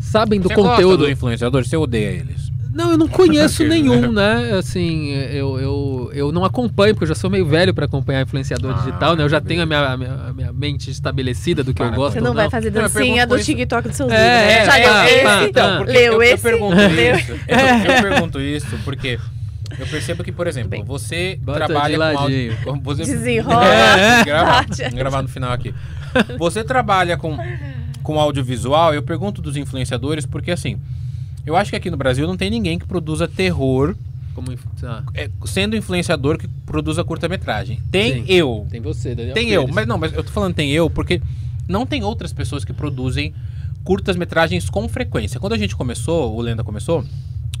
[0.00, 1.04] sabem do você gosta conteúdo.
[1.04, 2.52] do influenciador, você odeia eles.
[2.72, 4.50] Não, eu não conheço nenhum, né?
[4.58, 8.72] Assim, eu, eu, eu não acompanho, porque eu já sou meio velho para acompanhar influenciador
[8.76, 9.22] Ah, digital, né?
[9.22, 11.96] Eu já tenho a minha, a minha, a minha mente estabelecida do que eu Para,
[11.96, 12.34] gosto Você não não.
[12.34, 13.44] vai fazer eu dancinha pergunto do.
[13.44, 14.52] TikTok do seu É, né?
[14.54, 15.26] é, Já é, leu é, esse?
[15.44, 15.76] é, Então, Ah.
[15.78, 16.42] porque Leu eu, eu esse?
[16.42, 17.16] pergunto Leu.
[17.16, 17.32] isso.
[17.32, 17.58] Eu,
[17.94, 19.18] eu pergunto isso porque
[19.78, 20.82] eu percebo que, por exemplo, Bem.
[20.84, 22.56] você Bota trabalha de com áudio.
[22.82, 23.64] Você, Desenrola.
[23.66, 24.24] É, é.
[24.24, 24.90] Gravar, Bate.
[24.96, 25.72] gravar no final aqui.
[26.38, 27.36] Você trabalha com,
[28.04, 30.78] com audiovisual, eu pergunto dos influenciadores, porque assim,
[31.44, 33.96] eu acho que aqui no Brasil não tem ninguém que produza terror
[34.34, 34.48] Como,
[34.84, 37.80] ah, é, sendo influenciador que produza curta-metragem.
[37.90, 38.32] Tem Sim.
[38.32, 38.66] eu.
[38.70, 39.34] tem você, Daniel.
[39.34, 39.74] Tem eu, Pires.
[39.74, 41.20] mas não, mas eu tô falando tem eu porque
[41.66, 43.34] não tem outras pessoas que produzem
[43.84, 45.40] curtas-metragens com frequência.
[45.40, 47.04] Quando a gente começou, o Lenda começou,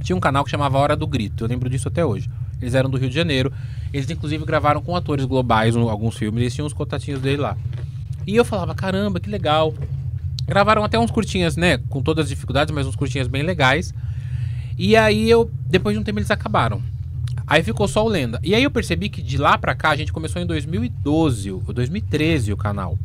[0.02, 1.44] tinha um canal que chamava Hora do Grito.
[1.44, 2.28] Eu lembro disso até hoje.
[2.60, 3.52] Eles eram do Rio de Janeiro.
[3.92, 6.40] Eles inclusive gravaram com atores globais um- alguns filmes.
[6.40, 7.56] Eles tinham os contatinhos dele lá.
[8.26, 9.74] E eu falava, caramba, que legal.
[10.46, 11.78] Gravaram até uns curtinhas, né?
[11.88, 13.94] Com todas as dificuldades, mas uns curtinhas bem legais.
[14.78, 16.82] E aí eu, depois de um tempo, eles acabaram.
[17.46, 18.40] Aí ficou só o Lenda.
[18.42, 21.60] E aí eu percebi que de lá pra cá, a gente começou em 2012, ou
[21.60, 22.98] 2013 o canal.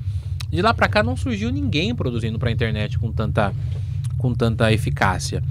[0.49, 3.53] De lá pra cá não surgiu ninguém produzindo pra internet com tanta,
[4.17, 5.43] com tanta eficácia.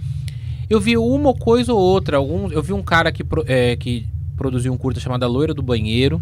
[0.68, 4.72] Eu vi uma coisa ou outra, alguns, eu vi um cara que, é, que produziu
[4.72, 6.20] um curta chamado Loira do Banheiro,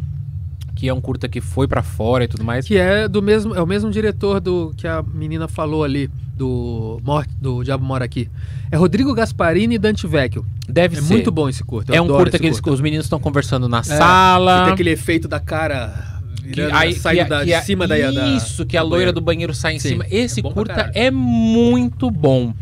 [0.77, 2.65] que é um curta que foi pra fora e tudo mais.
[2.67, 7.01] Que é do mesmo, é o mesmo diretor do que a menina falou ali, do,
[7.03, 8.29] Mor- do Diabo Mora Aqui.
[8.71, 10.45] É Rodrigo Gasparini e Dante Vecchio.
[10.69, 11.13] Deve É ser.
[11.15, 11.91] muito bom esse curto.
[11.91, 12.75] eu É um curta esse que eles- curta.
[12.75, 14.59] os meninos estão conversando na É, sala.
[14.59, 17.97] que tem aquele efeito da cara virando, aí- saindo a- da, a- de cima da,
[18.11, 20.05] da Isso, que a loira do banheiro sai em Sim, cima.
[20.11, 22.53] Esse é bom pra curta é muito bom.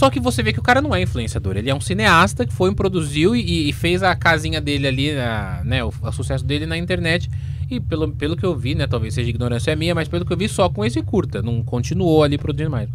[0.00, 1.58] Só que você vê que o cara não é influenciador.
[1.58, 5.60] Ele é um cineasta que foi, produziu e, e fez a casinha dele ali, a-
[5.62, 5.84] né?
[5.84, 7.30] O, o sucesso dele na internet.
[7.70, 8.86] E pelo, pelo que eu vi, né?
[8.86, 11.42] Talvez seja ignorância minha, mas pelo que eu vi, só com esse curta.
[11.42, 12.88] Não continuou ali produzindo mais.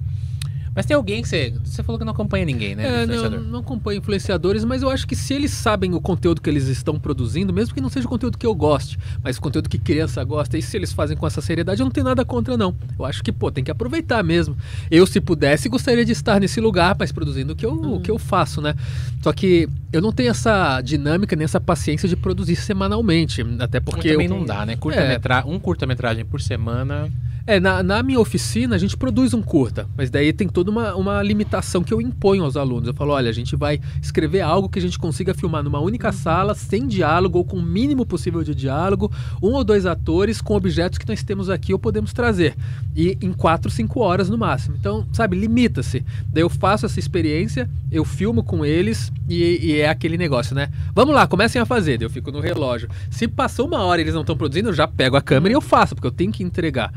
[0.76, 1.53] Mas tem alguém que você.
[1.63, 3.03] Você falou que não acompanha ninguém, né?
[3.03, 6.49] É, não, não acompanho influenciadores, mas eu acho que se eles sabem o conteúdo que
[6.49, 9.69] eles estão produzindo, mesmo que não seja o conteúdo que eu goste, mas o conteúdo
[9.69, 12.57] que criança gosta, e se eles fazem com essa seriedade, eu não tenho nada contra,
[12.57, 12.76] não.
[12.99, 14.57] Eu acho que, pô, tem que aproveitar mesmo.
[14.91, 18.11] Eu, se pudesse, gostaria de estar nesse lugar, mas produzindo o que eu, o que
[18.11, 18.76] eu faço, né?
[19.23, 23.41] Só que eu não tenho essa dinâmica nem essa paciência de produzir semanalmente.
[23.59, 24.76] Até Porque também eu- não dá, né?
[24.76, 25.43] Curta-metra...
[25.45, 27.09] Um curta-metragem por semana.
[27.47, 30.95] É, na, na minha oficina a gente produz um curta, mas daí tem toda uma,
[30.95, 32.88] uma limitação que eu imponho aos alunos.
[32.88, 36.11] Eu falo, olha, a gente vai escrever algo que a gente consiga filmar numa única
[36.11, 39.11] sala, sem diálogo ou com o mínimo possível de diálogo,
[39.41, 42.55] um ou dois atores com objetos que nós temos aqui ou podemos trazer.
[42.95, 44.76] E em quatro, cinco horas no máximo.
[44.80, 46.03] Então, sabe, limita-se.
[46.28, 50.70] Daí eu faço essa experiência, eu filmo com eles e, e é aquele negócio, né?
[50.93, 51.97] Vamos lá, comecem a fazer.
[51.97, 52.89] Daí eu fico no relógio.
[53.09, 55.55] Se passou uma hora e eles não estão produzindo, eu já pego a câmera e
[55.55, 56.91] eu faço, porque eu tenho que entregar.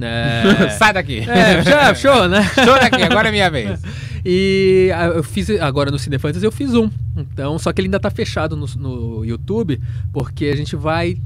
[0.00, 1.18] É, Sai daqui.
[1.20, 2.42] é, já, show, né?
[2.54, 3.80] Show daqui, agora é minha vez.
[4.24, 6.90] E ah, eu fiz agora no Cinefantas eu fiz um.
[7.16, 9.80] Então, só que ele ainda tá fechado no, no YouTube,
[10.12, 11.16] porque a gente vai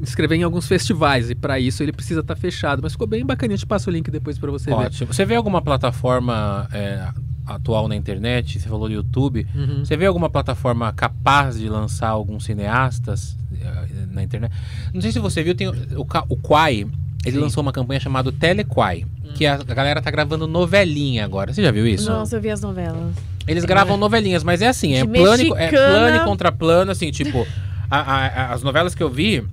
[0.00, 2.82] inscrever em alguns festivais e para isso ele precisa estar fechado.
[2.82, 4.76] Mas ficou bem bacaninha, eu te passo o link depois para você ver.
[4.76, 5.12] Ótimo.
[5.12, 7.08] Você vê alguma plataforma é,
[7.46, 8.58] atual na internet?
[8.58, 9.46] Você falou do YouTube.
[9.54, 9.84] Uhum.
[9.84, 14.52] Você vê alguma plataforma capaz de lançar alguns cineastas eh, na internet?
[14.92, 16.86] Não sei se você viu, tem o, o Quai,
[17.26, 17.42] ele Sim.
[17.42, 19.04] lançou uma campanha chamada Telequai,
[19.34, 21.52] que a, galera tá gravando novelinha agora.
[21.52, 22.10] Você já viu isso?
[22.10, 23.14] Nossa, eu vi as novelas.
[23.46, 26.90] Eles gravam novelinhas, mas é assim, é De plano, e- é plano e contra plano,
[26.90, 27.46] assim, tipo,
[27.90, 29.44] a- a- a- as novelas que eu vi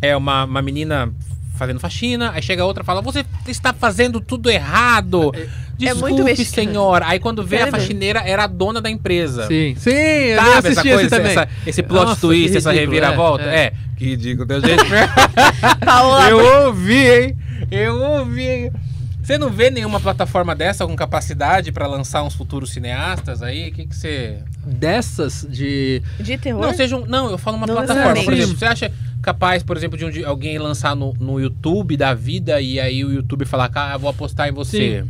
[0.00, 1.12] é uma, uma menina
[1.56, 5.32] fazendo faxina, aí chega outra e fala, você está fazendo tudo errado.
[5.34, 5.48] É
[5.78, 6.68] Desculpe, muito mexicano.
[6.68, 7.06] senhora.
[7.08, 9.46] Aí quando vê a faxineira, era a dona da empresa.
[9.46, 11.32] Sim, sim, eu Sabe essa esse coisa, também.
[11.32, 13.44] essa- esse plot Nossa, twist, que essa ridículo, reviravolta?
[13.44, 14.46] é, É, que ridículo.
[14.46, 14.84] Deus, gente.
[15.84, 17.36] Paola, eu ouvi, hein?
[17.70, 18.72] Eu ouvi, hein?
[19.22, 23.70] Você não vê nenhuma plataforma dessa com capacidade pra lançar uns futuros cineastas aí?
[23.70, 24.38] O que que você...
[24.64, 26.00] Dessas de.
[26.20, 26.62] de terror?
[26.62, 28.42] Não, seja um, não, eu falo uma Não plataforma, por necessariamente.
[28.42, 28.58] exemplo.
[28.58, 32.78] Você acha capaz, por exemplo, de um alguém lançar no, no YouTube da vida e
[32.78, 35.04] aí o YouTube falar, ah, vou apostar em você?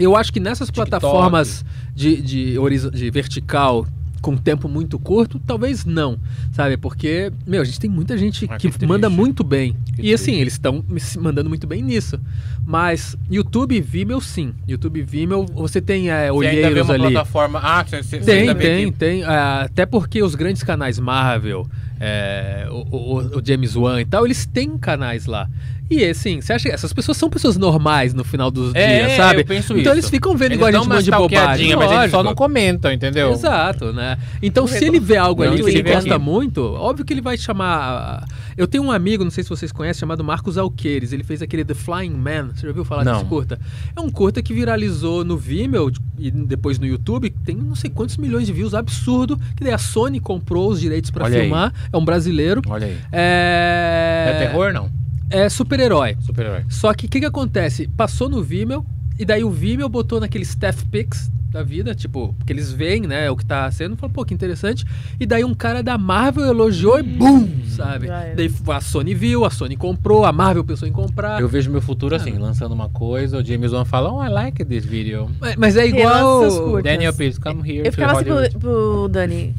[0.00, 0.88] Eu acho que nessas TikTok.
[0.90, 2.56] plataformas de, de,
[2.92, 3.86] de vertical
[4.20, 6.18] com tempo muito curto, talvez não,
[6.52, 6.76] sabe?
[6.76, 9.74] Porque, meu, a gente tem muita gente Ah, que, que manda muito bem.
[9.96, 10.40] Que e assim, triste.
[10.40, 12.20] eles estão se mandando muito bem nisso.
[12.66, 14.52] Mas YouTube Vimeo, sim.
[14.68, 17.00] YouTube Vimeo, você tem é, Você ainda olheiros ali.
[17.12, 17.60] plataforma...
[17.62, 19.24] Ah, você, você Tem, tem, tem.
[19.24, 21.66] Ah, até porque os grandes canais Marvel,
[21.98, 25.48] é, o, o, o James Wan e tal, eles têm canais lá.
[25.90, 29.16] E assim, você acha que essas pessoas são pessoas normais no final dos É, dias,
[29.16, 29.40] sabe?
[29.40, 29.90] eu penso então isso.
[29.92, 31.76] eles ficam vendo Eles igual a gente uma monte de bobagem.
[31.76, 33.32] mas eles só não comentam, entendeu?
[33.32, 34.16] Exato, né?
[34.40, 36.24] Então, se ele vê algo Não, ali que ele gosta aqui.
[36.24, 38.24] muito, óbvio que ele vai chamar.
[38.56, 41.12] Eu tenho um amigo, não sei se vocês conhecem, chamado Marcos Alqueires.
[41.12, 42.50] Ele fez aquele The Flying Man.
[42.54, 43.14] Você já ouviu falar Não.
[43.14, 43.58] desse curta?
[43.96, 47.30] É um curta que viralizou no Vimeo e depois no YouTube.
[47.44, 49.36] Tem não sei quantos milhões de views, absurdo.
[49.56, 51.40] Que daí a Sony comprou os direitos pra Olha aí.
[51.42, 51.72] filmar.
[51.92, 52.60] É um brasileiro.
[52.68, 52.96] Olha aí.
[53.10, 54.34] É.
[54.36, 54.88] É terror, não?
[55.30, 56.16] É super-herói.
[56.20, 56.64] Super-herói.
[56.68, 57.88] Só que o que, que acontece?
[57.88, 58.84] Passou no Vimeo,
[59.18, 63.30] e daí o Vimeo botou naquele Staff Picks da vida, tipo, que eles veem, né,
[63.30, 64.84] o que tá sendo, falou, pô, que interessante.
[65.18, 67.48] E daí um cara da Marvel elogiou e BUM!
[67.66, 68.06] Sabe?
[68.06, 68.36] Já era.
[68.36, 71.40] Daí a Sony viu, a Sony comprou, a Marvel pensou em comprar.
[71.40, 72.18] Eu vejo meu futuro Ah.
[72.18, 75.30] assim, lançando uma coisa, o James Wan fala, oh, I like this video.
[75.40, 76.80] Mas, mas é igual.
[76.82, 77.86] Daniel Pierce, come here.
[77.86, 79.54] Eu ficava assim pro, pro Dani.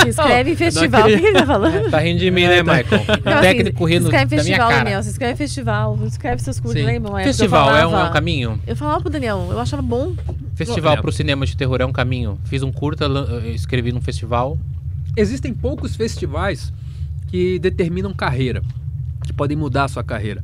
[0.00, 1.02] Se inscreve em festival.
[1.02, 1.90] O que ele tá falando?
[1.90, 2.84] Tá rindo de mim, né, Michael?
[2.84, 4.70] Ficava O técnico assim, rindo se inscreve em festival.
[4.70, 5.02] Daniel.
[5.02, 5.98] Se inscreve em festival.
[5.98, 7.22] Se inscreve seus cursos, lembra?
[7.22, 8.60] Festival é um, é um caminho?
[8.66, 10.12] Eu falava pro Daniel, eu achava bom.
[10.66, 11.00] Festival É.
[11.00, 12.38] pro cinema de terror é um caminho.
[12.44, 13.06] Fiz um curta,
[13.44, 14.58] eh, escrevi num festival.
[15.16, 16.72] Existem poucos festivais
[17.28, 18.62] que determinam carreira,
[19.24, 20.42] que podem mudar a sua carreira.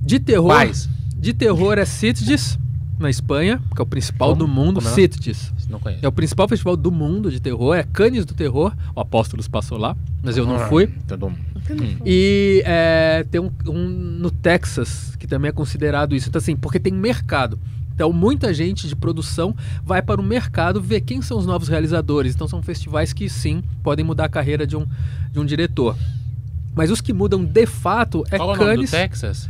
[0.00, 0.48] De terror.
[0.48, 0.88] Quais?
[1.16, 2.58] De terror é Sitges,
[2.98, 4.40] na Espanha, que é o principal Como?
[4.40, 4.74] do mundo.
[4.76, 4.92] Como é?
[4.92, 5.52] Sitges.
[5.68, 6.04] Não conheço.
[6.04, 8.72] É o principal festival do mundo de terror, é Cannes do Terror.
[8.94, 10.86] O Apóstolos passou lá, mas eu não Ah, fui.
[11.08, 11.38] Todo mundo.
[12.04, 16.28] E é, tem um, um no Texas, que também é considerado isso.
[16.28, 17.58] Então, assim, porque tem mercado.
[17.94, 22.34] Então, muita gente de produção vai para o mercado ver quem são os novos realizadores.
[22.34, 24.86] Então, são festivais que, sim, podem mudar a carreira de um,
[25.30, 25.96] de um diretor.
[26.74, 28.90] Mas os que mudam de fato é Qual é o nome do Cannes.
[28.90, 29.48] Texas?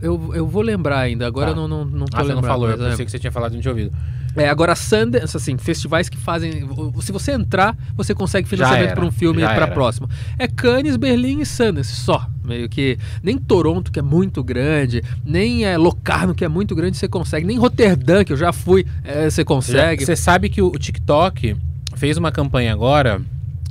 [0.00, 1.52] Eu, eu vou lembrar ainda, agora Tá.
[1.52, 2.90] eu não, não, não tô Ah, você não lembrando, falou, eu é.
[2.90, 3.92] pensei que você tinha falado e não tinha ouvido.
[4.36, 6.68] É, agora Sundance, assim, festivais que fazem.
[7.00, 9.68] Se você entrar, você consegue financiamento para um filme para era.
[9.68, 10.10] próximo.
[10.36, 12.28] É Cannes, Berlim e Sundance só.
[12.44, 12.98] Meio que.
[13.22, 17.46] Nem Toronto, que é muito grande, nem é Locarno, que é muito grande, você consegue.
[17.46, 20.04] Nem Roterdã, que eu já fui, é, você consegue.
[20.04, 21.56] Você sabe que o TikTok
[21.96, 23.20] fez uma campanha agora,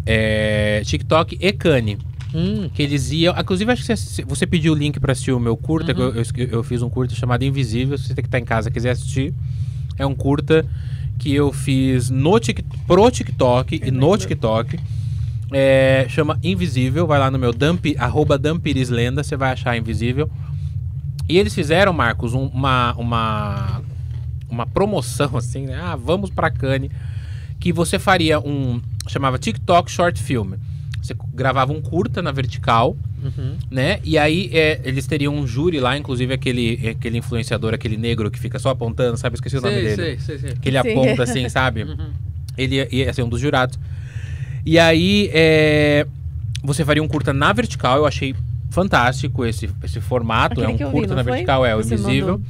[0.05, 1.97] é, TikTok e Cane.
[2.33, 3.39] Hum, Que eles iam.
[3.39, 5.93] Inclusive, acho que você, você pediu o link pra assistir o meu curta.
[5.93, 6.09] Uhum.
[6.15, 7.95] Eu, eu eu fiz um curta chamado Invisível.
[7.97, 9.31] Se você que tá em casa quiser assistir,
[9.99, 10.65] é um curta
[11.19, 14.79] que eu fiz no Tik- pro TikTok e no TikTok.
[15.53, 17.05] É, chama Invisível.
[17.07, 20.29] Vai lá no meu dump, arroba Dampirislenda, você vai achar Invisível.
[21.29, 23.81] E eles fizeram, Marcos, um- uma, uma,
[24.49, 25.79] uma promoção assim, né?
[25.81, 26.91] Ah, vamos pra Cannes.
[27.59, 28.81] Que você faria um.
[29.07, 30.53] chamava TikTok Short Film.
[31.01, 33.57] Você gravava um curta na vertical, uhum.
[33.69, 33.99] né?
[34.05, 38.39] E aí é, eles teriam um júri lá, inclusive aquele, aquele influenciador, aquele negro que
[38.39, 39.35] fica só apontando, sabe?
[39.35, 39.95] Esqueci o nome Sei, dele.
[39.95, 40.57] sei, sei, sei.
[40.61, 40.91] Que ele Sim.
[40.91, 41.83] aponta assim, sabe?
[41.83, 42.09] Uhum.
[42.57, 43.77] Ele ia, ia ser um dos jurados.
[44.65, 46.07] E aí, é,
[46.63, 48.35] você faria um curta na vertical, eu achei
[48.69, 50.53] fantástico esse, esse formato.
[50.61, 51.31] Aquele é um vi, curta não na foi?
[51.33, 52.33] vertical, é o Você invisível.
[52.39, 52.41] mandou.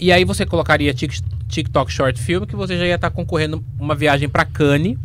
[0.00, 3.94] E aí você colocaria Tik- TikTok Short Film, que você já ia estar concorrendo uma
[3.94, 4.98] viagem pra Cannes.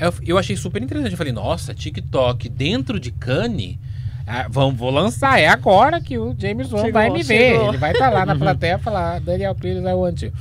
[0.00, 1.10] Eu, eu achei super interessante.
[1.12, 3.76] Eu falei, nossa, TikTok dentro de Cannes?
[4.24, 7.52] Ah, vamos, vou lançar, é agora que o James Wan vai me ver.
[7.54, 7.68] chegou.
[7.70, 10.32] Ele vai estar lá na plateia e falar, Daniel Pires, I want you.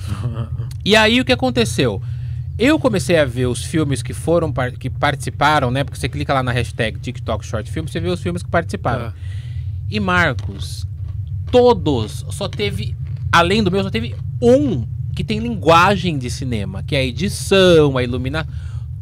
[0.86, 2.02] E aí o que aconteceu?
[2.58, 5.84] Eu comecei a ver os filmes que foram par- que participaram, né?
[5.84, 9.06] Porque você clica lá na hashtag TikTok Short Film, você vê os filmes que participaram.
[9.08, 9.14] Ah.
[9.90, 10.88] E Marcos,
[11.52, 12.96] todos, só teve,
[13.32, 14.86] além do meu, só teve um
[15.16, 18.52] que tem linguagem de cinema, que é a edição, a iluminação.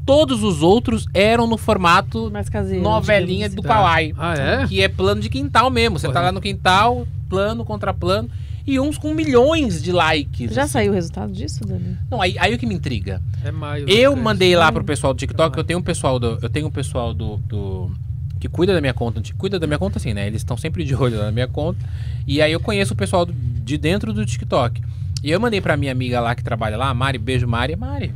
[0.05, 2.83] Todos os outros eram no formato Mais caseiro.
[2.83, 3.69] novelinha do Tá.
[3.69, 4.13] Kawaii.
[4.17, 4.67] Ah, é?
[4.67, 5.97] Que é plano de quintal mesmo.
[5.97, 6.25] Você tá Porra.
[6.25, 8.29] lá no quintal, plano contra plano.
[8.67, 10.51] E uns com milhões de likes.
[10.53, 10.73] Já assim.
[10.73, 11.97] saiu o resultado disso, Dani?
[12.09, 13.21] Não, aí, aí o que me intriga.
[13.43, 13.87] É maio.
[13.87, 15.59] Eu mandei lá pro pessoal do TikTok, Trabalho.
[15.59, 16.39] eu tenho um pessoal do.
[16.41, 17.37] Eu tenho um pessoal do.
[17.37, 17.91] do-
[18.39, 19.21] que cuida da minha conta.
[19.37, 20.25] Cuida da minha conta assim, né?
[20.27, 21.79] Eles estão sempre de olho na minha conta.
[22.27, 24.81] E aí eu conheço o pessoal do- de dentro do TikTok.
[25.23, 27.75] E eu mandei pra minha amiga lá que trabalha lá, Mari, beijo, Mari.
[27.75, 28.13] Mari.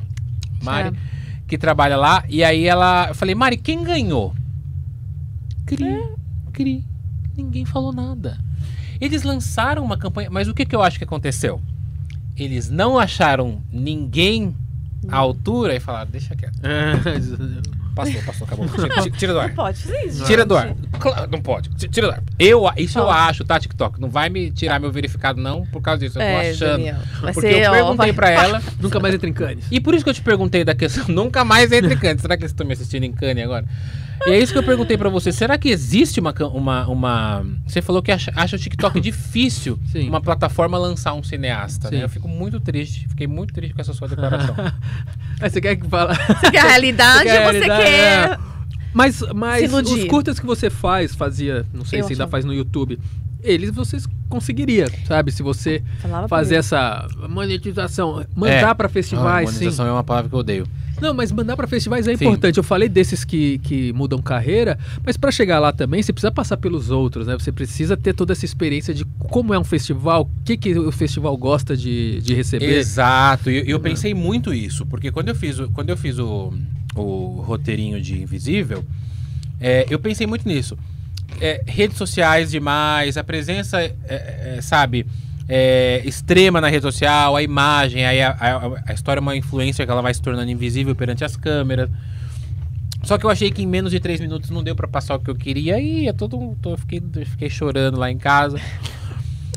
[0.61, 0.97] Mari,
[1.47, 2.23] que trabalha lá.
[2.27, 3.07] E aí ela.
[3.09, 4.33] Eu falei, Mari, quem ganhou?
[5.65, 5.85] Cri.
[6.51, 6.83] Cri.
[7.37, 8.37] Ninguém falou nada.
[8.99, 10.29] Eles lançaram uma campanha.
[10.31, 11.61] Mas o que, que eu acho que aconteceu?
[12.37, 14.55] Eles não acharam ninguém
[15.07, 16.59] à altura e falaram, deixa quieto.
[16.63, 18.65] É, Passou, passou, acabou.
[19.17, 19.49] Tira, do ar.
[19.49, 20.23] Não pode fazer isso.
[20.25, 20.73] Tira do ar.
[20.99, 21.67] Claro, não pode.
[21.71, 22.23] Ti- Tira do ar.
[22.37, 23.99] Eu, isso eu acho, tá, TikTok?
[23.99, 26.17] Não vai me tirar meu verificado, não, por causa disso.
[26.17, 26.69] Eu tô É, achando.
[26.71, 26.95] Daniel.
[27.19, 28.61] Vai Porque ser, eu ó, perguntei vai- pra ela.
[28.79, 29.65] Nunca mais entra em Cannes.
[29.69, 31.03] E por isso que eu te perguntei da questão.
[31.13, 32.21] Nunca mais entre Cannes.
[32.21, 33.65] Será que eles estão me assistindo em Cannes agora?
[34.27, 35.31] E é isso que eu perguntei pra você.
[35.31, 36.33] Será que existe uma.
[36.53, 37.45] uma, uma...
[37.65, 40.09] Você falou que acha, acha o TikTok difícil Sim.
[40.09, 41.97] uma plataforma lançar um cineasta, Sim.
[41.97, 42.03] né?
[42.03, 43.07] Eu fico muito triste.
[43.07, 44.55] Fiquei muito triste com essa sua declaração.
[45.39, 46.13] Aí você quer que fala.
[46.13, 48.39] Você quer a realidade Você quer a ou você quer.
[48.93, 49.93] Mas, mas Se iludir.
[49.93, 52.99] os curtas que você faz, fazia, não sei Eu se ainda faz no YouTube,
[53.43, 55.31] eles vocês conseguiria, sabe?
[55.31, 58.73] Se você Falava fazer essa monetização, mandar É.
[58.73, 59.55] pra Ah, festivais, sim.
[59.55, 60.67] monetização é uma palavra que eu odeio.
[61.01, 62.25] Não, mas mandar pra festivais é Sim.
[62.25, 62.57] importante.
[62.57, 66.57] Eu falei desses que, que mudam carreira, mas pra chegar lá também, você precisa passar
[66.57, 67.37] pelos outros, né?
[67.37, 70.91] Você precisa ter toda essa experiência de como é um festival, o que, que o
[70.91, 72.77] festival gosta de, de receber.
[72.77, 76.19] Exato, e eu, eu pensei muito isso, porque quando eu fiz o, quando eu fiz
[76.19, 76.53] o,
[76.95, 78.83] o roteirinho de Invisível,
[79.59, 80.77] é, eu pensei muito nisso.
[81.39, 85.05] É, redes sociais demais, a presença, é, é, sabe,
[85.49, 89.83] é, extrema na rede social, a imagem, aí a, a- a história é uma influência
[89.85, 91.89] que ela vai se tornando invisível perante as câmeras.
[93.03, 95.19] Só que eu achei que em menos de três minutos não deu pra passar o
[95.19, 98.59] que eu queria e é todo, um- eu fiquei, eu fiquei chorando lá em casa.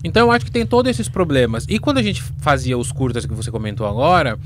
[0.04, 1.66] Então eu acho que tem todos esses problemas.
[1.68, 4.38] E quando a gente fazia os curtas que você comentou agora,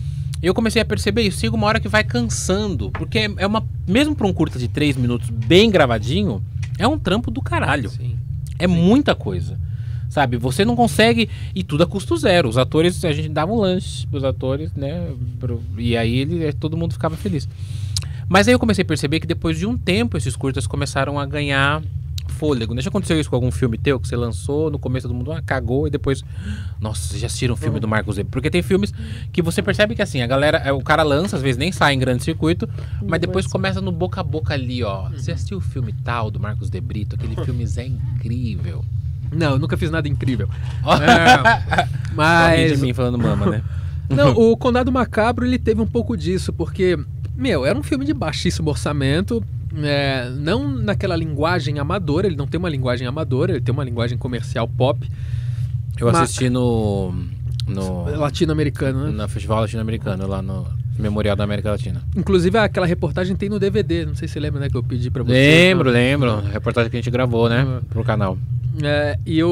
[0.43, 1.41] eu comecei a perceber isso.
[1.41, 2.91] Chega uma hora que vai cansando.
[2.91, 3.65] Porque é- é uma.
[3.87, 6.43] Mesmo pra um curta de três minutos bem gravadinho,
[6.79, 7.89] é um trampo do caralho.
[7.91, 8.17] Sim.
[8.59, 9.59] É muita coisa.
[10.09, 10.37] Sabe?
[10.37, 11.29] Você não consegue.
[11.55, 12.49] E tudo a custo zero.
[12.49, 15.11] Os atores, a gente dava um lanche pros atores, né?
[15.39, 17.49] pro- E aí ele, todo mundo ficava feliz.
[18.29, 21.27] Mas aí eu comecei a perceber que depois de um tempo esses curtas começaram a
[21.27, 21.83] ganhar
[22.29, 22.75] fôlego.
[22.75, 25.41] Deixa acontecer isso com algum filme teu que você lançou, no começo todo mundo ah,
[25.41, 26.23] cagou e depois.
[26.81, 28.31] Nossa, vocês já assistiram o filme do Marcos Weber?
[28.33, 28.93] Porque tem filmes
[29.33, 31.95] que você percebe que assim, a galera, é, o cara lança, às vezes nem sai
[31.95, 32.69] em grande circuito,
[33.01, 35.09] mas depois Depois- começa no boca a boca ali, ó.
[35.11, 37.15] Você assistiu o filme tal do Marcos De Brito?
[37.15, 38.85] Aquele filme é incrível.
[39.33, 40.49] Não, eu nunca fiz nada incrível.
[40.85, 41.87] É.
[42.15, 42.73] Mas.
[42.73, 43.63] de mim falando mama, né?
[44.09, 46.97] Não, o Condado Macabro ele teve um pouco disso, porque,
[47.35, 49.43] meu, era um filme de baixíssimo orçamento,
[49.83, 54.17] é, não naquela linguagem amadora, ele não tem uma linguagem amadora, ele tem uma linguagem
[54.17, 55.11] comercial pop,
[55.99, 57.13] Eu Ma- assisti no.
[57.67, 59.11] no latino-americano, né?
[59.11, 60.65] no Festival Latino-Americano, lá no
[60.97, 62.01] Memorial da América Latina.
[62.17, 65.11] Inclusive aquela reportagem tem no DVD, não sei se você lembra, né, que eu pedi
[65.11, 65.33] pra você.
[65.33, 66.31] Lembro, lembro.
[66.31, 67.67] A reportagem que a gente gravou, né?
[67.69, 67.81] Ah.
[67.91, 68.39] Pro canal.
[68.83, 69.49] É, e o,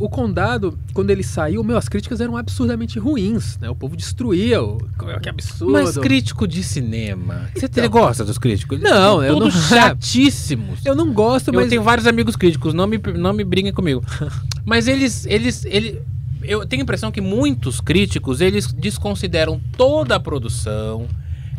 [0.00, 3.68] o, o Condado, quando ele saiu, meu, as críticas eram absurdamente ruins, né?
[3.68, 4.78] O povo destruía, o,
[5.20, 5.72] que absurdo.
[5.72, 7.50] Mas crítico de cinema.
[7.54, 7.88] Você Então.
[7.90, 8.78] gosta dos críticos?
[8.80, 9.50] Eles Não, são eu não-
[10.02, 10.84] chatíssimos.
[10.84, 11.68] Eu não gosto, Eu mas...
[11.68, 14.02] tenho vários amigos críticos, não me, não me briguem comigo.
[14.64, 16.00] Mas eles, eles, ele,
[16.42, 21.08] eu tenho a impressão que muitos críticos, eles desconsideram toda a produção,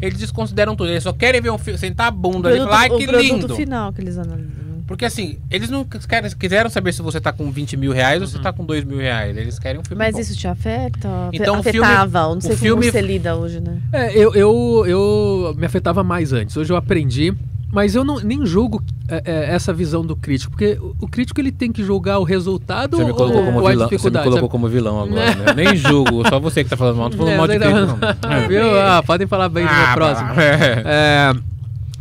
[0.02, 2.90] eles desconsideram tudo, eles só querem ver um filme, sentar a bunda ali e falar,
[2.90, 3.56] que lindo.
[3.56, 4.63] final que eles analisam.
[4.86, 8.28] Porque assim, eles não querem, quiseram saber se você tá com 20 mil reais ou
[8.28, 9.36] se tá com 2 mil reais.
[9.38, 10.20] Eles querem um filme Mas bom.
[10.22, 11.30] isso te afeta?
[11.32, 13.78] Então, o filme- Afetava, ou não sei o como filme- você lida hoje, né?
[13.94, 16.58] É, eu, eu, eu me afetava mais antes.
[16.58, 17.34] Hoje eu aprendi,
[17.72, 21.40] mas eu não, nem julgo é, é, essa visão do crítico, porque o, o crítico
[21.40, 23.96] ele tem que julgar o resultado Você me ou, colocou ou como a vilão, você
[23.96, 24.50] me colocou sabe?
[24.50, 25.54] como vilão agora, né?
[25.56, 27.60] Nem julgo, só você que tá falando mal, não tô falando É, mal de você
[27.60, 28.48] crítico, tá- não.
[28.50, 28.80] Viu?
[28.82, 30.34] Ah, podem falar bem do Ah, meu próximo.
[30.34, 30.66] vai lá.
[30.66, 30.84] É.
[30.86, 31.34] É,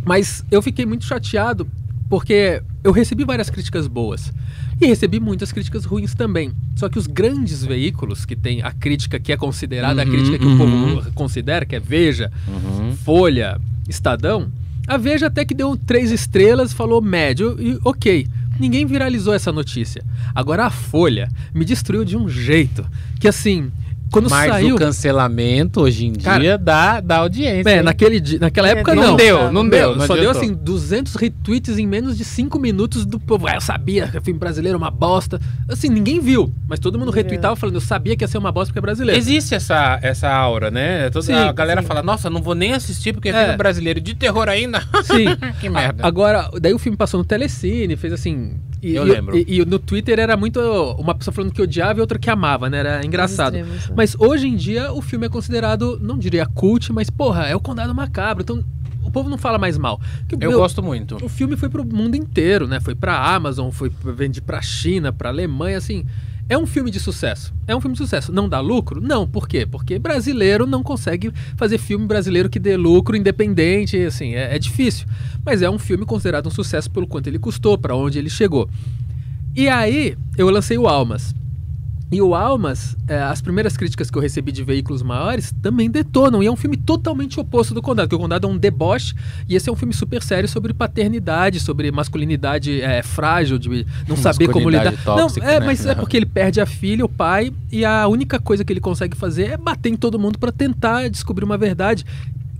[0.05, 1.67] mas eu fiquei muito chateado
[2.11, 4.33] porque eu recebi várias críticas boas
[4.81, 6.53] e recebi muitas críticas ruins também.
[6.77, 10.39] Só que os grandes veículos que tem a crítica que é considerada a Uhum, crítica
[10.39, 10.55] que uhum.
[10.55, 12.97] o povo considera, que é Veja, Uhum.
[12.97, 14.51] Folha, Estadão,
[14.87, 18.27] a Veja até que deu três estrelas, falou médio e ok.
[18.59, 20.05] Ninguém viralizou essa notícia.
[20.35, 22.85] Agora a Folha me destruiu de um jeito
[23.19, 23.71] que assim,
[24.13, 27.69] quando Mas saiu, o cancelamento hoje em Cara, dia dá, dá audiência.
[27.71, 27.83] é, hein?
[27.83, 29.17] naquele, naquela É, época não não.
[29.17, 30.43] deu, não deu, não só deu adiantou.
[30.43, 33.47] assim 200 retweets em menos de 5 minutos do povo.
[33.49, 35.41] Ah, eu sabia que o filme brasileiro é uma bosta.
[35.69, 37.23] Assim, ninguém viu, mas todo mundo Não viu.
[37.23, 39.19] retweetava falando, eu sabia que ia ser uma bosta porque é brasileiro.
[39.19, 41.09] Existe essa, essa aura, né?
[41.11, 41.89] Toda, Sim, a galera sim.
[41.89, 43.41] fala, nossa, não vou nem assistir porque é É.
[43.45, 44.81] filme brasileiro de terror ainda.
[45.05, 45.25] Sim.
[45.61, 46.07] que merda.
[46.07, 48.61] Agora, daí o filme passou no Telecine, fez assim.
[48.83, 49.37] E, Eu lembro.
[49.37, 50.61] E, e no Twitter era muito.
[50.99, 52.79] Uma pessoa falando que odiava e outra que amava, né?
[52.79, 53.53] Era engraçado.
[53.55, 53.65] Né?
[54.03, 57.61] Mas hoje em dia o filme é considerado, não diria cult, mas porra, é o
[57.61, 58.43] Condado Macabro.
[58.43, 58.65] Então
[59.05, 60.01] o povo não fala mais mal.
[60.29, 61.25] Que, Eu meu, gosto muito.
[61.25, 62.81] O filme foi pro mundo inteiro, né?
[62.81, 66.05] Foi pra Amazon, foi vende pra China, pra Alemanha, assim.
[66.49, 67.55] É um filme de sucesso.
[67.65, 68.33] É um filme de sucesso.
[68.33, 69.01] Não dá lucro?
[69.01, 69.25] Não.
[69.25, 69.65] Por quê?
[69.65, 75.07] Porque brasileiro não consegue fazer filme brasileiro que dê lucro independente, assim, é, é difícil.
[75.47, 78.69] Mas é um filme considerado um sucesso pelo quanto ele custou, pra onde ele chegou.
[79.55, 81.33] E aí, eu lancei o Almas.
[82.13, 86.43] E o Almas, é, as primeiras críticas que eu recebi de veículos maiores também detonam.
[86.43, 89.15] E é um filme totalmente oposto do Condado, porque o Condado é um deboche
[89.49, 94.17] e esse é um filme super sério sobre paternidade, sobre masculinidade é, frágil, de não
[94.19, 94.93] saber como lidar.
[95.03, 95.67] Tóxica, não, é, né?
[95.67, 98.81] mas é porque ele perde a filha, o pai, e a única coisa que ele
[98.81, 102.05] consegue fazer é bater em todo mundo para tentar descobrir uma verdade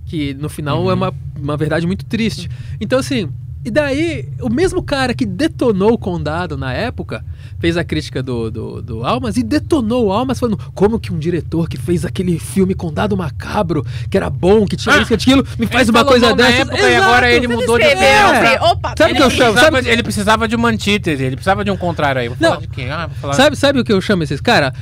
[0.07, 0.91] que no final Uhum.
[0.91, 2.49] é uma, uma verdade muito triste.
[2.81, 3.29] Então, assim,
[3.65, 7.23] E daí, o mesmo cara que detonou o Condado na época,
[7.59, 11.17] fez a crítica do, do, do Almas e detonou o Almas, falando como que um
[11.17, 15.13] diretor que fez aquele filme Condado Macabro, que era bom, que tinha Ah, isso, que
[15.13, 16.61] aquilo, me faz Ele uma coisa dessa.
[16.63, 18.43] época e agora ele mudou de escreveu, opinião.
[18.43, 18.61] É.
[18.61, 19.53] Opa, Sabe o que eu chamo?
[19.53, 22.27] Precisava- Sabe- ele precisava de uma antítese, ele precisava de um contrário aí.
[22.27, 22.49] Vou Não.
[22.49, 22.91] falar de quem?
[22.91, 23.33] Ah, vou falar...
[23.35, 24.73] Sabe, sabe o que eu chamo esses cara?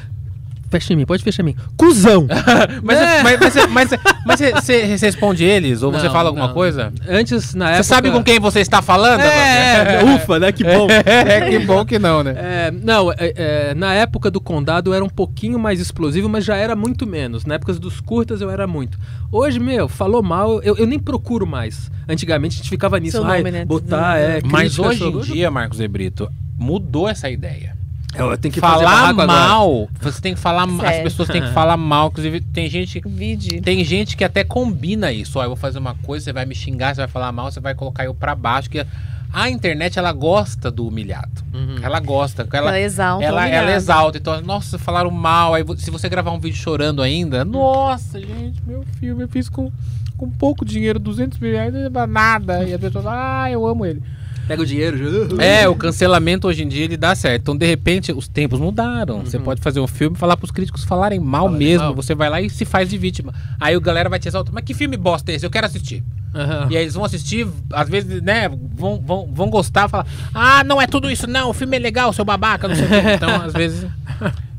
[0.72, 1.56] Fecha em mim, pode fechar em mim.
[1.78, 2.26] Cusão!
[2.82, 3.22] Mas, É.
[3.24, 3.90] mas, mas, mas,
[4.26, 6.54] mas você, você- você responde eles ou você Não, fala alguma não.
[6.54, 6.94] coisa?
[7.08, 7.84] Antes, na Você época.
[7.84, 9.20] sabe com quem você está falando?
[9.20, 10.16] É, Amanda?
[10.16, 10.52] ufa, né?
[10.52, 10.88] Que bom.
[11.06, 12.34] É, que bom que não, né?
[12.38, 16.46] É, não, é, é, na época do Condado eu era um pouquinho mais explosivo, mas
[16.46, 17.46] já era muito menos.
[17.46, 18.98] Na época dos curtas eu era muito.
[19.32, 21.92] Hoje, meu, falou mal, eu, eu nem procuro mais.
[22.08, 23.66] Antigamente a gente ficava nisso, Seu ai, nome, né?
[23.66, 27.76] botar, é, Mas crítica hoje em dia, Marcos Ebrito, mudou essa ideia.
[28.14, 29.40] Eu, tenho que fazer falar barraco agora.
[29.40, 33.02] mal, você tem que falar mal, as pessoas têm que falar mal, inclusive tem gente
[33.06, 33.62] Vide.
[33.62, 35.40] tem gente que até combina isso.
[35.40, 37.60] Ó, eu vou fazer uma coisa, você vai me xingar, você vai falar mal, você
[37.60, 38.86] vai colocar eu pra baixo, que
[39.34, 41.42] a internet ela gosta do humilhado.
[41.54, 41.78] Uhum.
[41.82, 44.18] Ela gosta, ela Ela exalta ela, ela exalta.
[44.18, 45.54] Então, nossa, falaram mal.
[45.54, 49.72] Aí, se você gravar um vídeo chorando ainda, nossa, gente, meu filme eu fiz com,
[50.18, 52.66] com pouco dinheiro, 200 mil reais, não nada.
[52.66, 54.04] E a pessoa fala, ah, eu amo ele.
[54.52, 54.98] Pega o dinheiro.
[55.38, 55.44] já.
[55.44, 57.42] É, o cancelamento hoje em dia ele dá certo.
[57.44, 59.24] Então, de repente, os tempos mudaram.
[59.26, 61.86] Você pode fazer um filme e falar pros críticos falarem mal Falarem mesmo.
[61.86, 61.96] mal.
[61.96, 63.34] Você vai lá e se faz de vítima.
[63.60, 64.54] Aí o galera vai te exaltar.
[64.54, 65.46] Mas que filme bosta é esse?
[65.46, 66.04] Eu quero assistir.
[66.34, 66.68] Aham.
[66.70, 70.82] E aí eles vão assistir, às vezes, né, vão, vão, vão gostar, falar, ah, não
[70.82, 72.96] é tudo isso, não, o filme é legal, seu babaca, não sei o quê.
[73.16, 73.86] Então, às vezes,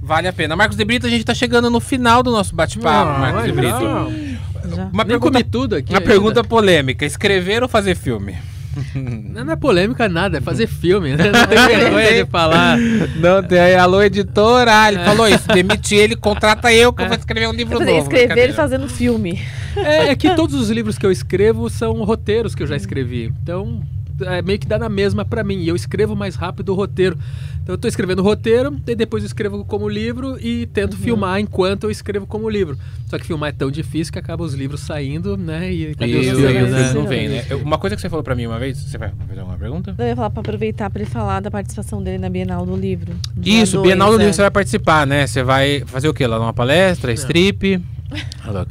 [0.02, 0.54] vale a pena.
[0.54, 3.78] Marcos de Brito, a gente tá chegando no final do nosso bate-papo, Marcos de Brito.
[3.78, 4.10] só.
[4.76, 4.84] Já.
[4.92, 5.92] Uma Nem pergunta, tudo aqui.
[5.94, 6.10] uma ainda.
[6.10, 8.36] pergunta polêmica, escrever ou fazer filme?
[8.94, 11.14] Não, não é polêmica nada, é fazer filme.
[11.14, 11.30] Né?
[11.30, 12.78] Não tem vergonha de falar.
[13.16, 17.08] Não, tem aí, alô, editora, ah, ele falou isso, demite ele, contrata eu que eu
[17.08, 17.98] vou escrever um livro novo.
[17.98, 19.40] escrever e fazendo filme.
[19.76, 23.32] É, é que todos os livros que eu escrevo são roteiros que eu já escrevi.
[23.42, 23.82] Então,
[24.20, 25.58] é meio que dá na mesma pra mim.
[25.60, 27.16] E eu escrevo mais rápido o roteiro.
[27.62, 31.38] Então, eu tô escrevendo o roteiro, e depois eu escrevo como livro e tento filmar
[31.38, 32.76] enquanto eu escrevo como livro.
[33.06, 35.72] Só que filmar é tão difícil que acaba os livros saindo, né?
[35.72, 36.92] E cadê E os filmes, filme né?
[36.92, 37.44] não vem, né?
[37.48, 39.94] Eu- Uma coisa que você falou pra mim uma vez, você vai fazer alguma pergunta?
[39.96, 43.12] Eu ia falar pra aproveitar pra ele falar da participação dele na Bienal do Livro.
[43.44, 44.18] Isso, dois, Bienal do é.
[44.18, 45.26] Livro você vai participar, né?
[45.26, 46.26] Você vai fazer o quê?
[46.26, 47.74] Lá numa palestra, strip?
[47.74, 47.91] Ah, louca.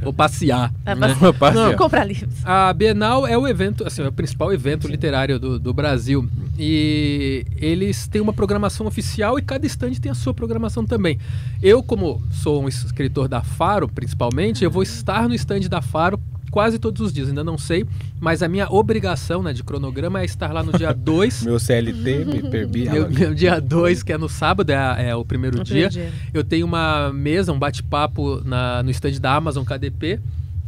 [0.04, 0.74] Vou passear.
[0.86, 1.16] É, né?
[1.16, 1.76] pra- Passear.
[1.76, 2.34] Comprar livros.
[2.46, 6.28] A Bienal é o evento, assim, é o principal evento literário do, do Brasil.
[6.58, 11.18] E eles têm uma programação oficial e cada estande tem a sua programação também.
[11.62, 16.20] Eu, como sou um escritor da Faro, principalmente, eu vou estar no estande da Faro
[16.52, 17.86] quase todos os dias, ainda não sei,
[18.20, 21.44] mas a minha obrigação né, de cronograma é estar lá no dia 2.
[21.44, 22.90] Meu CLT me perbi.
[22.90, 25.90] Meu, meu dia 2, que é no sábado, é, a- é o primeiro dia.
[25.90, 26.12] dia.
[26.34, 28.42] Eu tenho uma mesa, um bate-papo
[28.84, 30.20] no stand da Amazon KDP,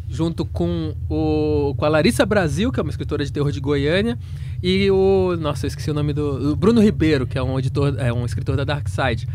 [0.10, 4.18] junto com, o, com a Larissa Brasil, que é uma escritora de terror de Goiânia,
[4.61, 5.35] e o.
[5.39, 6.51] Nossa, eu esqueci o nome do.
[6.51, 9.27] o Bruno Ribeiro, que é um editor, é um escritor da Dark Side.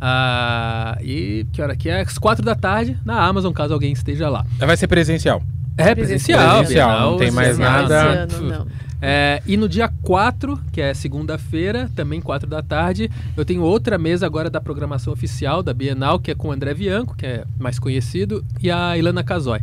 [0.00, 2.00] Ah, e que hora que é?
[2.02, 4.44] Às quatro da tarde, na Amazon, caso alguém esteja lá.
[4.58, 5.42] Vai ser presencial.
[5.76, 8.28] É presencial, Presencial, Bienal, não tem mais nada.
[8.30, 8.66] Ano.
[9.02, 13.98] É, e no dia 4, que é segunda-feira, também 4 da tarde, eu tenho outra
[13.98, 17.44] mesa agora da programação oficial da Bienal, que é com o André Bianco, que é
[17.58, 19.60] mais conhecido, e a Ilana Casoy.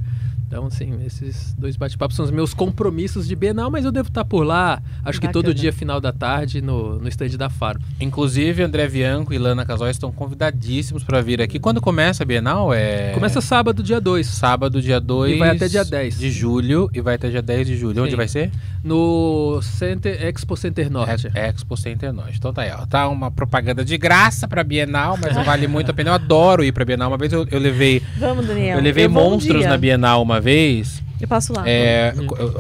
[0.51, 4.25] Então, assim, esses dois bate-papos são os meus compromissos de Bienal, mas eu devo estar
[4.25, 5.55] por lá, acho que todo Bacana.
[5.61, 7.79] dia, final da tarde, no, no stand da Faro.
[8.01, 11.57] Inclusive, André Bianco e Lana Casói estão convidadíssimos para vir aqui.
[11.57, 12.73] Quando começa a Bienal?
[12.73, 13.11] É...
[13.13, 16.17] Começa sábado, dia 2, sábado, dia 2 E vai até dia 10.
[16.19, 18.01] de julho e vai até dia 10 de julho.
[18.01, 18.17] Onde Sim.
[18.17, 18.51] vai ser?
[18.83, 21.29] no Center, Expo Center Norte.
[21.33, 22.37] É- Expo Center Norte.
[22.37, 22.85] Então tá aí, ó.
[22.85, 26.09] Tá uma propaganda de graça pra Bienal, mas vale muito a pena.
[26.09, 27.09] Eu adoro ir pra Bienal.
[27.09, 28.77] Uma vez eu, eu levei, Vamos, Daniel.
[28.79, 29.69] eu levei um monstros dia.
[29.69, 31.01] na Bienal uma vez.
[31.19, 31.63] Eu passo lá.
[31.69, 32.13] É,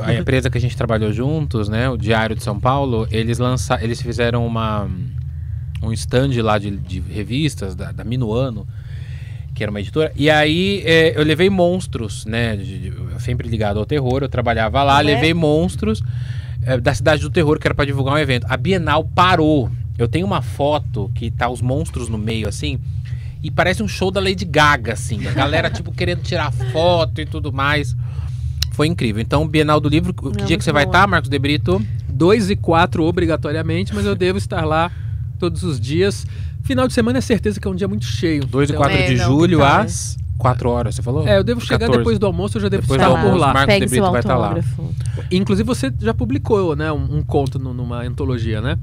[0.03, 3.83] a empresa que a gente trabalhou juntos, né, o Diário de São Paulo, eles lançaram,
[3.83, 4.87] eles fizeram uma
[5.83, 8.67] um stand lá de, de revistas da, da Minuano,
[9.55, 10.11] que era uma editora.
[10.15, 14.21] E aí é, eu levei monstros, né, de- de- sempre ligado ao terror.
[14.21, 15.03] Eu trabalhava lá, é?
[15.03, 16.03] levei monstros
[16.63, 18.45] é, da cidade do terror que era para divulgar um evento.
[18.47, 19.71] A Bienal parou.
[19.97, 22.79] Eu tenho uma foto que tá os monstros no meio assim.
[23.43, 25.25] E parece um show da Lady Gaga, assim.
[25.27, 27.95] A galera, tipo, querendo tirar foto e tudo mais.
[28.71, 29.21] Foi incrível.
[29.21, 30.91] Então, Bienal do Livro, que Não, dia que você vai bom.
[30.91, 31.81] estar, Marcos de Brito?
[32.07, 34.91] 2 e 4 obrigatoriamente, mas eu devo estar lá
[35.39, 36.25] todos os dias.
[36.63, 38.45] Final de semana é certeza que é um dia muito cheio.
[38.45, 41.27] 2 e Então, 4 É, de não, julho às 4 horas, você falou?
[41.27, 41.97] É, eu devo chegar 14.
[41.97, 43.47] depois do almoço, eu já devo Depois estar almoço, por lá.
[43.53, 44.47] Marcos Pegue de seu Brito vai estar lá.
[44.49, 44.95] autógrafo.
[45.31, 48.77] Inclusive você já publicou, né, um, um conto no- numa antologia, né?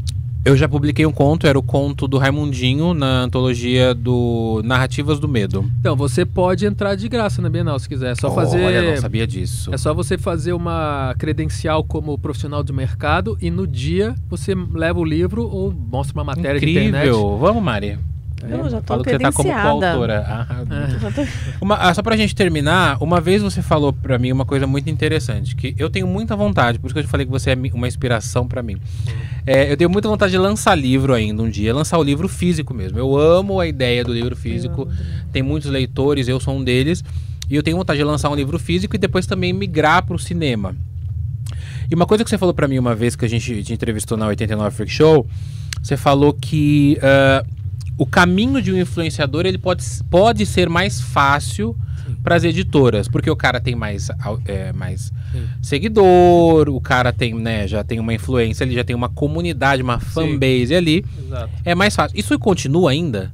[0.44, 5.28] Eu já publiquei um conto, era o conto do Raimundinho na antologia do Narrativas do
[5.28, 5.70] Medo.
[5.80, 8.12] Então, você pode entrar de graça na Bienal se quiser.
[8.12, 8.64] É só fazer.
[8.64, 9.72] Olha, não sabia disso.
[9.74, 14.98] É só você fazer uma credencial como profissional de mercado e no dia você leva
[14.98, 16.82] o livro ou mostra uma matéria Incrível.
[16.82, 17.10] de internet.
[17.40, 17.98] Vamos, Mari.
[18.42, 19.48] Eu já tô que você tá como
[19.80, 20.24] coautora.
[20.26, 20.98] Ah, É.
[20.98, 21.26] Já tô-
[21.60, 24.88] Uma, ah, só pra gente terminar, uma vez você falou pra mim uma coisa muito
[24.88, 27.54] interessante, que eu tenho muita vontade, por isso que eu te falei que você é
[27.74, 28.76] uma inspiração pra mim.
[29.46, 32.72] É, eu tenho muita vontade de lançar livro ainda um dia, lançar o livro físico
[32.72, 32.98] mesmo.
[32.98, 34.88] Eu amo a ideia do livro físico,
[35.32, 37.02] tem muitos leitores, eu sou um deles,
[37.50, 40.76] e eu tenho vontade de lançar um livro físico e depois também migrar pro cinema.
[41.90, 44.16] E uma coisa que você falou pra mim uma vez que a gente te entrevistou
[44.18, 45.26] na 89 Freak Show,
[45.82, 47.42] você falou que ah,
[47.98, 51.76] o caminho de um influenciador ele pode, pode ser mais fácil
[52.22, 54.08] para as editoras, porque o cara tem mais,
[54.46, 55.44] é, mais Sim.
[55.60, 59.98] seguidor, o cara tem, né, já tem uma influência, ele já tem uma comunidade, uma
[60.00, 61.50] fanbase ali, Exato.
[61.64, 62.18] é mais fácil.
[62.18, 63.32] Isso continua ainda?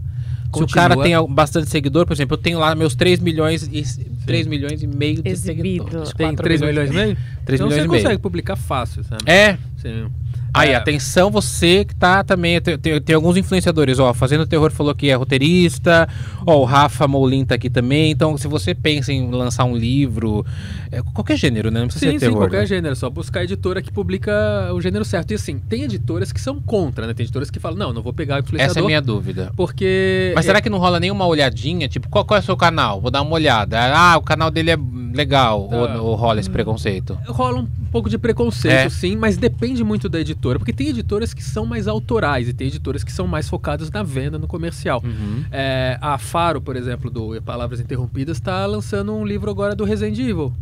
[0.54, 0.88] Se o Continua.
[0.88, 3.82] cara tem bastante seguidor, por exemplo, eu tenho lá meus 3 milhões e
[4.24, 5.84] 3 milhões e meio de Exibido.
[5.84, 6.12] seguidores.
[6.14, 7.16] Tem 4 3 milhões e meio?
[7.44, 8.02] 3 então milhões você e meio.
[8.02, 9.22] consegue publicar fácil, sabe?
[9.26, 10.06] É, Sim.
[10.54, 10.76] Aí, É.
[10.76, 12.60] atenção, você que tá também.
[12.60, 14.14] Tem, tem- tem alguns influenciadores, ó.
[14.14, 16.08] Fazendo Terror falou que é roteirista.
[16.46, 18.12] Ó, o Rafa Molin tá aqui também.
[18.12, 20.46] Então, se você pensa em lançar um livro,
[20.92, 21.80] é, qualquer gênero, né?
[21.80, 22.42] Não precisa Sim, ser sim, terror.
[22.44, 22.66] qualquer né?
[22.66, 22.92] gênero.
[22.92, 24.32] É só buscar a editora que publica
[24.72, 25.32] o gênero certo.
[25.32, 27.14] E assim, tem editoras que são contra, né?
[27.14, 28.70] Tem editoras que falam, não, não vou pegar o influenciador.
[28.70, 29.52] Essa é a minha dúvida.
[29.56, 30.32] Porque.
[30.36, 31.88] Mas será que não rola nenhuma olhadinha?
[31.88, 33.00] Tipo, qual, qual é o seu canal?
[33.00, 33.78] Vou dar uma olhada.
[33.92, 34.76] Ah, o canal dele é
[35.14, 35.68] legal.
[35.68, 35.76] Tá.
[35.96, 37.18] Ou, ou rola esse preconceito?
[37.26, 38.88] rola um pouco de preconceito, É.
[38.88, 40.58] sim, mas depende muito da editora.
[40.58, 44.02] Porque tem editoras que são mais autorais e tem editoras que são mais focadas na
[44.02, 45.00] venda, no comercial.
[45.04, 45.44] Uhum.
[45.50, 50.18] É, a Faro, por exemplo, do Palavras Interrompidas, está lançando um livro agora do Resident
[50.18, 50.52] Evil,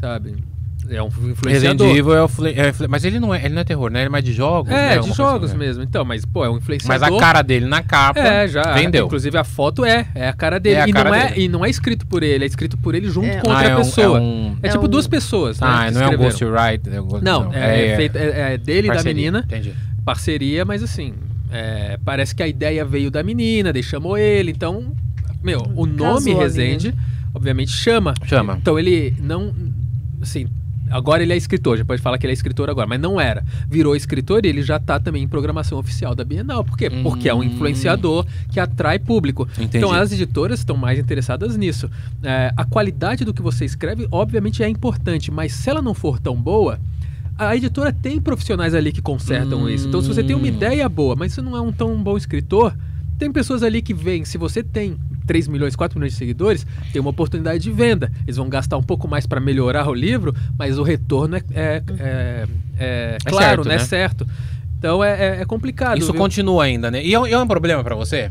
[0.00, 0.34] sabe?
[0.90, 1.86] É um Resident influenciador.
[1.96, 2.26] Evil é o.
[2.26, 4.00] é mas ele não é, ele não é terror, né?
[4.00, 4.68] Ele é mais de jogos.
[4.70, 4.76] né?
[4.76, 5.66] É, de Alguma coisa jogos assim, né?
[5.66, 5.82] mesmo.
[5.84, 7.16] Então, mas, pô, é um Mas influenciador.
[7.16, 8.74] a cara dele na capa É, já.
[8.74, 9.06] vendeu.
[9.06, 10.76] Inclusive a foto é, é a cara dele.
[10.76, 11.40] É a e, cara não é, dele.
[11.44, 13.36] e não é escrito por ele, é escrito por ele junto É.
[13.40, 14.18] com Ah, outra é um- pessoa.
[14.18, 15.60] É, um- É, É tipo um- duas pessoas.
[15.60, 16.18] né, Ah, não é um escreveram.
[16.24, 17.22] ghostwriter.
[17.22, 19.44] Não, é, é feito- é- é dele e da menina.
[19.46, 19.72] Entendi.
[20.04, 21.14] Parceria, mas assim,
[21.50, 24.50] é, parece que a ideia veio da menina, daí chamou ele.
[24.50, 24.92] Então,
[25.42, 26.40] meu, o nome né?
[26.40, 26.92] Resende,
[27.32, 28.14] obviamente, chama.
[28.26, 28.58] Chama.
[28.60, 29.54] Então ele não.
[30.20, 30.46] Assim,
[30.92, 33.44] agora ele é escritor, já pode falar que ele é escritor agora, mas não era.
[33.68, 36.64] Virou escritor e ele já tá também em programação oficial da Bienal.
[36.64, 36.88] Por quê?
[36.90, 37.44] Porque é um Hum.
[37.44, 39.48] influenciador que atrai público.
[39.54, 39.78] Entendi.
[39.78, 41.90] Então as editoras estão mais interessadas nisso.
[42.22, 46.18] É, a qualidade do que você escreve, obviamente, é importante, mas se ela não for
[46.20, 46.78] tão boa.
[47.38, 49.68] A editora tem profissionais ali que consertam Hum.
[49.68, 49.88] isso.
[49.88, 52.74] Então, se você tem uma ideia boa, mas você não é um tão bom escritor,
[53.22, 54.24] tem pessoas ali que veem.
[54.24, 54.96] Se você tem
[55.26, 58.10] 3 milhões, 4 milhões de seguidores, tem uma oportunidade de venda.
[58.24, 61.82] Eles vão gastar um pouco mais para melhorar o livro, mas o retorno é, é,
[61.98, 62.46] é-
[62.78, 63.76] é É claro, certo, né?
[63.76, 63.84] né?
[63.84, 64.26] Certo.
[64.76, 65.98] Então é, é- é complicado.
[65.98, 66.20] Isso viu?
[66.20, 67.04] continua ainda, né?
[67.04, 68.30] E é, um- é um problema pra você?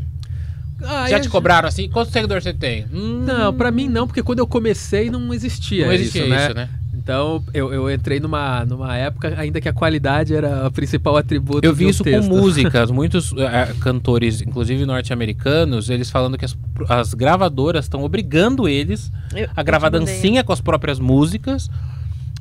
[0.84, 1.88] Ah, Já é- te cobraram assim?
[1.88, 2.84] Quantos seguidores você tem?
[2.92, 6.54] Hum, Não, pra mim não, porque quando eu comecei não existia, não existia isso, isso,
[6.54, 6.68] né?
[7.02, 11.66] Então eu, eu entrei numa, numa época ainda que a qualidade era o principal atributo
[11.66, 12.28] Eu vi isso texto.
[12.28, 12.90] com músicas.
[12.94, 16.56] Muitos eh, cantores, inclusive norte-americanos, eles falando que as,
[16.88, 21.68] as gravadoras estão obrigando eles Eu- a gravar dancinha com as próprias músicas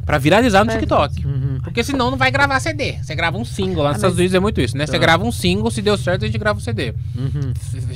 [0.06, 1.26] pra viralizar no TikTok.
[1.26, 1.41] Uhum.
[1.64, 2.94] Porque senão não vai gravar CD.
[3.02, 3.84] Você grava um single.
[3.84, 4.86] Lá nos Ah, Estados mas- Unidos é muito isso, né?
[4.86, 4.98] Você Tá.
[4.98, 6.94] grava um single, se deu certo, a gente grava o CD.
[7.16, 7.54] Uhum.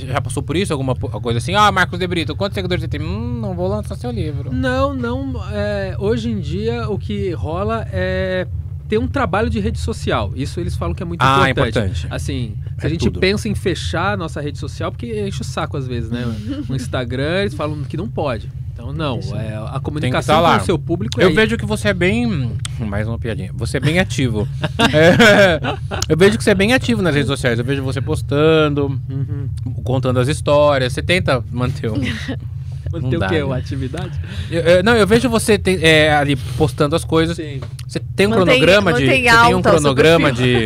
[0.07, 0.71] Já passou por isso?
[0.71, 1.55] Alguma coisa assim?
[1.55, 3.01] Ah, Marcos De Brito, quantos seguidores você tem?
[3.01, 4.53] Hum, não vou lançar seu livro.
[4.53, 5.33] Não, não.
[5.51, 8.47] é, hoje em dia o que rola é
[8.87, 10.31] ter um trabalho de rede social.
[10.35, 11.69] Isso eles falam que é muito Ah, importante.
[11.79, 12.07] importante.
[12.11, 13.19] Assim, se É a gente tudo.
[13.19, 16.23] pensa em fechar a nossa rede social, porque enche o saco às vezes, né?
[16.69, 18.47] o Instagram, eles falam que não pode.
[18.75, 19.19] Então, não.
[19.39, 22.51] É, a comunicação tá com o seu público Eu é vejo que você é bem.
[22.77, 23.49] Mais uma piadinha.
[23.53, 24.45] Você é bem ativo.
[24.93, 25.59] É,
[26.09, 27.57] eu vejo que você é bem ativo nas redes sociais.
[27.57, 29.49] Eu vejo você postando, Uhum.
[29.83, 30.91] contando as histórias.
[30.91, 31.95] Você tenta manter o.
[33.01, 33.35] Não Tem o dá, quê?
[33.35, 33.43] né?
[33.43, 34.19] Uma atividade?
[34.49, 37.35] Eu- eu- não, eu vejo você te- é, ali postando as coisas.
[37.37, 37.59] Sim.
[37.87, 39.05] Você tem um Mantém- cronograma de.
[39.05, 40.63] mantém Você tem um alta o cronograma de.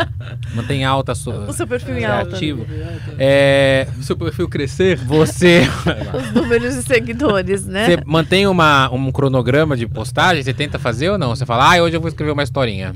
[0.54, 1.46] Mantém alta a sua.
[1.48, 2.36] O seu perfil em é alta.
[2.36, 2.66] ativo.
[3.18, 4.96] É, O seu perfil crescer?
[4.96, 5.62] você.
[6.14, 7.86] Os números de seguidores, né?
[7.86, 10.42] Você mantém uma, um cronograma de postagem?
[10.42, 11.30] Você tenta fazer ou não?
[11.34, 12.94] Você fala, ah, hoje eu vou escrever uma historinha.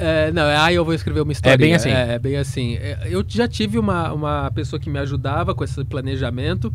[0.00, 1.54] É, não, é, ah, eu vou escrever uma história.
[1.54, 1.90] É bem assim.
[1.90, 2.76] É, é bem assim.
[2.76, 6.72] É, Eu já tive uma, uma pessoa que me ajudava com esse planejamento,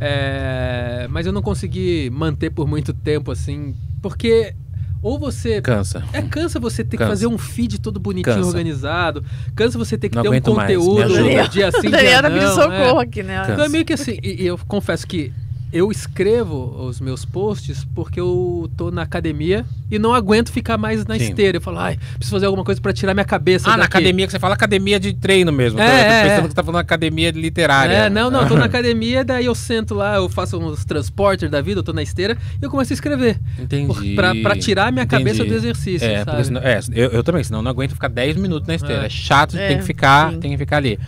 [0.00, 4.54] é, mas eu não consegui manter por muito tempo, assim, porque
[5.02, 5.60] ou você...
[5.60, 6.02] Cansa.
[6.12, 7.10] É, cansa você ter que Cansa.
[7.10, 8.48] fazer um feed todo bonitinho, Cansa.
[8.48, 9.24] organizado.
[9.54, 11.48] Cansa você ter que Não ter um mais, conteúdo ajuda.
[11.48, 12.54] dia sim, dia Daniela pediu não.
[12.54, 13.02] socorro é.
[13.04, 13.38] aqui, né?
[13.38, 13.52] Cansa.
[13.52, 15.32] Então é meio que assim, e, e eu confesso que
[15.76, 21.04] eu escrevo os meus posts porque eu tô na academia e não aguento ficar mais
[21.06, 21.24] na Sim.
[21.24, 21.58] esteira.
[21.58, 23.96] Eu falo, ai, preciso fazer alguma coisa pra tirar minha cabeça Ah, na daqui.
[23.98, 25.78] academia que você fala academia de treino mesmo.
[25.80, 26.42] É, eu tô é, pensando é.
[26.42, 27.92] que você tá falando academia literária.
[27.94, 31.50] É, não, não, eu tô na academia, daí eu sento lá, eu faço uns transportes
[31.50, 33.38] da vida, eu tô na esteira e eu começo a escrever.
[33.58, 34.14] Entendi.
[34.14, 35.50] Pra, pra tirar minha cabeça Entendi.
[35.50, 38.66] do exercício, É, senão, é, eu, eu também, senão eu não aguento ficar 10 minutos
[38.66, 39.02] na esteira.
[39.02, 39.08] É, É.
[39.08, 40.40] chato, É, tem que ficar, sim.
[40.40, 40.98] tem que ficar ali.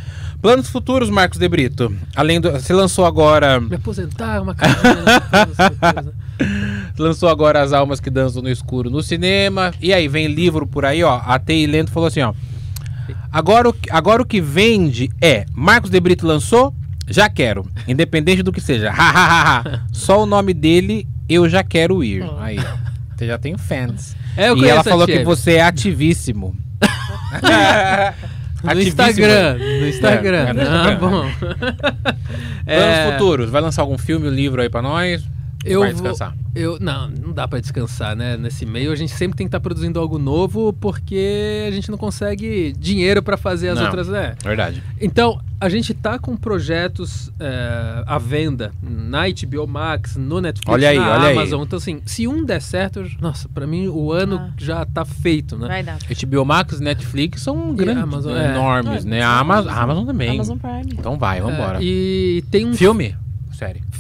[0.41, 1.93] Planos futuros, Marcos de Brito.
[2.15, 5.05] Além do, você lançou agora, Me aposentar é uma carreira,
[5.57, 6.15] certeza.
[6.97, 9.73] lançou agora as almas que dançam no escuro no cinema.
[9.81, 11.21] E aí vem livro por aí, ó.
[11.25, 12.33] A Tei Lento falou assim, ó.
[13.33, 16.73] Agora o, que- agora o que vende é Marcos de Brito lançou,
[17.09, 18.93] já quero, independente do que seja.
[19.93, 22.25] Só o nome dele eu já quero ir.
[22.39, 22.59] Aí,
[23.17, 24.17] você já tem fans.
[24.37, 26.55] É, eu e ela falou que você é ativíssimo.
[28.63, 28.81] No.
[28.81, 30.49] Instagram, no Instagram.
[30.49, 30.99] É, no ah, Instagram.
[30.99, 31.31] bom.
[32.65, 33.51] Planos É, futuros.
[33.51, 35.23] Vai lançar algum filme, um livro aí pra nós?
[35.65, 36.37] Eu Vai vou- descansar.
[36.55, 38.37] Eu, não, não dá pra descansar, né?
[38.37, 41.99] Nesse meio a gente sempre tem que estar produzindo algo novo porque a gente não
[41.99, 43.85] consegue dinheiro pra fazer as Não.
[43.87, 44.35] outras, né?
[44.43, 44.83] Verdade.
[45.01, 50.89] Então, a gente tá com projetos é, à venda na HBO Max, no Netflix, Olha
[50.91, 51.37] aí, na olha aí.
[51.37, 51.63] Amazon.
[51.63, 54.51] Então, assim, se um der certo, nossa, pra mim o ano Ah.
[54.57, 55.67] já tá feito, né?
[55.69, 55.99] Vai dar.
[56.09, 58.51] HBO Max, Netflix são grandes, Amazon, é.
[58.51, 59.23] enormes, É, né?
[59.23, 60.31] A Amazon, a Amazon também.
[60.31, 60.93] Amazon Prime.
[60.93, 61.79] Então vai, vambora.
[61.79, 63.15] É, e tem um Filme?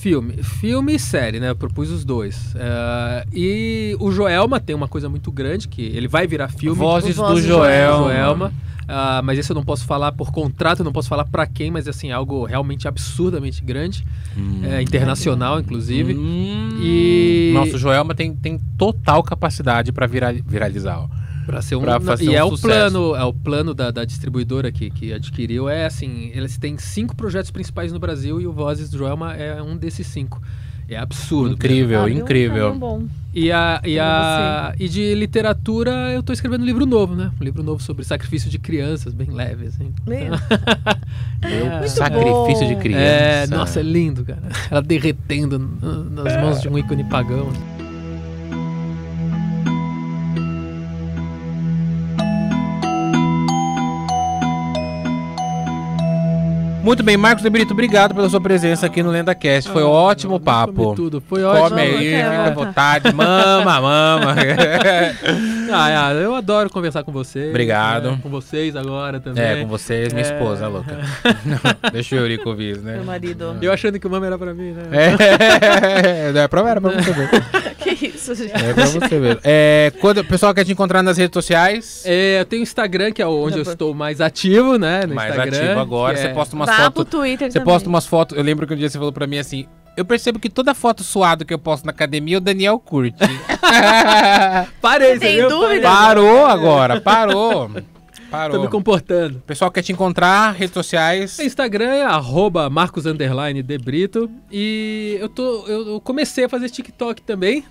[0.00, 0.42] Filme.
[0.42, 1.50] Filme e série, né?
[1.50, 2.54] Eu propus os dois.
[2.56, 6.76] É, e o Joelma tem uma coisa muito grande, que ele vai virar filme.
[6.78, 7.98] Vozes do Vozes do Joel.
[8.04, 8.52] Joelma.
[8.90, 11.70] Ah, mas esse eu não posso falar por contrato, eu não posso falar pra quem,
[11.70, 14.02] mas assim, algo realmente absurdamente grande.
[14.34, 14.60] Hum.
[14.64, 16.14] É, internacional, inclusive.
[16.14, 16.78] Hum.
[16.80, 21.00] E- Nossa, o Joelma tem, tem total capacidade pra viral, viralizar.
[21.00, 21.17] ó.
[21.48, 22.66] Pra ser um, Pra fazer e um é o sucesso.
[22.68, 25.66] plano, é o plano da, da distribuidora que, que adquiriu.
[25.66, 29.62] É assim, eles têm cinco projetos principais no Brasil e o Vozes do Joelma é
[29.62, 30.42] um desses cinco.
[30.90, 31.54] É absurdo.
[31.54, 32.74] Incrível, um incrível.
[32.74, 33.04] bom.
[33.34, 37.30] E, a, e, a, e de literatura, eu tô escrevendo um livro novo, né?
[37.40, 39.90] Um livro novo sobre sacrifício de crianças, bem leve, assim.
[40.06, 40.32] Meu,
[41.42, 42.80] É, Sacrifício de bom.
[42.80, 43.02] criança.
[43.04, 44.42] é, nossa, é lindo, cara.
[44.70, 47.50] Ela derretendo nas mãos de um ícone pagão.
[56.88, 59.68] Muito bem, Marcos de Brito, obrigado pela sua presença aqui no LendaCast.
[59.70, 60.94] Foi Ah, ótimo o não, papo.
[60.94, 61.20] Tudo.
[61.20, 61.68] Foi ótimo.
[61.68, 63.12] Come aí, fica à vontade.
[63.14, 64.34] Mama, mama.
[65.70, 67.50] Ah, ah, eu adoro conversar com vocês.
[67.50, 68.12] Obrigado.
[68.12, 68.18] né?
[68.22, 69.44] Com vocês agora também.
[69.44, 70.32] é, com vocês, minha É.
[70.32, 70.96] esposa, louca.
[71.92, 72.94] Deixa o Eurico ouvir, né?
[72.94, 73.54] meu marido.
[73.60, 74.84] Eu achando que o mama era pra mim, né?
[74.90, 77.30] É, é pra, era pra você ver.
[78.02, 78.52] Isso, gente?
[78.52, 79.40] É pra você ver.
[79.44, 83.12] É, quando o pessoal quer te encontrar nas redes sociais, É, eu tenho o Instagram,
[83.12, 85.04] que é onde eu estou mais ativo, né?
[85.06, 87.10] No mais Instagram, ativo agora, que você é- posta umas Vá pro fotos.
[87.10, 87.72] Twitter Você também.
[87.74, 88.36] posta umas fotos.
[88.36, 89.66] Eu lembro que um dia você falou pra mim assim.
[89.96, 93.16] Eu percebo que toda foto suada que eu posto na academia, o Daniel curte.
[94.80, 95.82] Parei, Você tem dúvida?
[95.88, 97.70] parou agora, parou.
[98.30, 98.56] Parou.
[98.56, 99.42] Tô me comportando.
[99.46, 101.38] Pessoal quer te encontrar, redes sociais.
[101.38, 104.30] Instagram é arroba Marcos Underline de Brito.
[104.50, 105.66] E eu tô.
[105.66, 107.64] Eu, eu comecei a fazer TikTok também.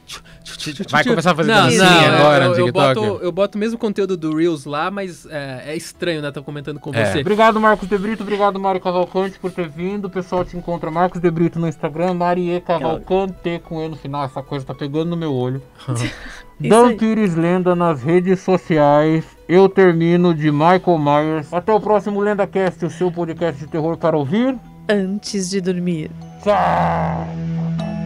[0.90, 2.96] Vai começar a fazer não, dancinha não, agora eu, no eu, TikTok?
[2.96, 6.32] boto, eu boto o mesmo conteúdo do Reels lá, mas é, é estranho, né?
[6.32, 7.06] Tô comentando com É.
[7.06, 7.20] você.
[7.20, 8.24] Obrigado, Marcos de Brito.
[8.24, 10.06] Obrigado, Mário Cavalcante, por ter vindo.
[10.06, 14.26] O pessoal te encontra Marcos de Brito no Instagram, Marie Cavalcante com E no final.
[14.26, 15.62] Essa coisa tá pegando no meu olho.
[16.60, 16.96] Isso aí.
[16.96, 19.26] Pires Lenda nas redes sociais.
[19.48, 21.54] Eu termino de Michael Myers.
[21.54, 24.58] Até o próximo LendaCast, o seu podcast de terror para ouvir.
[24.90, 26.10] Antes de dormir.
[26.44, 27.97] Tchau!